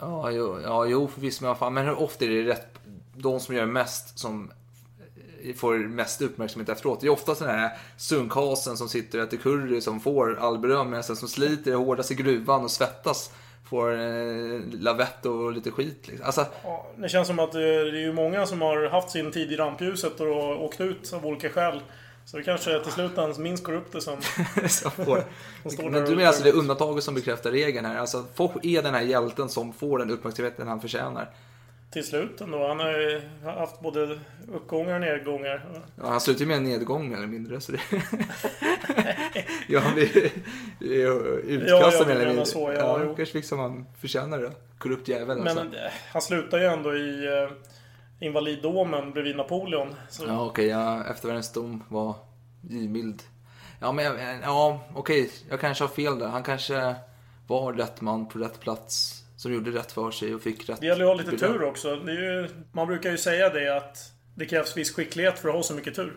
Ja, 0.00 0.30
jo, 0.30 0.60
ja, 0.64 0.84
jo 0.86 1.08
förvisso, 1.08 1.44
men 1.44 1.56
fan. 1.56 1.74
Men 1.74 1.86
hur 1.86 1.98
ofta 1.98 2.24
är 2.24 2.28
det 2.28 2.42
rätt, 2.42 2.66
de 3.16 3.40
som 3.40 3.54
gör 3.54 3.66
mest 3.66 4.18
som 4.18 4.52
får 5.56 5.74
mest 5.74 6.22
uppmärksamhet 6.22 6.68
efteråt. 6.68 7.00
Det 7.00 7.06
är 7.06 7.10
ofta 7.10 7.34
sådana 7.34 7.58
här 7.58 7.70
sunkhasen 7.96 8.76
som 8.76 8.88
sitter 8.88 9.18
och 9.18 9.24
äter 9.24 9.36
curry 9.36 9.80
som 9.80 10.00
får 10.00 10.38
all 10.40 10.58
beröm, 10.58 10.90
medan 10.90 11.04
den 11.06 11.16
som 11.16 11.28
sliter 11.28 11.74
hårdast 11.74 12.10
i 12.10 12.14
gruvan 12.14 12.64
och 12.64 12.70
svettas 12.70 13.30
får 13.64 13.92
eh, 13.92 14.60
lavett 14.72 15.26
och 15.26 15.52
lite 15.52 15.70
skit. 15.70 16.08
Liksom. 16.08 16.26
Alltså, 16.26 16.46
Ja, 16.64 16.86
det 16.96 17.08
känns 17.08 17.28
som 17.28 17.38
att 17.38 17.54
eh, 17.54 17.60
det 17.60 17.98
är 17.98 18.04
ju 18.06 18.12
många 18.12 18.46
som 18.46 18.60
har 18.60 18.88
haft 18.88 19.10
sin 19.10 19.32
tid 19.32 19.52
i 19.52 19.56
rampljuset 19.56 20.20
och 20.20 20.64
åkt 20.64 20.80
ut 20.80 21.12
av 21.12 21.26
olika 21.26 21.48
skäl. 21.48 21.80
Så 22.24 22.36
det 22.36 22.42
kanske 22.42 22.80
till 22.82 22.92
slut 22.92 23.16
hans 23.16 23.38
minst 23.38 23.64
korrupte 23.64 24.00
som... 24.00 24.16
som 24.68 24.90
får. 24.90 25.24
som 25.76 25.92
Men 25.92 26.04
du 26.04 26.16
menar 26.16 26.28
alltså 26.28 26.42
det 26.42 26.48
är 26.48 26.56
undantaget 26.56 27.04
som 27.04 27.14
bekräftar 27.14 27.50
regeln 27.50 27.86
här? 27.86 27.98
Alltså 27.98 28.24
Foch 28.34 28.56
är 28.62 28.82
den 28.82 28.94
här 28.94 29.02
hjälten 29.02 29.48
som 29.48 29.72
får 29.72 29.98
den 29.98 30.10
uppmärksamheten 30.10 30.68
han 30.68 30.80
förtjänar. 30.80 31.30
Till 31.92 32.04
slut 32.06 32.40
ändå. 32.40 32.68
Han 32.68 32.80
har 32.80 32.90
ju 32.90 33.20
haft 33.44 33.80
både 33.80 34.18
uppgångar 34.52 34.94
och 34.94 35.00
nedgångar. 35.00 35.64
Ja, 35.96 36.06
han 36.08 36.20
slutar 36.20 36.40
ju 36.40 36.46
med 36.46 36.56
en 36.56 36.64
nedgång 36.64 37.08
mer 37.08 37.16
eller 37.16 37.26
mindre. 37.26 37.60
Så 37.60 37.72
det... 37.72 37.78
ja, 39.68 39.80
han 39.80 39.94
blir 39.94 40.30
utkastad 40.80 41.66
Ja, 41.66 41.92
ja, 41.98 42.04
mer 42.06 42.14
eller 42.14 42.26
mindre. 42.26 42.46
så, 42.46 42.72
ja, 42.72 43.00
jo. 43.04 43.14
kanske 43.16 43.32
fick 43.32 43.44
som 43.44 43.58
han 43.58 43.86
förtjänar 44.00 44.38
det. 44.38 44.52
Korrupt 44.78 45.08
jävel 45.08 45.40
alltså. 45.40 45.54
Men 45.64 45.74
eh, 45.74 45.90
han 46.12 46.22
slutar 46.22 46.58
ju 46.58 46.64
ändå 46.64 46.96
i 46.96 47.26
eh, 47.26 47.50
invaliddomen 48.26 49.10
bredvid 49.12 49.36
Napoleon. 49.36 49.94
Så 50.08 50.24
Ja, 50.26 50.46
okej. 50.46 50.66
ja, 50.66 51.04
eftervärldens 51.10 51.52
dom 51.52 51.84
var 51.88 52.14
givmild. 52.70 53.22
Ja, 53.80 53.92
men 53.92 54.04
ja, 54.42 54.80
okej. 54.94 55.30
Jag 55.50 55.60
kanske 55.60 55.84
har 55.84 55.88
fel 55.88 56.18
där. 56.18 56.26
Han 56.28 56.42
kanske 56.42 56.94
var 57.46 57.72
rätt 57.72 58.00
man 58.00 58.26
på 58.28 58.38
rätt 58.38 58.60
plats. 58.60 59.21
Som 59.42 59.54
gjorde 59.54 59.70
rätt 59.70 59.92
för 59.92 60.10
sig 60.10 60.34
och 60.34 60.42
fick 60.42 60.68
rätt. 60.68 60.80
Det 60.80 60.86
gäller 60.86 61.04
att 61.04 61.10
ha 61.10 61.30
lite 61.30 61.46
tur 61.46 61.62
också. 61.62 61.88
Ju, 61.88 62.48
man 62.72 62.86
brukar 62.86 63.10
ju 63.10 63.18
säga 63.18 63.48
det 63.48 63.76
att 63.76 64.12
det 64.34 64.46
krävs 64.46 64.76
viss 64.76 64.94
skicklighet 64.94 65.38
för 65.38 65.48
att 65.48 65.54
ha 65.54 65.62
så 65.62 65.74
mycket 65.74 65.94
tur. 65.94 66.16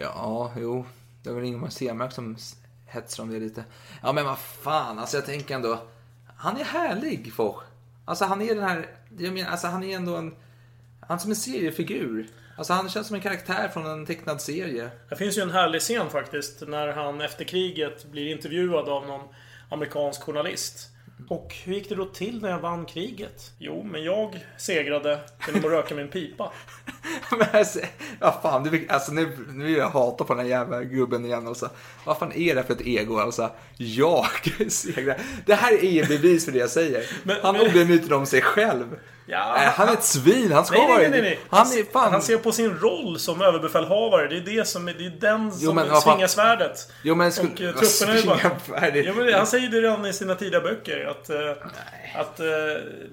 Ja, 0.00 0.52
jo. 0.58 0.84
Det 1.22 1.30
var 1.30 1.36
väl 1.36 1.44
Ingemar 1.44 1.68
Stenmark 1.68 2.12
som 2.12 2.36
hetsade 2.86 3.22
om 3.22 3.34
det 3.34 3.40
lite. 3.40 3.64
Ja, 4.02 4.12
men 4.12 4.24
vad 4.24 4.38
fan. 4.38 4.98
Alltså 4.98 5.16
jag 5.16 5.26
tänker 5.26 5.54
ändå. 5.54 5.78
Han 6.36 6.56
är 6.56 6.64
härlig, 6.64 7.32
Foch. 7.32 7.62
Alltså 8.04 8.24
han 8.24 8.42
är 8.42 8.54
den 8.54 8.64
här... 8.64 8.86
Jag 9.18 9.32
menar, 9.32 9.50
alltså 9.50 9.66
han 9.66 9.84
är 9.84 9.96
ändå 9.96 10.16
en... 10.16 10.34
Han 11.00 11.16
är 11.16 11.20
som 11.20 11.30
en 11.30 11.36
seriefigur. 11.36 12.26
Alltså 12.56 12.72
han 12.72 12.88
känns 12.88 13.06
som 13.06 13.16
en 13.16 13.22
karaktär 13.22 13.68
från 13.68 13.86
en 13.86 14.06
tecknad 14.06 14.40
serie. 14.40 14.90
Det 15.08 15.16
finns 15.16 15.38
ju 15.38 15.42
en 15.42 15.50
härlig 15.50 15.80
scen 15.80 16.10
faktiskt 16.10 16.62
när 16.68 16.88
han 16.88 17.20
efter 17.20 17.44
kriget 17.44 18.04
blir 18.04 18.32
intervjuad 18.32 18.88
av 18.88 19.06
någon 19.06 19.28
amerikansk 19.68 20.22
journalist. 20.22 20.90
Och 21.28 21.54
hur 21.64 21.74
gick 21.74 21.88
det 21.88 21.94
då 21.94 22.04
till 22.04 22.42
när 22.42 22.50
jag 22.50 22.58
vann 22.58 22.86
kriget? 22.86 23.50
Jo, 23.58 23.82
men 23.92 24.04
jag 24.04 24.46
segrade 24.58 25.20
genom 25.46 25.60
att 25.64 25.70
röka 25.70 25.94
min 25.94 26.08
pipa. 26.08 26.52
Men 27.38 27.46
alltså, 27.52 27.78
vad 28.20 28.34
fan, 28.42 28.64
du, 28.64 28.86
alltså 28.88 29.12
nu, 29.12 29.36
nu 29.48 29.64
vill 29.64 29.76
jag 29.76 29.90
hata 29.90 30.24
på 30.24 30.34
den 30.34 30.42
här 30.44 30.50
jävla 30.50 30.82
gubben 30.84 31.24
igen 31.24 31.46
alltså. 31.46 31.70
Vad 32.04 32.18
fan 32.18 32.32
är 32.32 32.54
det 32.54 32.62
för 32.62 32.74
ett 32.74 32.86
ego 32.86 33.18
alltså? 33.18 33.50
Jag 33.76 34.26
segrar. 34.68 35.20
Det 35.46 35.54
här 35.54 35.84
är 35.84 36.06
bevis 36.06 36.44
för 36.44 36.52
det 36.52 36.58
jag 36.58 36.70
säger. 36.70 37.04
Men- 37.22 37.36
han 37.42 37.54
men- 37.56 37.66
odlar 37.66 37.84
myter 37.84 38.12
om 38.12 38.26
sig 38.26 38.42
själv. 38.42 38.96
Ja, 39.30 39.54
Nej, 39.56 39.66
han 39.66 39.88
är 39.88 39.92
ett 39.92 40.04
svin, 40.04 40.52
han 40.52 40.64
ska 40.64 40.78
Nej, 40.78 40.86
nej, 40.88 40.98
vara... 40.98 41.08
nej, 41.08 41.22
nej. 41.22 41.38
Han 41.48 41.66
är 41.66 41.92
fan... 41.92 42.12
Han 42.12 42.22
ser 42.22 42.36
på 42.36 42.52
sin 42.52 42.78
roll 42.78 43.18
som 43.18 43.42
överbefälhavare. 43.42 44.28
Det 44.28 44.36
är 44.36 44.56
det 44.56 44.64
som 44.66 44.86
det 44.86 44.92
är 44.92 45.20
den 45.20 45.52
som 45.52 45.74
men 45.74 45.88
vad 45.90 46.02
fan- 46.02 46.14
svingar 46.14 46.26
svärdet. 46.28 46.92
Jo 47.02 47.14
men 47.14 47.32
skulle... 47.32 47.50
Och 47.50 47.60
eh, 47.60 47.74
vad 47.74 47.84
trupperna 47.84 48.18
är 48.86 49.04
bara... 49.04 49.24
men 49.24 49.34
han 49.34 49.46
säger 49.46 49.68
det 49.68 49.80
redan 49.80 50.06
i 50.06 50.12
sina 50.12 50.34
tidiga 50.34 50.60
böcker. 50.60 51.06
Att, 51.06 51.30
eh, 51.30 51.50
att 52.14 52.40
eh, 52.40 52.46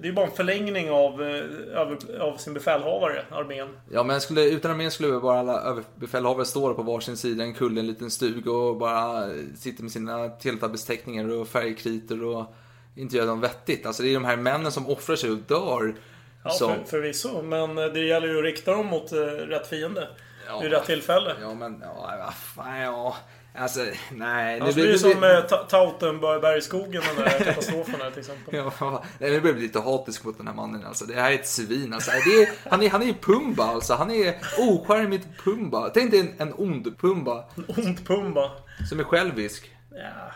det 0.01 0.07
är 0.07 0.11
bara 0.11 0.26
en 0.26 0.32
förlängning 0.36 0.91
av, 0.91 1.24
eh, 1.24 1.80
av, 1.82 1.97
av 2.20 2.38
sin 2.38 2.53
befälhavare, 2.53 3.26
armén. 3.32 3.68
Ja 3.91 4.03
men 4.03 4.22
skulle, 4.22 4.43
utan 4.45 4.72
armén 4.72 4.91
skulle 4.91 5.20
bara 5.20 5.39
alla 5.39 5.61
överbefälhavare 5.61 6.45
stå 6.45 6.74
på 6.74 6.84
varsin 6.84 7.18
sida 7.18 7.43
en 7.43 7.53
kulle, 7.53 7.80
en 7.80 7.88
liten 7.88 8.11
stuga 8.11 8.51
och 8.51 8.78
bara 8.78 9.30
sitta 9.57 9.84
med 9.84 9.91
sina 9.91 10.30
teletabbestäckningar 10.30 11.30
och 11.39 11.47
färgkritor 11.47 12.24
och 12.24 12.55
inte 12.97 13.15
göra 13.17 13.25
dem 13.25 13.41
vettigt. 13.41 13.85
Alltså 13.85 14.03
det 14.03 14.09
är 14.09 14.13
de 14.13 14.25
här 14.25 14.37
männen 14.37 14.71
som 14.71 14.89
offrar 14.89 15.15
sig 15.15 15.31
och 15.31 15.37
dör. 15.37 15.95
Ja, 16.43 16.49
som, 16.49 16.75
för, 16.75 16.83
förvisso. 16.83 17.41
Men 17.41 17.77
eh, 17.77 17.85
det 17.85 17.99
gäller 17.99 18.27
ju 18.27 18.37
att 18.37 18.43
rikta 18.43 18.71
dem 18.71 18.85
mot 18.85 19.11
eh, 19.11 19.17
rätt 19.17 19.67
fiende. 19.67 20.07
Ja. 20.47 20.59
Vid 20.59 20.71
rätt 20.71 20.85
tillfälle. 20.85 21.35
Ja 21.41 21.53
men, 21.53 21.83
ja, 21.85 22.33
fan, 22.55 22.79
ja. 22.79 23.15
Alltså, 23.59 23.79
nej. 24.11 24.59
Annars 24.61 24.75
blir 24.75 24.87
det 24.87 24.99
som 24.99 25.23
eh, 25.23 25.41
Ta- 25.41 25.63
Tautenbergskogen, 25.63 27.01
den 27.15 27.25
där 27.25 27.39
katastrofen 27.45 28.01
här 28.01 28.11
till 28.11 28.19
exempel. 28.19 28.55
Ja, 28.79 29.03
nej, 29.19 29.33
jag 29.33 29.41
börjar 29.41 29.53
bli 29.55 29.63
lite 29.63 29.79
hatisk 29.79 30.23
mot 30.23 30.37
den 30.37 30.47
här 30.47 30.53
mannen. 30.53 30.85
Alltså. 30.85 31.05
Det 31.05 31.13
här 31.13 31.31
är 31.31 31.35
ett 31.35 31.47
svin. 31.47 31.93
Alltså. 31.93 32.11
Det 32.11 32.43
är, 32.43 32.49
han, 32.69 32.83
är, 32.83 32.89
han 32.89 33.03
är 33.03 33.13
Pumba 33.13 33.63
alltså. 33.63 33.93
Han 33.93 34.11
är 34.11 34.35
ocharmigt 34.57 35.27
Pumba. 35.43 35.89
Tänk 35.89 36.11
dig 36.11 36.19
en, 36.19 36.33
en 36.37 36.53
ond 36.57 36.97
Pumba. 36.97 37.45
Ont 37.67 38.07
Pumba. 38.07 38.51
Som 38.89 38.99
är 38.99 39.03
självisk. 39.03 39.71
Ja. 39.91 40.31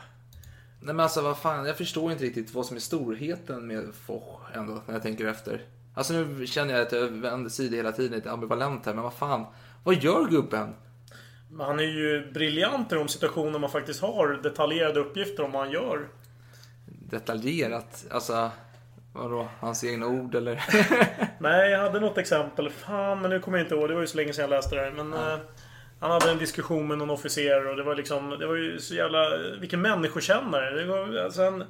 Nej 0.84 0.96
men 0.96 1.00
alltså 1.00 1.22
vad 1.22 1.38
fan, 1.38 1.66
jag 1.66 1.78
förstår 1.78 2.12
inte 2.12 2.24
riktigt 2.24 2.54
vad 2.54 2.66
som 2.66 2.76
är 2.76 2.82
storheten 2.82 3.68
med 3.68 3.94
Foch 4.06 4.40
ändå, 4.54 4.82
när 4.86 4.94
jag 4.94 5.04
tänker 5.04 5.28
efter. 5.28 5.62
Alltså 5.94 6.14
nu 6.14 6.48
känner 6.48 6.74
jag 6.74 6.82
att 6.82 6.92
jag 6.92 7.08
vänder 7.08 7.50
sida 7.50 7.76
hela 7.76 7.92
tiden, 7.92 8.16
lite 8.16 8.32
ambivalent 8.32 8.86
här, 8.86 8.94
men 8.94 9.04
vad 9.04 9.14
fan. 9.14 9.46
Vad 9.84 9.96
gör 9.96 10.28
gubben? 10.30 10.76
Han 11.60 11.80
är 11.80 11.84
ju 11.84 12.32
briljant 12.32 12.92
i 12.92 12.96
de 12.96 13.08
situationer 13.08 13.60
man 13.60 13.70
faktiskt 13.70 14.02
har 14.02 14.40
detaljerade 14.44 15.00
uppgifter 15.00 15.44
om 15.44 15.52
vad 15.52 15.62
han 15.62 15.72
gör. 15.72 16.08
Detaljerat, 16.86 18.06
alltså. 18.12 18.52
Vadå, 19.14 19.48
hans 19.60 19.84
egna 19.84 20.08
ord 20.08 20.36
eller? 20.36 20.64
Nej, 21.40 21.72
jag 21.72 21.80
hade 21.80 22.00
något 22.00 22.18
exempel. 22.18 22.70
Fan, 22.70 23.22
men 23.22 23.30
nu 23.30 23.40
kommer 23.40 23.58
jag 23.58 23.66
inte 23.66 23.76
ihåg. 23.76 23.90
Det 23.90 23.94
var 23.94 24.02
ju 24.02 24.08
så 24.08 24.18
länge 24.18 24.34
sedan 24.34 24.42
jag 24.42 24.50
läste 24.50 24.76
det 24.76 24.82
här. 24.82 24.92
Men 24.92 25.14
eh, 25.14 25.40
han 26.02 26.12
hade 26.12 26.32
en 26.32 26.38
diskussion 26.38 26.88
med 26.88 26.98
någon 26.98 27.10
officer 27.10 27.68
och 27.68 27.76
det 27.76 27.84
var 27.84 27.96
liksom... 27.96 28.30
Det 28.30 28.48
var 28.48 28.56
ju 28.56 28.80
så 28.80 28.96
jävla... 28.96 29.38
Vilken 29.60 29.82
människokännare. 29.82 30.82
Det 30.82 30.86
var, 30.86 31.18
alltså, 31.18 31.44
han, 31.44 31.64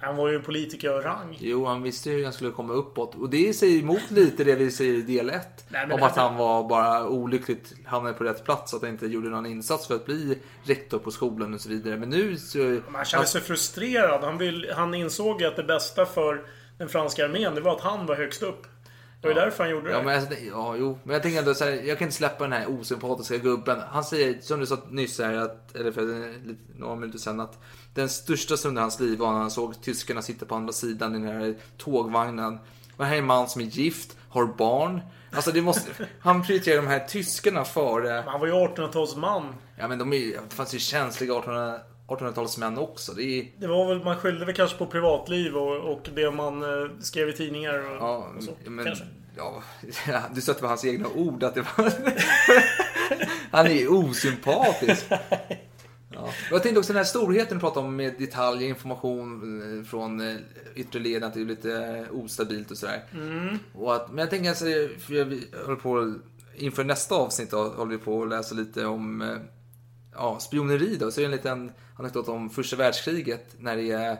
han 0.00 0.16
var 0.16 0.28
ju 0.28 0.36
en 0.36 0.42
politiker 0.42 0.90
av 0.90 1.02
rang. 1.02 1.36
Jo, 1.40 1.66
han 1.66 1.82
visste 1.82 2.10
ju 2.10 2.16
hur 2.16 2.24
han 2.24 2.32
skulle 2.32 2.50
komma 2.50 2.72
uppåt. 2.72 3.14
Och 3.14 3.30
det 3.30 3.54
säger 3.54 3.80
emot 3.80 4.10
lite 4.10 4.44
det 4.44 4.54
vi 4.54 4.70
säger 4.70 4.94
i 4.94 5.02
del 5.02 5.30
1. 5.30 5.64
Nej, 5.68 5.86
men 5.86 6.00
Om 6.00 6.06
att 6.06 6.16
han 6.16 6.36
var 6.36 6.68
bara 6.68 7.08
olyckligt 7.08 7.72
hamnade 7.84 8.14
på 8.14 8.24
rätt 8.24 8.44
plats. 8.44 8.74
Att 8.74 8.82
han 8.82 8.90
inte 8.90 9.06
gjorde 9.06 9.28
någon 9.28 9.46
insats 9.46 9.86
för 9.86 9.94
att 9.94 10.06
bli 10.06 10.38
rektor 10.62 10.98
på 10.98 11.10
skolan 11.10 11.54
och 11.54 11.60
så 11.60 11.68
vidare. 11.68 11.96
Men 11.96 12.08
nu 12.08 12.36
så... 12.36 12.58
Men 12.58 12.82
han 12.94 13.04
kände 13.04 13.26
sig 13.26 13.40
frustrerad. 13.40 14.24
Han, 14.24 14.38
vill, 14.38 14.72
han 14.76 14.94
insåg 14.94 15.44
att 15.44 15.56
det 15.56 15.64
bästa 15.64 16.06
för 16.06 16.46
den 16.78 16.88
franska 16.88 17.24
armén, 17.24 17.54
det 17.54 17.60
var 17.60 17.76
att 17.76 17.80
han 17.80 18.06
var 18.06 18.16
högst 18.16 18.42
upp. 18.42 18.66
Det 19.28 19.34
var 19.34 19.40
ju 19.40 19.44
därför 19.44 19.64
han 19.64 19.70
gjorde 19.72 19.88
det. 19.88 19.92
Ja, 19.92 20.02
men, 20.02 20.14
alltså, 20.14 20.30
det- 20.34 20.40
ja, 20.46 20.76
jo. 20.76 20.98
men 21.04 21.12
jag 21.12 21.22
tänker 21.22 21.38
ändå 21.38 21.54
så 21.54 21.64
här, 21.64 21.72
jag 21.72 21.98
kan 21.98 22.06
inte 22.06 22.16
släppa 22.16 22.44
den 22.44 22.52
här 22.52 22.80
osympatiska 22.80 23.36
gubben. 23.36 23.80
Han 23.90 24.04
säger, 24.04 24.40
som 24.40 24.60
du 24.60 24.66
sa 24.66 24.78
nyss 24.90 25.18
här, 25.18 25.34
att, 25.34 25.76
eller 25.76 25.92
för 25.92 26.34
några 26.78 26.94
minuter 26.96 27.18
sedan, 27.18 27.40
att 27.40 27.58
den 27.94 28.08
största 28.08 28.56
stunden 28.56 28.80
i 28.80 28.82
hans 28.82 29.00
liv 29.00 29.18
var 29.18 29.32
när 29.32 29.38
han 29.40 29.50
såg 29.50 29.82
tyskarna 29.82 30.22
sitta 30.22 30.46
på 30.46 30.54
andra 30.54 30.72
sidan 30.72 31.14
i 31.14 31.26
den 31.26 31.36
här 31.40 31.54
tågvagnen. 31.78 32.58
Och 32.96 33.04
här 33.04 33.14
är 33.14 33.18
en 33.18 33.26
man 33.26 33.48
som 33.48 33.60
är 33.60 33.64
gift, 33.64 34.16
har 34.28 34.46
barn. 34.46 35.00
Alltså 35.32 35.50
det 35.52 35.62
måste, 35.62 35.90
han 36.20 36.42
prioriterar 36.42 36.76
de 36.76 36.86
här 36.88 37.00
tyskarna 37.00 37.64
före... 37.64 38.24
Han 38.26 38.40
var 38.40 38.46
ju 38.46 38.52
1800-talsman. 38.52 39.52
Ja 39.76 39.88
men 39.88 39.98
de 39.98 40.12
är, 40.12 40.18
det 40.48 40.54
fanns 40.54 40.74
ju 40.74 40.78
känsliga 40.78 41.32
1800 41.38 41.80
1800-talsmän 42.08 42.78
också. 42.78 43.12
Det 43.12 43.22
är, 43.22 43.46
Det 43.58 43.66
var 43.66 43.88
väl, 43.88 44.04
man 44.04 44.16
skyllde 44.16 44.44
väl 44.44 44.54
kanske 44.54 44.78
på 44.78 44.86
privatliv 44.86 45.56
och, 45.56 45.92
och 45.92 46.08
det 46.14 46.30
man 46.30 46.62
eh, 46.62 46.90
skrev 47.00 47.28
i 47.28 47.32
tidningar 47.32 47.78
och, 47.90 47.96
Ja, 48.00 48.28
och 48.36 48.42
så. 48.42 48.50
men, 48.66 48.84
kanske. 48.84 49.04
ja, 49.36 49.62
du 50.34 50.40
stötte 50.40 50.60
på 50.60 50.66
hans 50.66 50.84
egna 50.84 51.08
ord 51.08 51.42
att 51.42 51.54
det 51.54 51.60
var... 51.60 51.92
Han 53.50 53.66
är 53.66 53.92
osympatisk. 53.92 55.06
Ja. 56.08 56.28
Jag 56.50 56.62
tänkte 56.62 56.78
också 56.78 56.92
den 56.92 56.96
här 56.98 57.04
storheten 57.04 57.56
du 57.56 57.60
pratade 57.60 57.86
om 57.86 57.96
med 57.96 58.14
detaljer, 58.18 58.68
information 58.68 59.78
eh, 59.78 59.84
från 59.84 60.20
eh, 60.28 60.36
yttre 60.74 60.98
leden, 61.00 61.24
att 61.28 61.34
det 61.34 61.40
är 61.40 61.44
lite 61.44 62.04
ostabilt 62.12 62.70
och 62.70 62.76
sådär. 62.76 63.02
Och 63.74 63.94
att, 63.94 64.08
men 64.08 64.18
jag 64.18 64.30
tänker 64.30 64.48
alltså, 64.48 64.64
för 64.98 65.14
jag 65.14 65.24
håller 65.64 65.76
på, 65.76 66.14
inför 66.54 66.84
nästa 66.84 67.14
avsnitt 67.14 67.50
då, 67.50 67.68
håller 67.68 67.90
vi 67.96 67.98
på 67.98 68.22
att 68.22 68.28
läsa 68.28 68.54
lite 68.54 68.86
om 68.86 69.38
ja, 70.14 70.38
spioneri 70.40 70.96
då. 70.96 71.10
Så 71.10 71.20
är 71.20 71.22
det 71.22 71.26
en 71.26 71.36
liten 71.36 71.72
anekdot 71.96 72.28
om 72.28 72.50
första 72.50 72.76
världskriget 72.76 73.54
när 73.58 73.76
det 73.76 73.90
är 73.90 74.12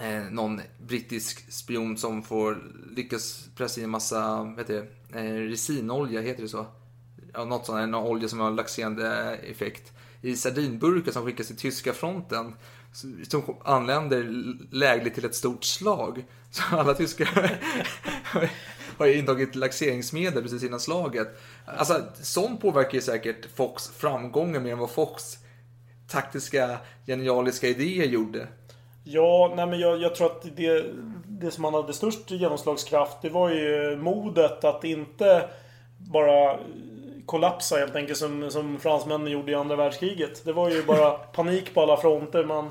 eh, 0.00 0.30
någon 0.30 0.60
brittisk 0.86 1.52
spion 1.52 1.96
som 1.96 2.22
får 2.22 2.62
lyckas 2.96 3.48
pressa 3.56 3.80
in 3.80 3.84
en 3.84 3.90
massa, 3.90 4.42
vad 4.42 4.58
heter 4.58 4.86
det, 5.08 5.18
eh, 5.18 5.34
resinolja, 5.34 6.20
heter 6.20 6.42
det 6.42 6.48
så? 6.48 6.66
Ja, 7.32 7.44
något 7.44 7.66
sånt, 7.66 7.78
en 7.78 7.94
olja 7.94 8.28
som 8.28 8.40
har 8.40 8.50
laxerande 8.50 9.36
effekt. 9.36 9.92
I 10.20 10.36
sardinburkar 10.36 11.12
som 11.12 11.24
skickas 11.24 11.46
till 11.46 11.56
tyska 11.56 11.92
fronten. 11.92 12.54
Som 13.28 13.42
anländer 13.64 14.22
lägligt 14.70 15.14
till 15.14 15.24
ett 15.24 15.34
stort 15.34 15.64
slag. 15.64 16.24
Så 16.50 16.62
alla 16.70 16.94
tyskar 16.94 17.60
har 18.98 19.06
ju 19.06 19.18
intagit 19.18 19.54
laxeringsmedel 19.54 20.42
precis 20.42 20.64
innan 20.64 20.80
slaget. 20.80 21.28
Alltså, 21.64 22.02
sånt 22.22 22.60
påverkar 22.60 22.94
ju 22.94 23.00
säkert 23.00 23.46
Fox 23.54 23.88
framgångar 23.88 24.60
mer 24.60 24.72
än 24.72 24.78
vad 24.78 24.90
Fox 24.90 25.38
taktiska, 26.08 26.78
genialiska 27.06 27.68
idéer 27.68 28.06
gjorde. 28.06 28.46
Ja, 29.04 29.52
nej 29.56 29.66
men 29.66 29.78
jag, 29.78 30.02
jag 30.02 30.14
tror 30.14 30.26
att 30.26 30.56
det, 30.56 30.84
det 31.26 31.50
som 31.50 31.64
han 31.64 31.74
hade 31.74 31.92
störst 31.92 32.30
genomslagskraft, 32.30 33.22
det 33.22 33.28
var 33.28 33.50
ju 33.50 33.96
modet 33.96 34.64
att 34.64 34.84
inte 34.84 35.48
bara 35.98 36.58
kollapsa 37.26 37.76
helt 37.76 37.96
enkelt 37.96 38.18
som, 38.18 38.50
som 38.50 38.78
fransmännen 38.80 39.32
gjorde 39.32 39.52
i 39.52 39.54
andra 39.54 39.76
världskriget. 39.76 40.44
Det 40.44 40.52
var 40.52 40.70
ju 40.70 40.82
bara 40.82 41.10
panik 41.32 41.74
på 41.74 41.82
alla 41.82 41.96
fronter. 41.96 42.44
Man 42.44 42.70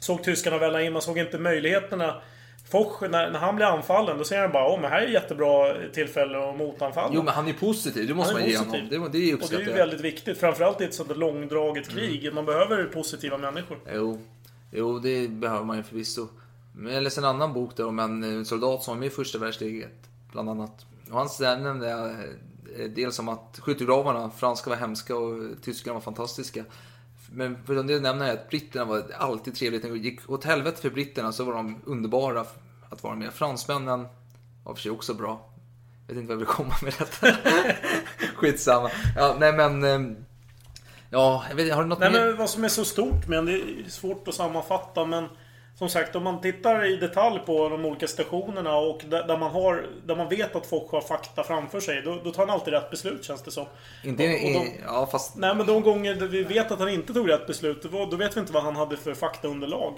såg 0.00 0.22
tyskarna 0.22 0.58
välla 0.58 0.82
in, 0.82 0.92
man 0.92 1.02
såg 1.02 1.18
inte 1.18 1.38
möjligheterna. 1.38 2.22
Foch, 2.70 3.02
när, 3.02 3.30
när 3.30 3.38
han 3.38 3.56
blir 3.56 3.66
anfallen, 3.66 4.18
då 4.18 4.24
säger 4.24 4.42
han 4.42 4.52
bara 4.52 4.68
åh 4.68 4.80
men 4.80 4.90
här 4.90 5.00
är 5.00 5.06
ett 5.06 5.12
jättebra 5.12 5.74
tillfälle 5.92 6.50
att 6.50 6.56
motanfalla. 6.56 7.10
Jo, 7.14 7.22
men 7.22 7.34
han 7.34 7.48
är 7.48 7.52
positiv. 7.52 8.08
Det 8.08 8.14
måste 8.14 8.34
man 8.34 8.42
är 8.42 8.46
ge 8.46 8.56
honom. 8.56 8.72
Det, 8.72 8.98
det 8.98 8.98
Och 8.98 9.10
det 9.50 9.56
är 9.56 9.60
ju 9.60 9.72
väldigt 9.72 10.00
viktigt. 10.00 10.38
Framförallt 10.38 10.80
i 10.80 10.84
ett 10.84 10.94
sådant 10.94 11.18
långdraget 11.18 11.88
krig. 11.88 12.34
Man 12.34 12.44
behöver 12.44 12.84
positiva 12.84 13.38
människor. 13.38 13.78
Jo, 13.94 14.18
jo, 14.72 14.98
det 14.98 15.28
behöver 15.28 15.64
man 15.64 15.76
ju 15.76 15.82
förvisso. 15.82 16.28
Men 16.76 16.94
jag 16.94 17.02
läste 17.02 17.20
en 17.20 17.24
annan 17.24 17.52
bok 17.52 17.76
där 17.76 17.86
om 17.86 17.98
en 17.98 18.38
eh, 18.38 18.44
soldat 18.44 18.82
som 18.82 18.94
var 18.94 19.00
med 19.00 19.06
i 19.06 19.10
första 19.10 19.38
världskriget, 19.38 20.08
bland 20.32 20.50
annat. 20.50 20.86
Och 21.10 21.18
han 21.18 21.62
nämnde 21.62 21.90
eh, 22.78 22.84
dels 22.84 23.18
om 23.18 23.28
att 23.28 23.58
skyttegravarna, 23.62 24.30
franska 24.30 24.70
var 24.70 24.76
hemska 24.76 25.16
och 25.16 25.62
tyskarna 25.62 25.94
var 25.94 26.00
fantastiska. 26.00 26.64
Men 27.32 27.58
förutom 27.66 27.86
det 27.86 28.00
nämner 28.00 28.26
jag 28.26 28.34
att 28.38 28.50
britterna 28.50 28.84
var 28.84 29.04
alltid 29.18 29.54
trevligt. 29.54 29.82
När 29.82 29.90
det 29.90 29.98
gick 29.98 30.30
åt 30.30 30.44
helvete 30.44 30.80
för 30.82 30.90
britterna 30.90 31.32
så 31.32 31.44
var 31.44 31.54
de 31.54 31.76
underbara 31.86 32.44
att 32.90 33.02
vara 33.02 33.14
med. 33.14 33.32
Fransmännen 33.32 34.06
var 34.64 34.74
för 34.74 34.82
sig 34.82 34.90
också 34.90 35.14
bra. 35.14 35.50
Jag 36.06 36.14
vet 36.14 36.20
inte 36.22 36.28
vad 36.28 36.34
jag 36.34 36.38
vill 36.46 36.54
komma 36.54 36.74
med 36.82 36.94
detta. 36.98 37.36
Skitsamma. 38.36 38.90
Ja, 39.16 39.36
nej 39.38 39.52
men... 39.52 39.84
eh, 39.84 40.16
Ja, 41.10 41.44
jag 41.48 41.56
vet 41.56 41.74
har 41.74 41.82
du 41.82 41.88
något 41.88 41.98
Nej 41.98 42.12
mer? 42.12 42.24
men 42.26 42.36
vad 42.36 42.50
som 42.50 42.64
är 42.64 42.68
så 42.68 42.84
stort 42.84 43.28
med 43.28 43.38
den, 43.38 43.46
det 43.46 43.52
är 43.52 43.90
svårt 43.90 44.28
att 44.28 44.34
sammanfatta 44.34 45.04
men 45.04 45.28
Som 45.78 45.88
sagt, 45.88 46.16
om 46.16 46.22
man 46.24 46.40
tittar 46.40 46.84
i 46.84 46.96
detalj 46.96 47.40
på 47.46 47.68
de 47.68 47.84
olika 47.84 48.06
stationerna 48.08 48.76
och 48.76 49.00
där, 49.08 49.38
man 49.38 49.50
har 49.50 49.86
Där 50.06 50.16
man 50.16 50.28
vet 50.28 50.56
att 50.56 50.66
folk 50.66 50.90
har 50.90 51.00
fakta 51.00 51.44
framför 51.44 51.80
sig, 51.80 52.02
då, 52.02 52.20
då 52.24 52.30
tar 52.30 52.42
han 52.46 52.50
alltid 52.50 52.74
rätt 52.74 52.90
beslut 52.90 53.24
känns 53.24 53.42
det 53.42 53.50
som. 53.50 53.66
Inte, 54.04 54.22
Och- 54.28 54.34
och 54.34 54.40
de- 54.64 54.70
ja, 54.84 55.08
fast 55.12 55.36
Nej 55.36 55.54
men 55.54 55.66
de 55.66 55.82
gånger 55.82 56.14
vi 56.14 56.42
vet 56.42 56.70
att 56.70 56.78
han 56.78 56.88
inte 56.88 57.12
tog 57.14 57.30
rätt 57.30 57.46
beslut, 57.46 57.82
då, 57.92 58.16
vet 58.16 58.36
vi 58.36 58.40
inte 58.40 58.52
vad 58.52 58.62
han 58.62 58.76
hade 58.76 58.96
för 58.96 59.14
faktaunderlag. 59.14 59.94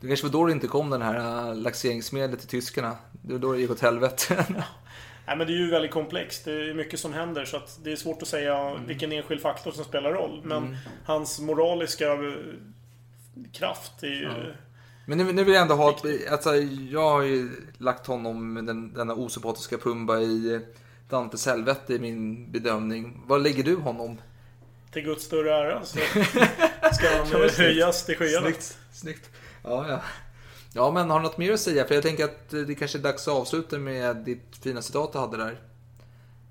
Det 0.00 0.06
kanske 0.08 0.26
var 0.26 0.32
då 0.32 0.46
det 0.46 0.52
inte 0.52 0.66
kom 0.66 0.90
den 0.90 1.02
här 1.02 1.48
äh, 1.48 1.54
laxeringsmedlet 1.56 2.40
till 2.40 2.48
tyskarna. 2.48 2.96
Det 3.22 3.32
var 3.32 3.40
då 3.40 3.52
det 3.52 3.60
gick 3.60 3.70
åt 3.70 3.80
helvete. 3.80 4.44
Nej 5.26 5.36
men 5.36 5.46
det 5.46 5.52
är 5.52 5.56
ju 5.58 5.70
väldigt 5.70 5.90
komplext. 5.90 6.44
Det 6.44 6.52
är 6.52 6.74
mycket 6.74 7.00
som 7.00 7.12
händer 7.12 7.44
så 7.44 7.56
att 7.56 7.78
det 7.84 7.92
är 7.92 7.96
svårt 7.96 8.22
att 8.22 8.28
säga 8.28 8.58
Mm. 8.58 8.86
vilken 8.86 9.12
enskild 9.12 9.40
faktor 9.42 9.70
som 9.70 9.84
spelar 9.84 10.12
roll. 10.12 10.40
Men 10.44 10.76
hans 11.04 11.40
moraliska 11.40 12.12
eh, 12.12 12.18
kraft 13.52 14.02
är 14.02 14.06
ju... 14.06 14.54
Men 15.10 15.18
nu, 15.18 15.32
nu 15.32 15.44
vill 15.44 15.54
jag 15.54 15.62
ändå 15.62 15.74
ha 15.74 15.90
ett, 15.90 16.32
alltså, 16.32 16.56
Jag 16.90 17.10
har 17.10 17.22
ju 17.22 17.50
lagt 17.78 18.06
honom, 18.06 18.66
den, 18.66 18.94
denna 18.94 19.14
osympatiska 19.14 19.78
Pumba, 19.78 20.20
i 20.20 20.60
Dantes 21.08 21.46
helvete 21.46 21.94
i 21.94 21.98
min 21.98 22.52
bedömning. 22.52 23.22
Var 23.26 23.38
lägger 23.38 23.64
du 23.64 23.76
honom? 23.76 24.18
Till 24.92 25.02
Guds 25.02 25.24
större 25.24 25.54
ära 25.54 25.84
så 25.84 25.98
ska 26.92 27.08
han 27.18 27.42
eh, 27.42 27.50
höjas 27.56 28.06
till 28.06 28.16
skyarna. 28.16 28.46
Snyggt, 28.46 28.78
snyggt. 28.92 29.30
Ja, 29.62 29.88
ja. 29.88 30.00
Ja, 30.72 30.90
men 30.90 31.10
har 31.10 31.18
du 31.18 31.22
något 31.22 31.38
mer 31.38 31.52
att 31.52 31.60
säga? 31.60 31.84
För 31.84 31.94
jag 31.94 32.02
tänker 32.02 32.24
att 32.24 32.52
eh, 32.52 32.60
det 32.60 32.74
kanske 32.74 32.98
är 32.98 33.02
dags 33.02 33.28
att 33.28 33.34
avsluta 33.34 33.78
med 33.78 34.16
ditt 34.16 34.56
fina 34.62 34.82
citat 34.82 35.12
du 35.12 35.18
hade 35.18 35.36
där. 35.36 35.60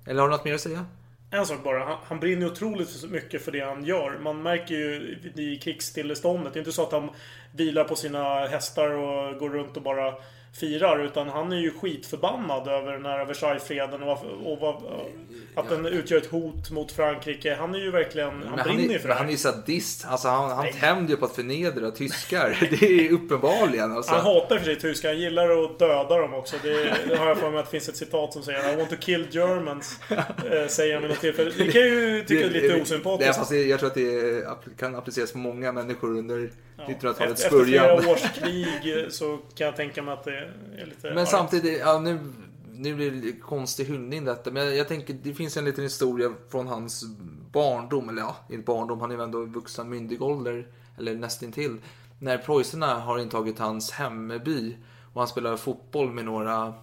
Eller 0.04 0.20
har 0.20 0.28
du 0.28 0.36
något 0.36 0.44
mer 0.44 0.54
att 0.54 0.60
säga? 0.60 0.86
En 1.30 1.46
sak 1.46 1.64
bara. 1.64 1.84
Han, 1.84 1.98
han 2.04 2.20
brinner 2.20 2.46
ju 2.46 2.52
otroligt 2.52 3.10
mycket 3.10 3.44
för 3.44 3.52
det 3.52 3.60
han 3.60 3.84
gör. 3.84 4.18
Man 4.18 4.42
märker 4.42 4.74
ju 4.74 5.18
i 5.34 5.56
krigsstilleståndet. 5.56 6.52
Det 6.52 6.56
är 6.56 6.60
inte 6.60 6.72
så 6.72 6.82
att 6.82 6.92
han 6.92 7.10
vilar 7.52 7.84
på 7.84 7.96
sina 7.96 8.46
hästar 8.46 8.90
och 8.90 9.38
går 9.38 9.50
runt 9.50 9.76
och 9.76 9.82
bara 9.82 10.14
firar. 10.52 11.04
Utan 11.04 11.28
han 11.28 11.52
är 11.52 11.56
ju 11.56 11.70
skitförbannad 11.70 12.68
över 12.68 12.92
den 12.92 13.04
här 13.04 13.24
Versaillesfreden 13.24 14.02
och, 14.02 14.18
och 14.44 14.58
vad, 14.58 14.82
att 15.54 15.68
den 15.68 15.86
utgör 15.86 16.18
ett 16.18 16.26
hot 16.26 16.70
mot 16.70 16.92
Frankrike. 16.92 17.54
Han 17.54 17.74
är 17.74 17.78
ju 17.78 17.90
verkligen, 17.90 18.28
han 18.28 18.38
Men 18.38 18.58
han, 18.58 18.76
brinner 18.76 18.92
ju 18.92 18.98
för 18.98 19.08
det 19.08 19.14
han 19.14 19.26
är 19.26 19.30
ju 19.30 19.36
sadist. 19.36 20.04
Alltså 20.08 20.28
han, 20.28 20.50
han 20.50 20.72
tänder 20.80 21.10
ju 21.10 21.16
på 21.16 21.24
att 21.24 21.34
förnedra 21.34 21.90
tyskar. 21.90 22.68
Det 22.80 23.06
är 23.06 23.12
uppenbarligen. 23.12 23.92
Alltså. 23.92 24.12
Han 24.12 24.24
hatar 24.24 24.56
och 24.56 24.62
för 24.62 24.66
sig 24.66 24.80
tyskar. 24.80 25.08
Han 25.08 25.18
gillar 25.18 25.64
att 25.64 25.78
döda 25.78 26.18
dem 26.18 26.34
också. 26.34 26.56
Det, 26.62 26.94
det 27.08 27.16
har 27.16 27.28
jag 27.28 27.38
för 27.38 27.50
mig 27.50 27.60
att 27.60 27.64
det 27.64 27.70
finns 27.70 27.88
ett 27.88 27.96
citat 27.96 28.32
som 28.32 28.42
säger 28.42 28.72
I 28.72 28.76
want 28.76 28.90
to 28.90 28.96
kill 28.96 29.26
Germans. 29.30 29.98
Eh, 30.10 30.66
säger 30.68 30.94
han 30.94 31.02
vid 31.02 31.10
något 31.10 31.20
tillfälle. 31.20 31.50
Det 31.58 31.72
kan 31.72 31.82
ju 31.82 32.24
tycka 32.24 32.46
är 32.46 32.50
lite 32.50 32.82
osympatiskt. 32.82 33.36
fast 33.36 33.50
det, 33.50 33.62
jag 33.62 33.80
tror 33.80 33.88
att 33.88 33.94
det 33.94 34.44
kan 34.78 34.94
appliceras 34.94 35.32
på 35.32 35.38
många 35.38 35.72
människor 35.72 36.18
under 36.18 36.50
1900-talets 36.88 37.44
Efter, 37.44 37.56
efter 37.56 37.64
flera 37.64 37.96
början. 37.96 38.10
års 38.12 38.32
krig 38.34 39.12
så 39.12 39.38
kan 39.54 39.66
jag 39.66 39.76
tänka 39.76 40.02
mig 40.02 40.14
att 40.14 40.24
det 40.24 40.36
är 40.78 40.86
lite 40.86 41.08
Men 41.08 41.18
argt. 41.18 41.28
samtidigt, 41.28 41.80
ja, 41.80 41.98
nu, 41.98 42.18
nu 42.72 42.94
blir 42.94 43.10
det 43.10 43.32
konstig 43.32 43.84
hyllning 43.84 44.24
detta. 44.24 44.50
Men 44.50 44.64
jag, 44.66 44.76
jag 44.76 44.88
tänker, 44.88 45.14
det 45.22 45.34
finns 45.34 45.56
en 45.56 45.64
liten 45.64 45.84
historia 45.84 46.32
från 46.50 46.66
hans 46.66 47.04
barndom. 47.52 48.08
Eller 48.08 48.22
ja, 48.22 48.36
inte 48.48 48.64
barndom, 48.64 49.00
han 49.00 49.10
är 49.10 49.14
ju 49.16 49.22
ändå 49.22 49.44
vuxen 49.44 49.88
myndig 49.88 50.22
ålder. 50.22 50.66
Eller 50.98 51.14
nästintill. 51.14 51.78
När 52.18 52.38
preussarna 52.38 52.94
har 52.94 53.18
intagit 53.18 53.58
hans 53.58 53.90
hemby. 53.90 54.76
Och 55.12 55.20
han 55.20 55.28
spelar 55.28 55.56
fotboll 55.56 56.10
med 56.12 56.24
några 56.24 56.74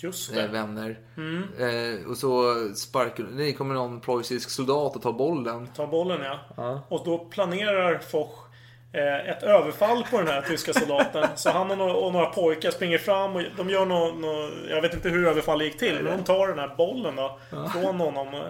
Just 0.00 0.36
eh, 0.36 0.50
vänner. 0.50 1.00
Mm. 1.16 1.42
Eh, 1.58 2.06
och 2.10 2.16
så 2.16 2.54
sparkar, 2.74 3.26
nej, 3.32 3.52
kommer 3.54 3.74
någon 3.74 4.00
preussisk 4.00 4.50
soldat 4.50 4.96
och 4.96 5.02
tar 5.02 5.12
bollen. 5.12 5.68
Ta 5.76 5.86
bollen 5.86 6.20
ja. 6.22 6.38
Ja. 6.56 6.82
Och 6.88 7.02
då 7.04 7.18
planerar 7.18 7.98
Foch 7.98 8.30
eh, 8.44 8.47
ett 8.92 9.42
överfall 9.42 10.04
på 10.10 10.18
den 10.18 10.26
här 10.26 10.42
tyska 10.42 10.72
soldaten. 10.72 11.28
Så 11.36 11.50
han 11.50 11.70
och 11.70 11.78
några, 11.78 11.92
och 11.92 12.12
några 12.12 12.26
pojkar 12.26 12.70
springer 12.70 12.98
fram 12.98 13.36
och 13.36 13.42
de 13.56 13.70
gör 13.70 13.86
något... 13.86 14.20
Nå, 14.20 14.50
jag 14.68 14.82
vet 14.82 14.94
inte 14.94 15.08
hur 15.08 15.26
överfallet 15.26 15.66
gick 15.66 15.78
till, 15.78 15.94
men 16.02 16.16
de 16.16 16.24
tar 16.24 16.48
den 16.48 16.58
här 16.58 16.74
bollen 16.76 17.16
då. 17.16 17.38
Från 17.50 18.00
honom. 18.00 18.44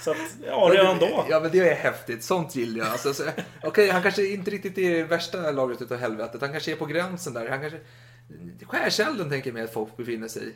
Så 0.00 0.10
att, 0.10 0.16
ja 0.46 0.70
redan 0.72 0.98
då. 0.98 1.24
Ja 1.30 1.40
men 1.40 1.50
det 1.50 1.68
är 1.68 1.74
häftigt, 1.74 2.24
sånt 2.24 2.56
gillar 2.56 2.84
jag. 2.84 2.92
Alltså, 2.92 3.14
så, 3.14 3.24
Okej, 3.62 3.90
han 3.90 4.02
kanske 4.02 4.26
inte 4.26 4.50
riktigt 4.50 4.78
är 4.78 5.04
värsta 5.04 5.50
laget 5.50 5.82
utav 5.82 5.98
helvetet. 5.98 6.40
Han 6.40 6.52
kanske 6.52 6.72
är 6.72 6.76
på 6.76 6.86
gränsen 6.86 7.34
där. 7.34 7.48
Han 7.48 7.60
kanske... 7.60 7.78
Skärselden 8.66 9.30
tänker 9.30 9.50
jag 9.50 9.54
mig 9.54 9.62
att 9.62 9.72
folk 9.72 9.96
befinner 9.96 10.28
sig 10.28 10.48
i. 10.48 10.52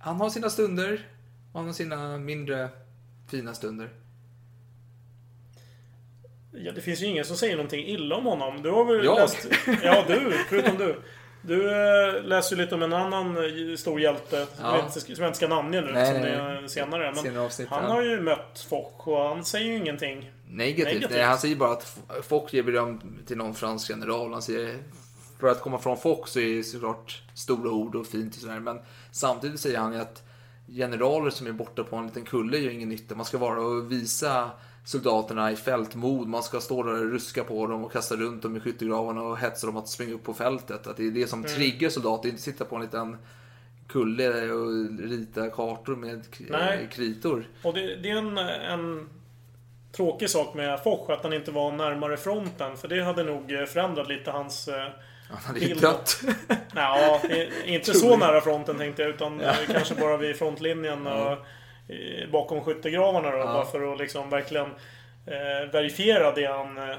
Han 0.00 0.16
har 0.16 0.30
sina 0.30 0.50
stunder 0.50 1.08
han 1.52 1.66
har 1.66 1.72
sina 1.72 2.18
mindre 2.18 2.68
fina 3.28 3.54
stunder. 3.54 3.90
Ja, 6.52 6.72
det 6.72 6.80
finns 6.80 7.02
ju 7.02 7.06
ingen 7.06 7.24
som 7.24 7.36
säger 7.36 7.56
någonting 7.56 7.86
illa 7.86 8.16
om 8.16 8.24
honom. 8.26 8.62
Du 8.62 8.70
har 8.70 8.84
väl 8.84 9.04
Jag? 9.04 9.16
läst... 9.18 9.46
Ja, 9.82 10.04
du. 10.08 10.32
Förutom 10.48 10.78
du. 10.78 11.02
Du 11.42 11.70
eh, 11.70 12.22
läser 12.24 12.56
ju 12.56 12.62
lite 12.62 12.74
om 12.74 12.82
en 12.82 12.92
annan 12.92 13.36
eh, 13.36 13.76
stor 13.76 14.00
hjälte 14.00 14.46
Ja. 14.60 14.88
som 14.90 15.02
jag 15.18 15.26
inte 15.28 15.36
ska 15.36 15.48
namnge 15.48 15.80
nu. 15.80 15.92
Nej, 15.92 16.12
som 16.12 16.22
det 16.22 16.28
är 16.28 16.66
senare. 16.68 17.12
Men 17.14 17.24
Senare 17.24 17.44
avsnitt, 17.44 17.68
han 17.68 17.90
har 17.90 18.02
ju 18.02 18.20
mött 18.20 18.66
Foch 18.68 19.08
och 19.08 19.18
han 19.28 19.44
säger 19.44 19.66
ju 19.66 19.76
ingenting. 19.76 20.30
Negativt. 20.48 20.86
Negativt. 20.94 21.10
Nej, 21.10 21.22
han 21.22 21.38
säger 21.38 21.56
bara 21.56 21.72
att 21.72 21.98
Fock 22.22 22.52
ger 22.54 22.62
beröm 22.62 23.18
till 23.26 23.36
någon 23.36 23.54
fransk 23.54 23.90
general. 23.90 24.32
Han 24.32 24.42
säger, 24.42 24.78
för 25.40 25.48
att 25.48 25.60
komma 25.60 25.78
från 25.78 25.96
Fock 25.96 26.28
så 26.28 26.40
är 26.40 26.56
det 26.56 26.62
såklart 26.62 27.22
stora 27.34 27.70
ord 27.70 27.94
och 27.94 28.06
fint 28.06 28.34
och 28.34 28.40
sådär. 28.40 28.60
Men 28.60 28.80
samtidigt 29.12 29.60
säger 29.60 29.78
han 29.78 29.92
ju 29.92 29.98
att 30.00 30.22
generaler 30.68 31.30
som 31.30 31.46
är 31.46 31.52
borta 31.52 31.84
på 31.84 31.96
en 31.96 32.06
liten 32.06 32.24
kulle 32.24 32.58
gör 32.58 32.70
ingen 32.70 32.88
nytta. 32.88 33.14
Man 33.14 33.26
ska 33.26 33.38
vara 33.38 33.60
och 33.60 33.92
visa 33.92 34.50
soldaterna 34.84 35.52
i 35.52 35.56
fältmod. 35.56 36.28
Man 36.28 36.42
ska 36.42 36.60
stå 36.60 36.82
där 36.82 36.92
och 36.92 37.10
ruska 37.12 37.44
på 37.44 37.66
dem 37.66 37.84
och 37.84 37.92
kasta 37.92 38.16
runt 38.16 38.42
dem 38.42 38.56
i 38.56 38.60
skyttegravarna 38.60 39.22
och 39.22 39.38
hetsa 39.38 39.66
dem 39.66 39.76
att 39.76 39.88
springa 39.88 40.14
upp 40.14 40.22
på 40.24 40.34
fältet. 40.34 40.86
Att 40.86 40.96
det 40.96 41.06
är 41.06 41.10
det 41.10 41.26
som 41.26 41.38
Mm. 41.44 41.52
triggar 41.56 41.88
soldater, 41.88 42.28
inte 42.28 42.42
sitta 42.42 42.64
på 42.64 42.76
en 42.76 42.82
liten 42.82 43.16
kulle 43.88 44.50
och 44.52 44.68
rita 45.00 45.50
kartor 45.50 45.96
med 45.96 46.22
k- 46.38 46.44
Nej. 46.50 46.88
kritor. 46.92 47.48
Och 47.62 47.74
det, 47.74 47.96
det 47.96 48.10
är 48.10 48.16
en, 48.16 48.38
en 48.38 49.08
tråkig 49.92 50.30
sak 50.30 50.54
med 50.54 50.80
Foch 50.82 51.10
att 51.10 51.22
han 51.22 51.32
inte 51.32 51.50
var 51.50 51.72
närmare 51.72 52.16
fronten. 52.16 52.76
För 52.76 52.88
det 52.88 53.02
hade 53.04 53.22
nog 53.22 53.52
eh, 53.52 53.64
förändrat 53.64 54.08
lite 54.08 54.30
hans 54.30 54.68
eh, 54.68 54.88
Han 55.30 55.38
hade 55.46 55.60
ju 55.60 55.74
dött. 55.74 56.20
Ja, 56.74 57.20
inte 57.64 57.94
så 57.94 58.16
nära 58.16 58.40
fronten 58.40 58.78
tänkte 58.78 59.02
jag. 59.02 59.10
Utan 59.10 59.40
Ja. 59.40 59.50
eh, 59.50 59.72
kanske 59.72 59.94
bara 59.94 60.16
vid 60.16 60.36
frontlinjen 60.36 61.06
och 61.06 61.32
eh, 61.32 61.38
bakom 62.32 62.64
skyttegravarna 62.64 63.30
då. 63.30 63.38
Ja. 63.38 63.44
Bara 63.44 63.64
för 63.64 63.92
att 63.92 63.98
liksom 63.98 64.30
verkligen 64.30 64.66
eh, 65.26 65.72
verifiera 65.72 66.32
det 66.32 66.46
han 66.46 66.78
eh, 66.78 66.96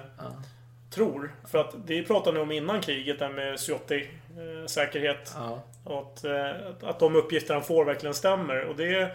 tror. 0.89 1.36
För 1.47 1.57
att 1.57 1.88
det 1.88 2.03
pratade 2.03 2.38
ni 2.38 2.43
om 2.43 2.51
innan 2.51 2.81
kriget, 2.81 3.19
där 3.19 3.29
med 3.29 3.59
Ciotti 3.59 4.09
eh, 4.38 4.65
säkerhet. 4.67 5.36
Ja. 5.36 5.61
Och 5.84 6.01
att, 6.01 6.84
att 6.84 6.99
de 6.99 7.15
uppgifter 7.15 7.53
han 7.53 7.63
får 7.63 7.86
verkligen 7.86 8.13
stämmer. 8.13 8.61
Och 8.61 8.75
det 8.75 9.11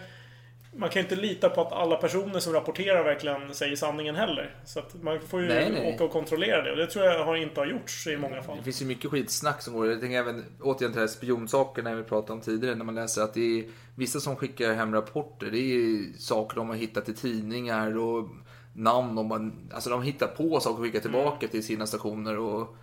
man 0.75 0.89
kan 0.89 1.01
inte 1.01 1.15
lita 1.15 1.49
på 1.49 1.61
att 1.61 1.73
alla 1.73 1.95
personer 1.95 2.39
som 2.39 2.53
rapporterar 2.53 3.03
verkligen 3.03 3.53
säger 3.53 3.75
sanningen 3.75 4.15
heller. 4.15 4.55
Så 4.65 4.79
att 4.79 5.03
man 5.03 5.19
får 5.19 5.41
ju 5.41 5.47
Nej, 5.47 5.71
nej. 5.71 5.93
åka 5.93 6.03
och 6.03 6.11
kontrollera 6.11 6.61
det. 6.61 6.71
Och 6.71 6.77
det 6.77 6.87
tror 6.87 7.05
jag 7.05 7.25
har 7.25 7.35
inte 7.35 7.59
har 7.59 7.67
gjorts 7.67 8.07
i 8.07 8.17
många 8.17 8.41
fall. 8.41 8.57
Det 8.57 8.63
finns 8.63 8.81
ju 8.81 8.85
mycket 8.85 9.11
skitsnack 9.11 9.61
som 9.61 9.73
går. 9.73 9.87
Jag 9.87 10.01
tänker 10.01 10.17
även 10.17 10.45
återigen 10.61 10.91
till 10.91 11.01
det 11.01 11.07
här 11.07 11.07
spionsakerna 11.07 11.95
vi 11.95 12.03
pratade 12.03 12.33
om 12.33 12.41
tidigare. 12.41 12.75
När 12.75 12.85
man 12.85 12.95
läser 12.95 13.21
att 13.21 13.33
det 13.33 13.59
är 13.59 13.65
vissa 13.95 14.19
som 14.19 14.35
skickar 14.35 14.73
hem 14.73 14.93
rapporter. 14.93 15.51
Det 15.51 15.59
är 15.59 16.17
saker 16.17 16.55
de 16.55 16.69
har 16.69 16.75
hittat 16.75 17.09
i 17.09 17.13
tidningar 17.13 17.97
och 17.97 18.29
namn. 18.73 19.15
De, 19.15 19.31
har, 19.31 19.51
alltså 19.73 19.89
de 19.89 20.03
hittar 20.03 20.27
på 20.27 20.59
saker 20.59 20.77
och 20.77 20.85
skickar 20.85 20.99
tillbaka 20.99 21.47
till 21.47 21.63
sina 21.63 21.87
stationer. 21.87 22.37
Och, 22.37 22.75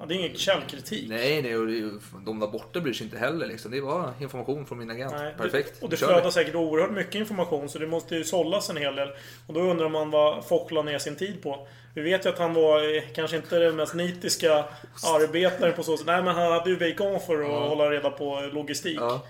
Ja, 0.00 0.06
det 0.06 0.14
är 0.14 0.18
ingen 0.18 0.36
källkritik. 0.36 1.08
nej, 1.08 1.42
nej, 1.42 1.56
och 1.56 1.66
det, 1.66 1.90
de 2.26 2.40
där 2.40 2.46
borta 2.46 2.80
bryr 2.80 2.92
sig 2.92 3.04
inte 3.04 3.18
heller. 3.18 3.46
Liksom. 3.46 3.70
Det 3.70 3.80
var 3.80 4.12
information 4.20 4.66
från 4.66 4.78
min 4.78 4.90
agent. 4.90 5.12
Nej, 5.18 5.34
Perfekt. 5.38 5.74
Det, 5.80 5.84
och 5.84 5.90
det 5.90 5.96
flödar 5.96 6.30
säkert 6.30 6.54
oerhört 6.54 6.90
mycket 6.90 7.14
information 7.14 7.68
så 7.68 7.78
det 7.78 7.86
måste 7.86 8.16
ju 8.16 8.24
sållas 8.24 8.70
en 8.70 8.76
hel 8.76 8.96
del. 8.96 9.08
Och 9.46 9.54
då 9.54 9.60
undrar 9.60 9.88
man 9.88 10.10
vad 10.10 10.44
Foch 10.44 10.72
la 10.72 10.82
ner 10.82 10.98
sin 10.98 11.16
tid 11.16 11.42
på. 11.42 11.66
Vi 11.94 12.02
vet 12.02 12.26
ju 12.26 12.28
att 12.30 12.38
han 12.38 12.54
var 12.54 12.96
eh, 12.96 13.02
kanske 13.14 13.36
inte 13.36 13.58
den 13.58 13.76
mest 13.76 13.94
nitiska 13.94 14.64
arbetaren 15.06 15.72
på 15.74 15.82
så 15.82 15.96
sätt. 15.96 16.06
Nej 16.06 16.22
men 16.22 16.34
han 16.34 16.52
hade 16.52 16.70
ju 16.70 16.76
Bacon 16.78 17.20
för 17.20 17.42
att 17.42 17.48
Ja. 17.48 17.68
hålla 17.68 17.90
reda 17.90 18.10
på 18.10 18.48
logistik. 18.52 18.98
Ja. 19.00 19.20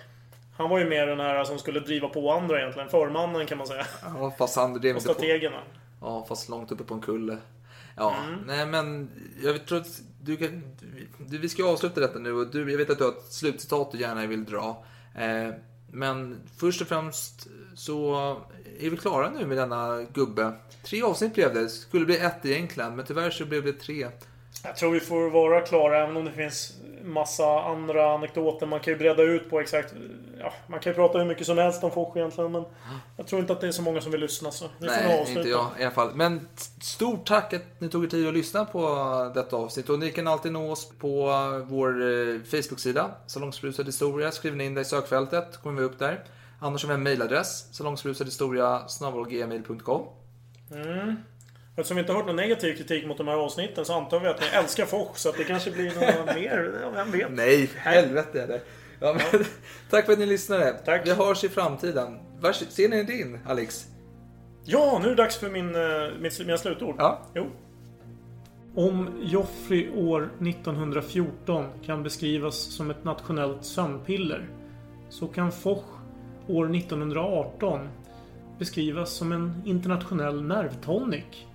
Han 0.56 0.70
var 0.70 0.78
ju 0.78 0.84
mer 0.84 1.06
den 1.06 1.20
här 1.20 1.44
som 1.44 1.58
skulle 1.58 1.80
driva 1.80 2.08
på 2.08 2.32
andra 2.32 2.60
egentligen. 2.60 2.88
Förmannen 2.88 3.46
kan 3.46 3.58
man 3.58 3.66
säga. 3.66 3.86
Ja, 4.02 4.34
fast 4.38 4.56
han 4.56 4.72
drev 4.80 4.96
Och 4.96 5.02
inte 5.02 5.08
på. 5.08 5.14
strategerna. 5.14 5.58
Ja, 6.00 6.24
fast 6.28 6.48
långt 6.48 6.72
uppe 6.72 6.84
på 6.84 6.94
en 6.94 7.00
kulle. 7.00 7.36
Ja, 7.97 8.16
Mm. 8.28 8.41
nej 8.47 8.66
men 8.66 9.11
jag 9.43 9.66
tror 9.66 9.78
att 9.78 10.01
du 10.22 10.36
kan, 10.36 10.62
du, 11.18 11.38
vi 11.38 11.49
ska 11.49 11.64
avsluta 11.64 12.01
detta 12.01 12.18
nu 12.18 12.32
och 12.32 12.47
du, 12.47 12.70
jag 12.70 12.78
vet 12.78 12.91
att 12.91 12.99
du 12.99 13.05
har 13.05 13.11
ett 13.12 13.32
slutcitat 13.32 13.93
du 13.93 13.99
gärna 13.99 14.26
vill 14.26 14.45
dra. 14.45 14.84
Eh, 15.14 15.55
men 15.93 16.41
först 16.57 16.80
och 16.82 16.88
främst 16.88 17.47
så 17.74 18.16
är 18.80 18.91
vi 18.91 18.97
klara 18.97 19.30
nu 19.30 19.47
med 19.47 19.57
denna 19.57 20.03
gubbe. 20.03 20.53
Tre 20.84 21.03
avsnitt 21.03 21.34
blev 21.34 21.55
det. 21.55 21.68
Skulle 21.68 22.07
bli 22.07 22.18
ett 22.18 22.47
egentligen, 22.47 22.97
men 22.97 23.07
tyvärr 23.07 23.30
så 23.30 23.45
blev 23.47 23.64
det 23.64 23.72
tre. 23.72 24.09
Jag 24.62 24.76
tror 24.76 24.90
vi 24.90 25.00
får 25.00 25.30
vara 25.30 25.61
klara 25.61 26.02
även 26.02 26.16
om 26.16 26.24
det 26.24 26.32
finns 26.32 26.72
massa 27.04 27.61
andra 27.62 28.14
anekdoter 28.14 28.66
man 28.66 28.80
kan 28.80 28.92
ju 28.92 28.98
breda 28.98 29.22
ut 29.22 29.50
på 29.50 29.61
exakt. 29.61 29.94
Ja, 30.38 30.52
man 30.66 30.80
kan 30.80 30.92
ju 30.92 30.94
prata 30.94 31.18
hur 31.18 31.24
mycket 31.24 31.46
som 31.46 31.58
helst 31.58 31.84
om 31.84 31.90
Foch 31.90 32.16
egentligen 32.16 32.52
men 32.52 32.64
jag 33.16 33.26
tror 33.26 33.40
inte 33.40 33.52
att 33.52 33.61
det 33.61 33.66
är 33.66 33.72
så 33.72 33.82
många 33.82 34.00
som 34.00 34.12
vill 34.12 34.20
lyssna 34.20 34.50
så 34.50 34.64
får 34.64 34.86
Nej, 34.86 35.24
inte 35.28 35.48
jag 35.48 35.66
i 35.78 35.82
alla 35.82 35.90
fall. 35.90 36.14
Men 36.14 36.48
stort 36.80 37.26
tack 37.26 37.52
att 37.52 37.80
ni 37.80 37.88
tog 37.88 38.04
er 38.04 38.08
tid 38.08 38.28
att 38.28 38.34
lyssna 38.34 38.64
på 38.64 39.32
detta 39.34 39.56
avsnitt. 39.56 39.88
Och 39.88 39.98
ni 39.98 40.11
kan 40.11 40.26
alltid 40.26 40.52
nå 40.52 40.72
oss 40.72 40.92
på 40.98 41.26
vår 41.68 42.02
eh, 42.02 42.40
Facebook-sida, 42.42 43.11
Salongsberusad 43.26 43.86
historia. 43.86 44.32
Skriv 44.32 44.61
in 44.61 44.74
det 44.74 44.80
i 44.80 44.84
sökfältet, 44.84 45.62
kommer 45.62 45.80
vi 45.80 45.86
upp 45.86 45.98
där. 45.98 46.24
Annars 46.61 46.84
har 46.84 46.88
vi 46.88 46.94
en 46.94 47.02
mejladress, 47.02 47.74
salongsberusadhistoria 47.74 48.82
gmail.com. 49.28 50.06
Mm. 50.70 51.16
Eftersom 51.81 51.97
vi 51.97 52.01
inte 52.01 52.12
har 52.12 52.18
hört 52.18 52.26
någon 52.26 52.37
negativ 52.37 52.76
kritik 52.76 53.07
mot 53.07 53.18
de 53.18 53.28
här 53.28 53.35
avsnitten 53.35 53.85
så 53.85 53.95
antar 53.95 54.20
vi 54.20 54.28
att 54.28 54.41
ni 54.41 54.47
älskar 54.47 54.87
Foch 54.87 55.18
så 55.18 55.28
att 55.28 55.37
det 55.37 55.45
kanske 55.45 55.70
blir 55.70 55.85
något 55.85 56.35
mer. 56.35 56.91
Vem 56.95 57.11
vet? 57.11 57.31
Nej, 57.31 57.66
för 57.66 57.78
helvete 57.78 58.43
är 58.43 58.47
det. 58.47 58.61
Ja, 59.01 59.12
men, 59.12 59.45
tack 59.91 60.07
för 60.07 60.12
att 60.12 60.18
ni 60.18 60.26
lyssnade. 60.26 60.72
Tack. 60.72 61.07
Vi 61.07 61.12
hörs 61.12 61.45
i 61.45 61.49
framtiden. 61.49 62.18
Vars, 62.41 62.57
ser 62.68 62.89
ni 62.89 63.03
din, 63.03 63.39
Alex? 63.47 63.87
Ja, 64.64 64.99
nu 65.03 65.07
är 65.07 65.11
det 65.11 65.22
dags 65.22 65.37
för 65.37 65.51
min, 65.51 65.74
eh, 65.74 66.20
min, 66.20 66.31
mina 66.39 66.59
slutord. 66.59 66.95
Ja. 66.99 67.20
Jo. 67.35 67.47
Om 68.74 69.09
Joffrey 69.22 69.91
år 69.91 70.31
1914 70.41 71.64
kan 71.87 72.03
beskrivas 72.03 72.57
som 72.57 72.91
ett 72.91 73.05
nationellt 73.05 73.64
sömnpiller 73.64 74.49
så 75.09 75.26
kan 75.28 75.53
Foch 75.53 75.85
år 76.49 76.76
1918 76.76 77.89
beskrivas 78.59 79.11
som 79.11 79.33
en 79.33 79.62
internationell 79.64 80.43
nervtonic. 80.43 81.47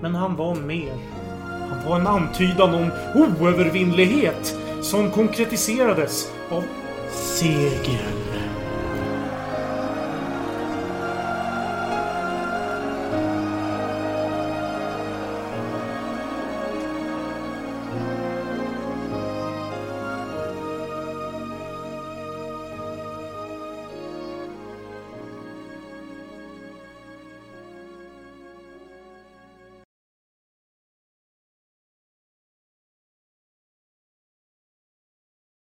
Men 0.00 0.14
han 0.14 0.36
var 0.36 0.54
mer. 0.54 0.92
Han 1.70 1.88
var 1.88 2.00
en 2.00 2.06
antydan 2.06 2.74
om 2.74 2.90
oövervinnlighet 3.14 4.56
som 4.82 5.10
konkretiserades 5.10 6.32
av 6.50 6.64
seger. 7.10 8.19